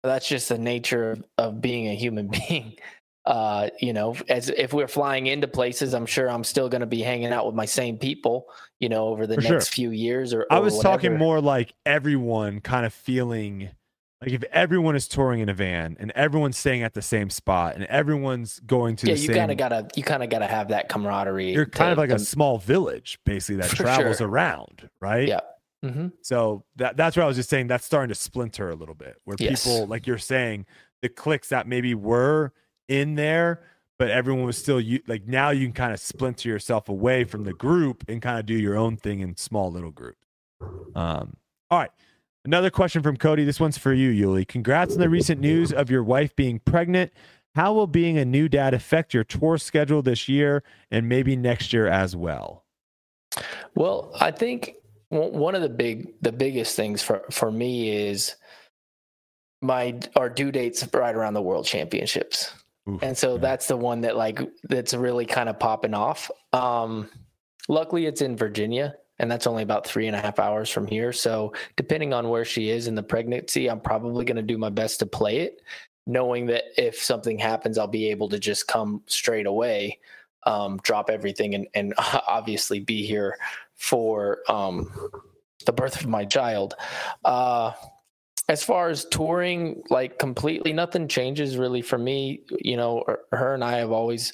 [0.03, 2.75] that's just the nature of, of being a human being.
[3.25, 6.87] Uh, you know, as if we're flying into places, I'm sure I'm still going to
[6.87, 8.47] be hanging out with my same people,
[8.81, 9.73] you know, over the For next sure.
[9.73, 10.33] few years.
[10.33, 10.95] Or, or I was whatever.
[10.95, 13.69] talking more like everyone kind of feeling
[14.23, 17.75] like if everyone is touring in a van and everyone's staying at the same spot
[17.75, 20.47] and everyone's going to yeah, the you same, kind of gotta you kind of gotta
[20.47, 21.51] have that camaraderie.
[21.51, 24.27] You're kind of like a small village, basically that travels sure.
[24.27, 25.27] around, right?
[25.27, 25.41] Yeah.
[25.83, 26.07] Mm-hmm.
[26.21, 27.67] So that that's what I was just saying.
[27.67, 29.65] That's starting to splinter a little bit, where yes.
[29.65, 30.65] people, like you're saying,
[31.01, 32.53] the clicks that maybe were
[32.87, 33.61] in there,
[33.99, 37.43] but everyone was still you like now you can kind of splinter yourself away from
[37.43, 40.25] the group and kind of do your own thing in small little groups.
[40.95, 41.35] Um,
[41.69, 41.91] all right.
[42.45, 43.45] Another question from Cody.
[43.45, 44.43] This one's for you, Uli.
[44.43, 47.13] Congrats on the recent news of your wife being pregnant.
[47.55, 51.71] How will being a new dad affect your tour schedule this year and maybe next
[51.71, 52.65] year as well?
[53.75, 54.75] Well, I think
[55.09, 58.35] one of the big the biggest things for for me is
[59.61, 62.53] my our due dates right around the world championships.
[62.89, 66.29] Oof, and so that's the one that like that's really kind of popping off.
[66.51, 67.09] Um
[67.69, 71.13] luckily it's in Virginia and that's only about three and a half hours from here.
[71.13, 74.69] So, depending on where she is in the pregnancy, I'm probably going to do my
[74.69, 75.61] best to play it.
[76.05, 79.99] knowing that if something happens, I'll be able to just come straight away,
[80.45, 81.93] um, drop everything, and, and
[82.27, 83.37] obviously be here
[83.75, 84.91] for um,
[85.65, 86.73] the birth of my child.
[87.23, 87.71] Uh,
[88.49, 92.41] as far as touring, like completely nothing changes really for me.
[92.59, 94.33] You know, her and I have always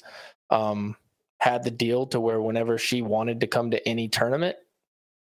[0.50, 0.96] um,
[1.38, 4.56] had the deal to where whenever she wanted to come to any tournament,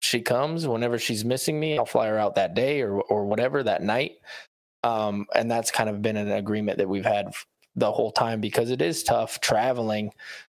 [0.06, 0.68] she comes.
[0.68, 4.18] Whenever she's missing me, I'll fly her out that day or or whatever that night.
[4.84, 7.34] Um, and that's kind of been an agreement that we've had
[7.76, 10.11] the whole time because it is tough traveling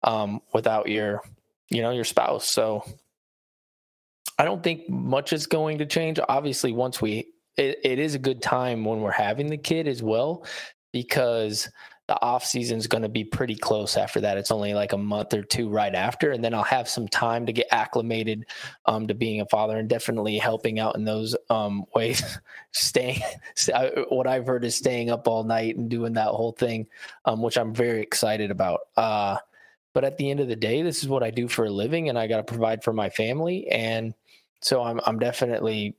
[0.03, 1.23] um, without your,
[1.71, 2.49] you know, your spouse.
[2.49, 2.85] So
[4.39, 6.19] I don't think much is going to change.
[6.29, 10.03] Obviously, once we, it, it is a good time when we're having the kid as
[10.03, 10.45] well,
[10.93, 11.71] because
[12.09, 14.39] the off season is going to be pretty close after that.
[14.39, 17.47] It's only like a month or two right after, and then I'll have some time
[17.47, 18.47] to get acclimated
[18.87, 22.23] um, to being a father and definitely helping out in those um, ways.
[22.71, 23.23] staying,
[24.09, 26.87] what I've heard is staying up all night and doing that whole thing,
[27.25, 28.81] um, which I'm very excited about.
[28.97, 29.39] Uh,
[29.93, 32.09] but at the end of the day, this is what I do for a living,
[32.09, 34.15] and I got to provide for my family, and
[34.61, 35.97] so I'm I'm definitely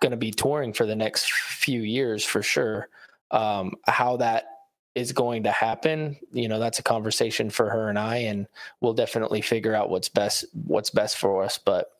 [0.00, 2.88] going to be touring for the next few years for sure.
[3.30, 4.46] Um, how that
[4.98, 8.46] is going to happen you know that's a conversation for her and i and
[8.80, 11.58] we'll definitely figure out what's best what's best for us.
[11.58, 11.90] But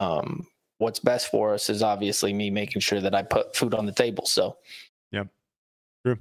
[0.00, 0.46] um
[0.78, 3.92] what's best for us is obviously me making sure that i put food on the
[3.92, 4.26] table.
[4.26, 4.56] So
[5.12, 5.24] yeah
[6.04, 6.18] true.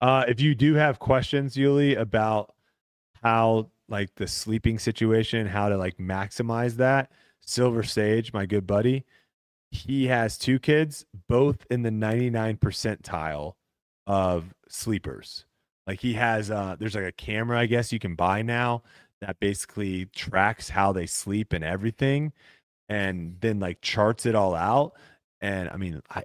[0.00, 2.54] Uh if you do have questions Uli about
[3.22, 9.04] how like the sleeping situation how to like maximize that silver sage my good buddy
[9.70, 13.54] he has two kids both in the 99 percentile
[14.06, 15.44] of sleepers
[15.86, 18.82] like he has uh there's like a camera I guess you can buy now
[19.20, 22.32] that basically tracks how they sleep and everything
[22.88, 24.94] and then like charts it all out
[25.40, 26.24] and I mean I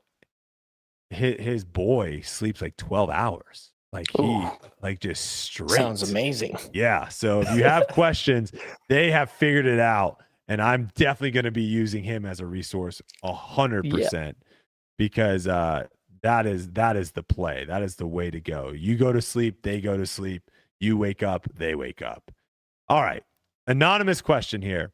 [1.10, 3.72] his, his boy sleeps like 12 hours.
[3.94, 4.52] Like he Ooh,
[4.82, 5.72] like just straight.
[5.72, 6.58] Sounds amazing.
[6.74, 8.52] Yeah, so if you have questions,
[8.90, 12.46] they have figured it out and I'm definitely going to be using him as a
[12.46, 14.38] resource a hundred percent
[14.98, 15.88] because uh,
[16.28, 17.64] that is that is the play.
[17.64, 18.74] That is the way to go.
[18.74, 20.52] You go to sleep, they go to sleep.
[20.78, 22.32] You wake up, they wake up.
[22.90, 23.24] All right.
[23.66, 24.92] Anonymous question here.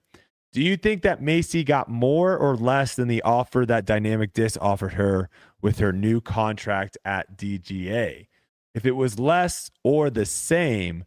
[0.52, 4.60] Do you think that Macie got more or less than the offer that Dynamic Disc
[4.62, 5.28] offered her
[5.60, 8.28] with her new contract at DGA?
[8.76, 11.04] If it was less or the same,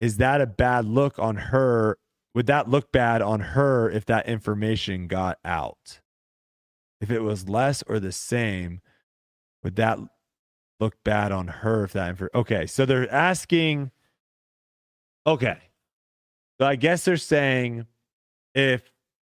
[0.00, 1.98] is that a bad look on her?
[2.34, 6.00] Would that look bad on her if that information got out?
[6.98, 8.80] If it was less or the same,
[9.62, 9.98] would that
[10.80, 13.90] look bad on her if that infor- okay so they're asking
[15.26, 15.58] okay.
[16.60, 17.86] So i guess they're saying
[18.54, 18.90] if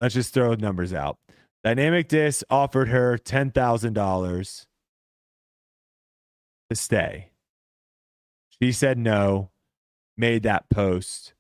[0.01, 1.19] let's just throw numbers out.
[1.65, 4.67] Dynamic disc offered her $10000
[6.71, 7.31] to stay.
[8.63, 9.51] She said no
[10.17, 11.35] made that post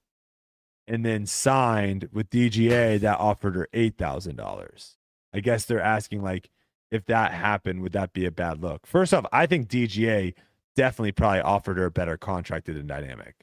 [0.86, 4.96] and then signed with dga that offered her $8000
[5.32, 6.50] i guess they're asking like
[6.90, 8.86] if that happened, would that be a bad look?
[8.86, 10.34] First off, I think DGA
[10.76, 13.34] definitely probably offered her a better contract than Dynamic.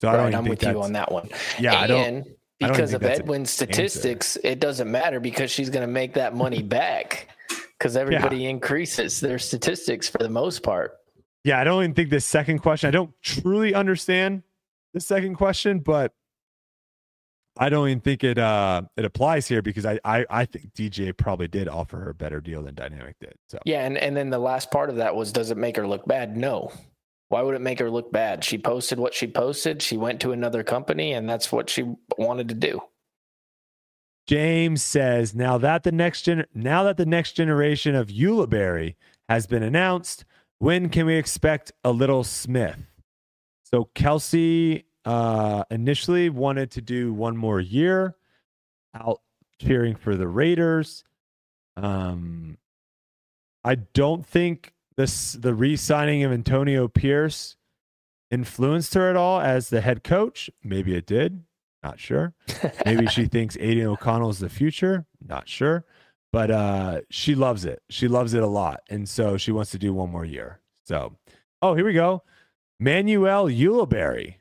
[0.00, 1.28] So right, I don't I'm with you on that one.
[1.58, 2.26] Yeah, and I don't.
[2.60, 4.48] Because don't of Edwin's statistics, answer.
[4.48, 7.28] it doesn't matter because she's going to make that money back
[7.78, 8.50] because everybody yeah.
[8.50, 10.92] increases their statistics for the most part.
[11.42, 12.88] Yeah, I don't even think the second question.
[12.88, 14.42] I don't truly understand
[14.94, 16.12] the second question, but
[17.56, 21.16] I don't even think it uh it applies here because I, I I think DJ
[21.16, 23.34] probably did offer her a better deal than Dynamic did.
[23.48, 25.86] So yeah, and and then the last part of that was does it make her
[25.86, 26.36] look bad?
[26.36, 26.72] No.
[27.28, 28.44] Why would it make her look bad?
[28.44, 29.82] She posted what she posted.
[29.82, 31.84] She went to another company, and that's what she
[32.18, 32.80] wanted to do.
[34.26, 38.96] James says now that the next gen now that the next generation of Ulibarri
[39.28, 40.24] has been announced,
[40.58, 42.78] when can we expect a little Smith?
[43.64, 48.16] So Kelsey uh, initially wanted to do one more year
[48.94, 49.20] out
[49.60, 51.04] cheering for the Raiders.
[51.76, 52.58] Um,
[53.64, 57.56] I don't think this the re-signing of Antonio Pierce
[58.30, 60.50] influenced her at all as the head coach.
[60.62, 61.42] Maybe it did.
[61.82, 62.34] Not sure.
[62.84, 65.06] Maybe she thinks Aidan O'Connell is the future.
[65.26, 65.84] Not sure.
[66.32, 67.82] But uh, she loves it.
[67.90, 68.80] She loves it a lot.
[68.88, 70.60] And so she wants to do one more year.
[70.84, 71.16] So,
[71.62, 72.22] oh, here we go.
[72.80, 74.36] Manuel Ulibarri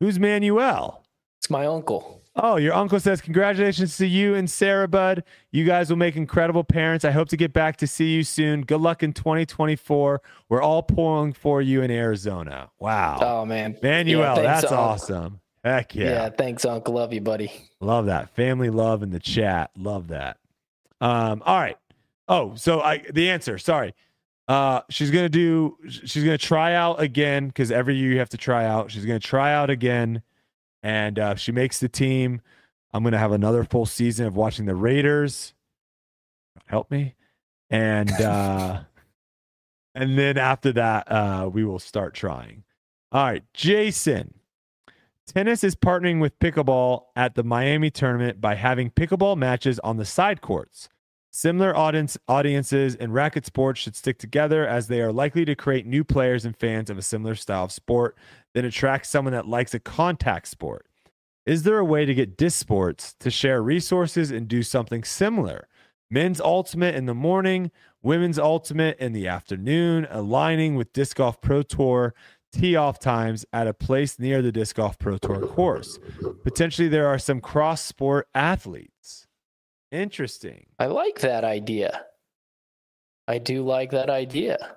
[0.00, 1.04] Who's Manuel?
[1.38, 2.22] It's my uncle.
[2.36, 5.22] Oh, your uncle says, Congratulations to you and Sarah, bud.
[5.52, 7.04] You guys will make incredible parents.
[7.04, 8.62] I hope to get back to see you soon.
[8.62, 10.20] Good luck in 2024.
[10.48, 12.70] We're all pulling for you in Arizona.
[12.80, 13.18] Wow.
[13.20, 13.76] Oh, man.
[13.82, 14.78] Manuel, yeah, that's uncle.
[14.78, 15.40] awesome.
[15.62, 16.04] Heck yeah.
[16.10, 16.94] Yeah, thanks, Uncle.
[16.94, 17.50] Love you, buddy.
[17.80, 18.28] Love that.
[18.36, 19.70] Family love in the chat.
[19.78, 20.36] Love that.
[21.00, 21.78] Um, all right.
[22.28, 23.94] Oh, so I the answer, sorry.
[24.46, 25.76] Uh, she's gonna do.
[25.88, 28.90] She's gonna try out again because every year you have to try out.
[28.90, 30.22] She's gonna try out again,
[30.82, 32.42] and uh, if she makes the team,
[32.92, 35.54] I'm gonna have another full season of watching the Raiders.
[36.66, 37.14] Help me,
[37.70, 38.80] and uh,
[39.94, 42.64] and then after that, uh, we will start trying.
[43.12, 44.34] All right, Jason.
[45.26, 50.04] Tennis is partnering with pickleball at the Miami tournament by having pickleball matches on the
[50.04, 50.90] side courts.
[51.36, 55.84] Similar audience, audiences in racket sports should stick together as they are likely to create
[55.84, 58.16] new players and fans of a similar style of sport
[58.52, 60.86] then attract someone that likes a contact sport.
[61.44, 65.66] Is there a way to get disc sports to share resources and do something similar?
[66.08, 71.64] Men's ultimate in the morning, women's ultimate in the afternoon, aligning with Disc Golf Pro
[71.64, 72.14] Tour
[72.52, 75.98] tee off times at a place near the Disc Golf Pro Tour course.
[76.44, 79.23] Potentially, there are some cross sport athletes.
[79.94, 80.66] Interesting.
[80.76, 82.06] I like that idea.
[83.28, 84.76] I do like that idea.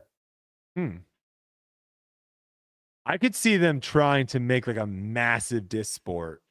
[0.75, 0.97] Hmm.
[3.03, 6.43] I could see them trying to make like a massive disc sport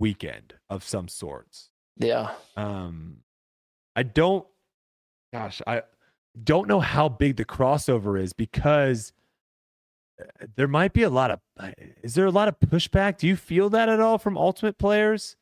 [0.00, 1.68] weekend of some sorts.
[1.98, 2.30] Yeah.
[2.56, 3.18] Um,
[3.94, 4.46] I don't,
[5.30, 5.82] gosh, I
[6.42, 9.12] don't know how big the crossover is because
[10.18, 11.40] uh, there might be a lot of,
[12.02, 13.18] is there a lot of pushback?
[13.18, 15.36] Do you feel that at all from ultimate players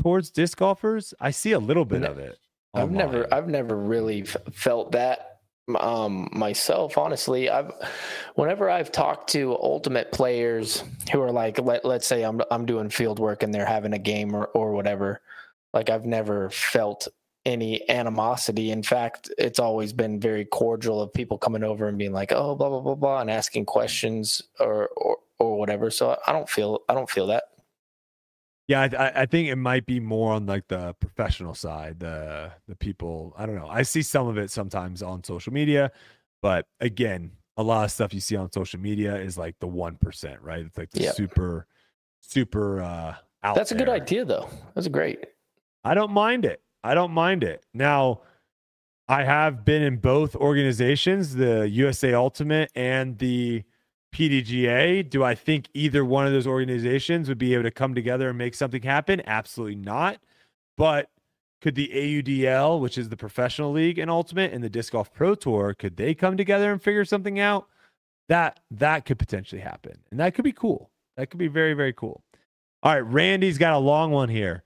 [0.00, 1.14] towards disc golfers?
[1.20, 2.38] I see a little bit of it.
[2.72, 3.32] I've never.
[3.32, 5.26] I've never really f- felt that
[5.78, 7.70] um myself honestly I've
[8.34, 10.82] whenever I've talked to ultimate players
[11.12, 13.98] who are like let, let's say I'm I'm doing field work and they're having a
[13.98, 15.20] game or, or whatever
[15.72, 17.06] like I've never felt
[17.46, 22.12] any animosity in fact it's always been very cordial of people coming over and being
[22.12, 26.32] like oh blah blah blah blah and asking questions or or, or whatever so I
[26.32, 27.44] don't feel I don't feel that
[28.70, 32.76] Yeah, I, I- think it might be more on like the professional side, the the
[32.76, 33.34] people.
[33.36, 33.68] I don't know.
[33.68, 35.90] I see some of it sometimes on social media,
[36.40, 39.96] but again, a lot of stuff you see on social media is like the one
[39.96, 40.64] percent, right?
[40.64, 41.14] It's like the Yep.
[41.16, 41.66] super,
[42.20, 43.56] super uh, out.
[43.56, 45.18] that's a good idea though that's great
[45.84, 46.62] I don't mind it.
[46.84, 47.64] I don't mind it.
[47.74, 48.20] Now,
[49.08, 53.64] I have been in both organizations, the USA Ultimate and the
[54.12, 55.08] PDGA.
[55.08, 58.38] Do I think either one of those organizations would be able to come together and
[58.38, 59.22] make something happen?
[59.26, 60.18] Absolutely not.
[60.76, 61.10] But
[61.60, 65.34] could the AUDL, which is the professional league and Ultimate, and the Disc Golf Pro
[65.34, 67.68] Tour, could they come together and figure something out?
[68.28, 70.90] That that could potentially happen, and that could be cool.
[71.16, 72.22] That could be very very cool.
[72.82, 74.62] All right, Randy's got a long one here.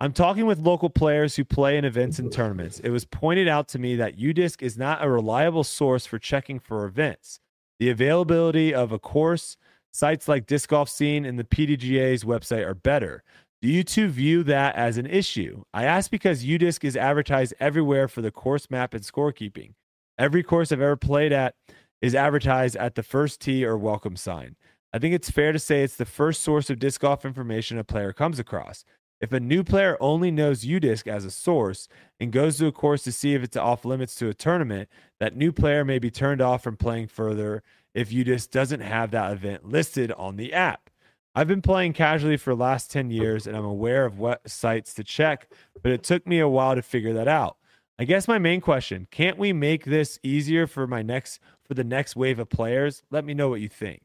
[0.00, 2.80] I'm talking with local players who play in events and tournaments.
[2.80, 6.58] It was pointed out to me that UDisc is not a reliable source for checking
[6.58, 7.38] for events.
[7.80, 9.56] The availability of a course,
[9.92, 13.22] sites like Disc Golf Scene and the PDGA's website are better.
[13.62, 15.64] Do you two view that as an issue?
[15.72, 19.72] I ask because UDisc is advertised everywhere for the course map and scorekeeping.
[20.18, 21.54] Every course I've ever played at
[22.02, 24.56] is advertised at the first tee or welcome sign.
[24.92, 27.84] I think it's fair to say it's the first source of disc golf information a
[27.84, 28.84] player comes across.
[29.24, 31.88] If a new player only knows UDisc as a source
[32.20, 35.34] and goes to a course to see if it's off limits to a tournament, that
[35.34, 37.62] new player may be turned off from playing further
[37.94, 40.90] if UDisc doesn't have that event listed on the app.
[41.34, 44.92] I've been playing casually for the last 10 years and I'm aware of what sites
[44.92, 45.50] to check,
[45.82, 47.56] but it took me a while to figure that out.
[47.98, 51.82] I guess my main question, can't we make this easier for my next for the
[51.82, 53.02] next wave of players?
[53.10, 54.03] Let me know what you think.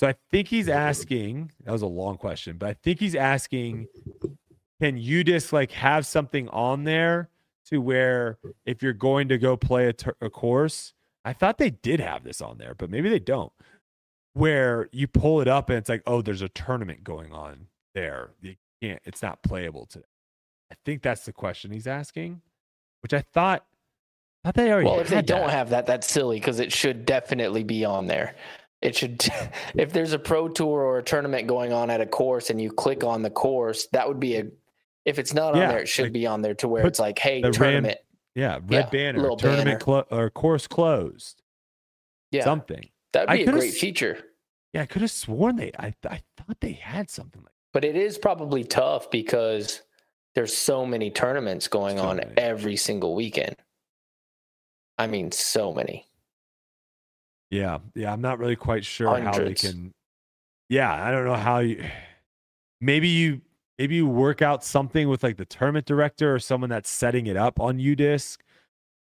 [0.00, 3.86] So I think he's asking, that was a long question, but I think he's asking
[4.80, 7.28] can you just like have something on there
[7.66, 11.68] to where if you're going to go play a, tur- a course, I thought they
[11.68, 13.52] did have this on there, but maybe they don't.
[14.32, 18.30] Where you pull it up and it's like, oh, there's a tournament going on there.
[18.40, 20.06] You can't, it's not playable today.
[20.72, 22.40] I think that's the question he's asking,
[23.02, 23.66] which I thought,
[24.42, 24.88] I thought they already.
[24.88, 28.06] Well, if they had don't have that, that's silly because it should definitely be on
[28.06, 28.34] there.
[28.82, 29.26] It should,
[29.74, 32.70] if there's a pro tour or a tournament going on at a course and you
[32.70, 34.44] click on the course, that would be a,
[35.04, 36.98] if it's not Yeah, on there, it should like, be on there to where it's
[36.98, 37.98] like, hey, the ran- tournament.
[38.34, 41.42] yeah, red yeah, banner, tournament clo- or course closed,
[42.30, 42.88] yeah, something.
[43.12, 44.18] that'd be a great feature.
[44.72, 45.72] Yeah, I could have sworn they.
[45.78, 47.52] I I thought they had something like.
[47.72, 49.82] But it is probably tough because
[50.36, 52.32] there's so many tournaments going So on many.
[52.36, 53.56] every single weekend.
[54.96, 56.06] I mean, so many.
[57.50, 58.12] Yeah, yeah.
[58.12, 59.92] I'm not really quite sure how they can.
[60.68, 61.84] Yeah, I don't know how you.
[62.82, 63.42] Maybe you
[63.78, 67.36] maybe you work out something with like the tournament director or someone that's setting it
[67.36, 68.38] up on UDisc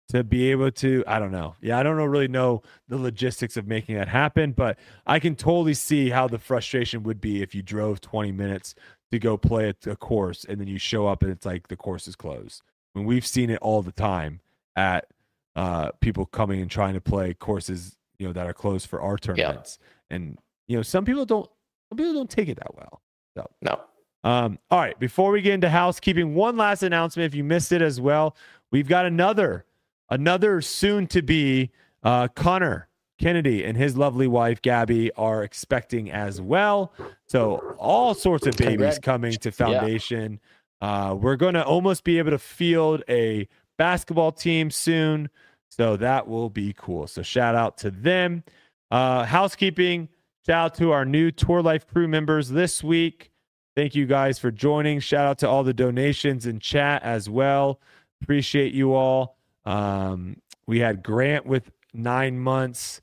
[0.10, 1.03] to be able to.
[1.07, 1.55] I don't know.
[1.61, 5.35] Yeah, I don't know really know the logistics of making that happen, but I can
[5.35, 8.76] totally see how the frustration would be if you drove 20 minutes
[9.14, 11.77] to go play at a course and then you show up and it's like the
[11.77, 12.61] course is closed.
[12.93, 14.41] When we've seen it all the time
[14.76, 15.07] at
[15.55, 19.17] uh, people coming and trying to play courses, you know, that are closed for our
[19.17, 19.77] tournaments.
[20.09, 20.37] And
[20.67, 21.49] you know, some people don't.
[21.89, 23.01] Some people don't take it that well.
[23.35, 23.81] So No.
[24.23, 27.25] um, all right, before we get into housekeeping, one last announcement.
[27.27, 28.35] If you missed it as well,
[28.71, 29.65] we've got another,
[30.09, 31.71] another soon to be
[32.01, 32.87] uh, Connor
[33.19, 36.93] Kennedy and his lovely wife Gabby are expecting as well.
[37.27, 39.51] So all sorts of babies coming to Yeah.
[39.53, 40.39] Foundation.
[40.81, 43.47] Uh, we're going to almost be able to field a
[43.77, 45.29] basketball team soon.
[45.75, 47.07] So that will be cool.
[47.07, 48.43] So shout out to them.
[48.91, 50.07] Uh, housekeeping.
[50.45, 53.31] Shout out to our new Tour Life crew members this week.
[53.75, 54.99] Thank you guys for joining.
[54.99, 57.79] Shout out to all the donations in chat as well.
[58.21, 59.37] Appreciate you all.
[59.65, 60.37] Um,
[60.67, 63.01] we had Grant with nine months,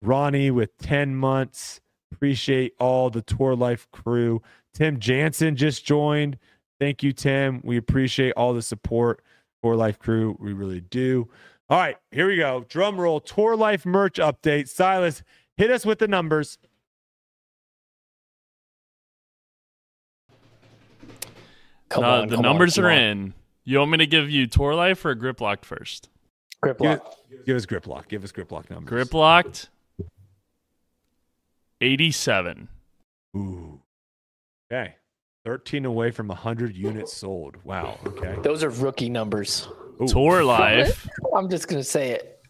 [0.00, 1.80] Ronnie with 10 months.
[2.12, 4.42] Appreciate all the Tour Life crew.
[4.74, 6.38] Tim Jansen just joined.
[6.78, 7.62] Thank you, Tim.
[7.64, 9.24] We appreciate all the support.
[9.60, 11.28] Tour Life crew, we really do.
[11.72, 12.66] All right, here we go.
[12.68, 13.18] Drum roll.
[13.18, 14.68] Tour Life merch update.
[14.68, 15.22] Silas,
[15.56, 16.58] hit us with the numbers.
[21.88, 22.28] Come Uh, on.
[22.28, 22.98] the come on, numbers come are on.
[22.98, 23.34] in.
[23.64, 26.10] You want me to give you Tour Life or Grip Locked first?
[26.60, 27.14] Grip Give, lock.
[27.46, 28.06] give us grip lock.
[28.08, 28.88] Give us grip lock numbers.
[28.90, 29.70] Grip Locked,
[31.80, 32.68] 87.
[33.34, 33.80] Ooh.
[34.70, 34.96] Okay.
[35.46, 37.56] 13 away from 100 units sold.
[37.64, 37.98] Wow.
[38.06, 38.36] Okay.
[38.42, 39.68] Those are rookie numbers.
[40.00, 40.06] Ooh.
[40.06, 42.40] Tour Life, I'm just gonna say it.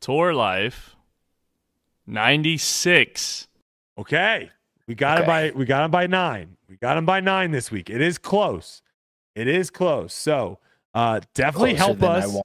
[0.00, 0.96] Tour Life,
[2.06, 3.48] 96.
[3.98, 4.50] Okay.
[4.86, 5.50] We got him Okay.
[5.50, 6.56] by we got him by nine.
[6.68, 7.90] We got him by nine this week.
[7.90, 8.82] It is close.
[9.34, 10.14] It is close.
[10.14, 10.58] So
[10.94, 12.36] uh definitely Closer help us.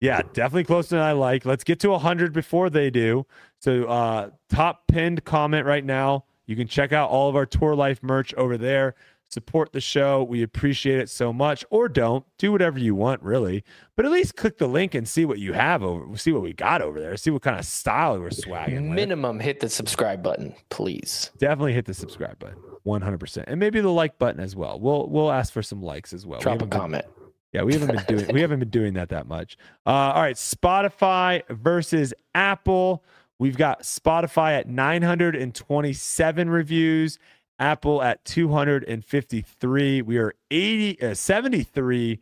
[0.00, 1.44] Yeah, definitely closer than I like.
[1.44, 3.26] Let's get to 100 before they do.
[3.58, 6.24] So, uh, top pinned comment right now.
[6.46, 8.94] You can check out all of our Tour Life merch over there.
[9.30, 10.22] Support the show.
[10.24, 11.62] We appreciate it so much.
[11.68, 13.62] Or don't do whatever you want, really.
[13.94, 16.16] But at least click the link and see what you have over.
[16.16, 17.14] See what we got over there.
[17.18, 18.88] See what kind of style we're swagging.
[18.88, 18.96] with.
[18.96, 21.30] Minimum hit the subscribe button, please.
[21.38, 22.56] Definitely hit the subscribe button,
[22.86, 24.80] 100%, and maybe the like button as well.
[24.80, 26.40] We'll we'll ask for some likes as well.
[26.40, 27.04] We a haven't been- comment.
[27.52, 29.58] yeah, we haven't been doing we haven't been doing that that much.
[29.86, 33.04] Uh, all right, Spotify versus Apple.
[33.40, 37.18] We've got Spotify at 927 reviews,
[37.58, 40.02] Apple at 253.
[40.02, 42.20] We are 80 uh, 73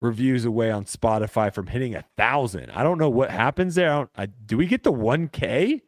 [0.00, 2.70] reviews away on Spotify from hitting a thousand.
[2.70, 3.90] I don't know what happens there.
[3.92, 5.80] I don't, I, do we get the 1K?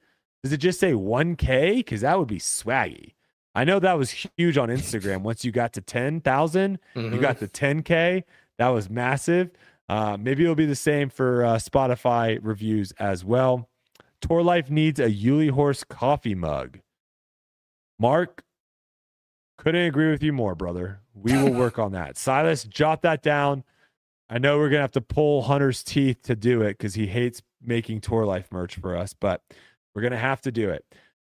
[0.42, 1.76] Does it just say 1K?
[1.76, 3.14] Because that would be swaggy.
[3.54, 5.22] I know that was huge on Instagram.
[5.22, 7.20] Once you got to 10,000, you Mhm.
[7.20, 8.24] got the 10K.
[8.58, 9.50] That was massive.
[9.88, 13.68] Uh, maybe it'll be the same for uh, Spotify reviews as well.
[14.20, 16.78] Tour Life needs a Uli Horse coffee mug.
[17.98, 18.44] Mark,
[19.60, 21.00] couldn't agree with you more, brother.
[21.14, 22.16] We will work on that.
[22.16, 23.62] Silas, jot that down.
[24.30, 27.42] I know we're gonna have to pull Hunter's teeth to do it because he hates
[27.60, 29.42] making Tour Life merch for us, but
[29.94, 30.86] we're gonna have to do it.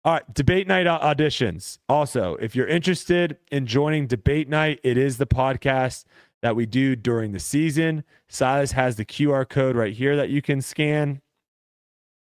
[0.03, 1.77] All right, debate night auditions.
[1.87, 6.05] Also, if you're interested in joining debate night, it is the podcast
[6.41, 8.03] that we do during the season.
[8.27, 11.21] Silas has the QR code right here that you can scan.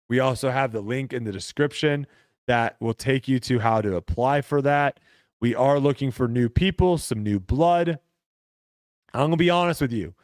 [0.08, 2.08] We also have the link in the description
[2.48, 4.98] that will take you to how to apply for that.
[5.44, 7.98] We are looking for new people, some new blood.
[9.12, 10.14] I'm going to be honest with you.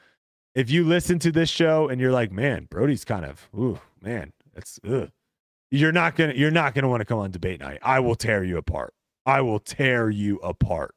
[0.54, 4.32] If you listen to this show and you're like, man, Brodie's kind of, ooh, man,
[4.54, 5.10] that's, ugh.
[5.70, 7.80] You're not to, you're not to want to come on debate night.
[7.82, 8.94] I will tear you apart.
[9.26, 10.94] I will tear you apart.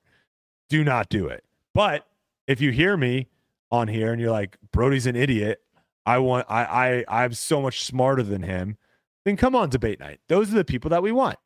[0.70, 1.44] Do not do it.
[1.74, 2.08] But
[2.48, 3.28] if you hear me
[3.74, 5.62] on here and you're like, Brodie's an idiot,
[6.06, 8.78] I want I I I'm so much smarter than him,
[9.26, 10.22] then come on debate night.
[10.30, 11.40] Those are the people that we want.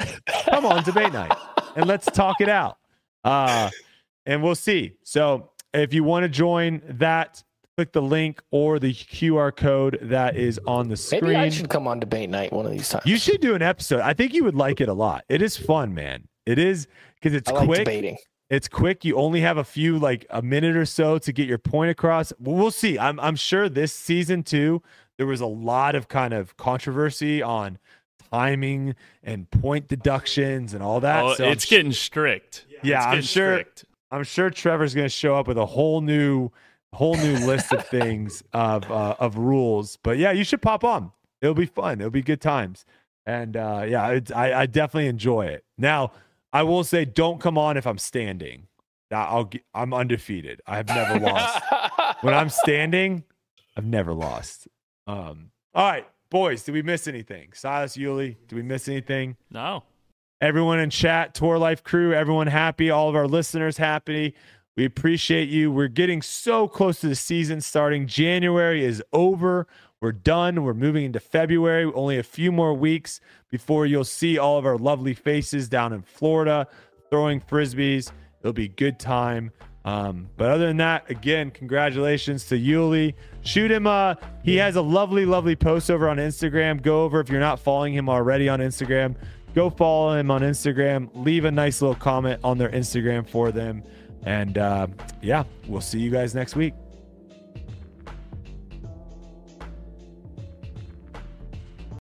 [0.45, 1.35] Come on debate night
[1.77, 2.77] and let's talk it out.
[3.23, 3.69] Uh
[4.25, 4.93] and we'll see.
[5.03, 7.41] So if you want to join that,
[7.77, 11.23] click the link or the QR code that is on the screen.
[11.23, 13.05] Maybe I should come on debate night one of these times.
[13.05, 14.01] You should do an episode.
[14.01, 15.23] I think you would like it a lot.
[15.29, 16.27] It is fun, man.
[16.45, 17.79] It is because it's like quick.
[17.79, 18.17] debating.
[18.49, 19.03] It's quick.
[19.03, 22.31] You only have a few, like a minute or so, to get your point across.
[22.39, 22.97] Well, We'll see.
[22.97, 24.81] I'm I'm sure this season too.
[25.17, 27.77] There was a lot of kind of controversy on
[28.31, 31.23] timing and point deductions and all that.
[31.23, 32.65] Oh, So it's getting strict.
[32.83, 33.85] Yeah, It's I'm sure- strict.
[34.09, 36.49] I'm sure Trevor's going to show up with a whole new,
[36.93, 39.97] whole new list of things of uh, of rules.
[40.01, 41.11] But yeah, you should pop on.
[41.41, 41.99] It'll be fun.
[41.99, 42.85] It'll be good times.
[43.25, 45.65] And uh, yeah, it's, I I definitely enjoy it.
[45.77, 46.11] Now,
[46.53, 48.67] I will say, don't come on if I'm standing.
[49.11, 50.61] I'll I'm undefeated.
[50.65, 51.61] I have never lost.
[52.21, 53.25] when I'm standing,
[53.75, 54.69] I've never lost.
[55.05, 57.49] Um, all right, boys, did we miss anything?
[57.53, 59.35] Silas Uli, did we miss anything?
[59.51, 59.83] No.
[60.41, 64.35] everyone in chat, Tour Life crew, everyone happy, all of our listeners happy.
[64.75, 65.71] We appreciate you.
[65.71, 68.05] We're getting so close to the season starting.
[68.05, 69.65] January is over.
[70.01, 70.63] we're done.
[70.63, 71.91] We're moving into February.
[71.95, 76.03] Only a few more weeks before you'll see all of our lovely faces down in
[76.03, 76.67] Florida
[77.09, 78.11] throwing frisbees.
[78.41, 79.51] It'll be good time.
[79.87, 83.15] Um, but other than that, again, congratulations to Uli.
[83.43, 83.87] Shoot him.
[83.87, 86.81] Uh, he has a lovely, lovely post over on Instagram.
[86.81, 89.15] Go over if you're not following him already on Instagram.
[89.55, 91.09] Go follow him on Instagram.
[91.13, 93.81] Leave a nice little comment on their Instagram for them.
[94.23, 94.87] And uh,
[95.21, 96.73] yeah, we'll see you guys next week.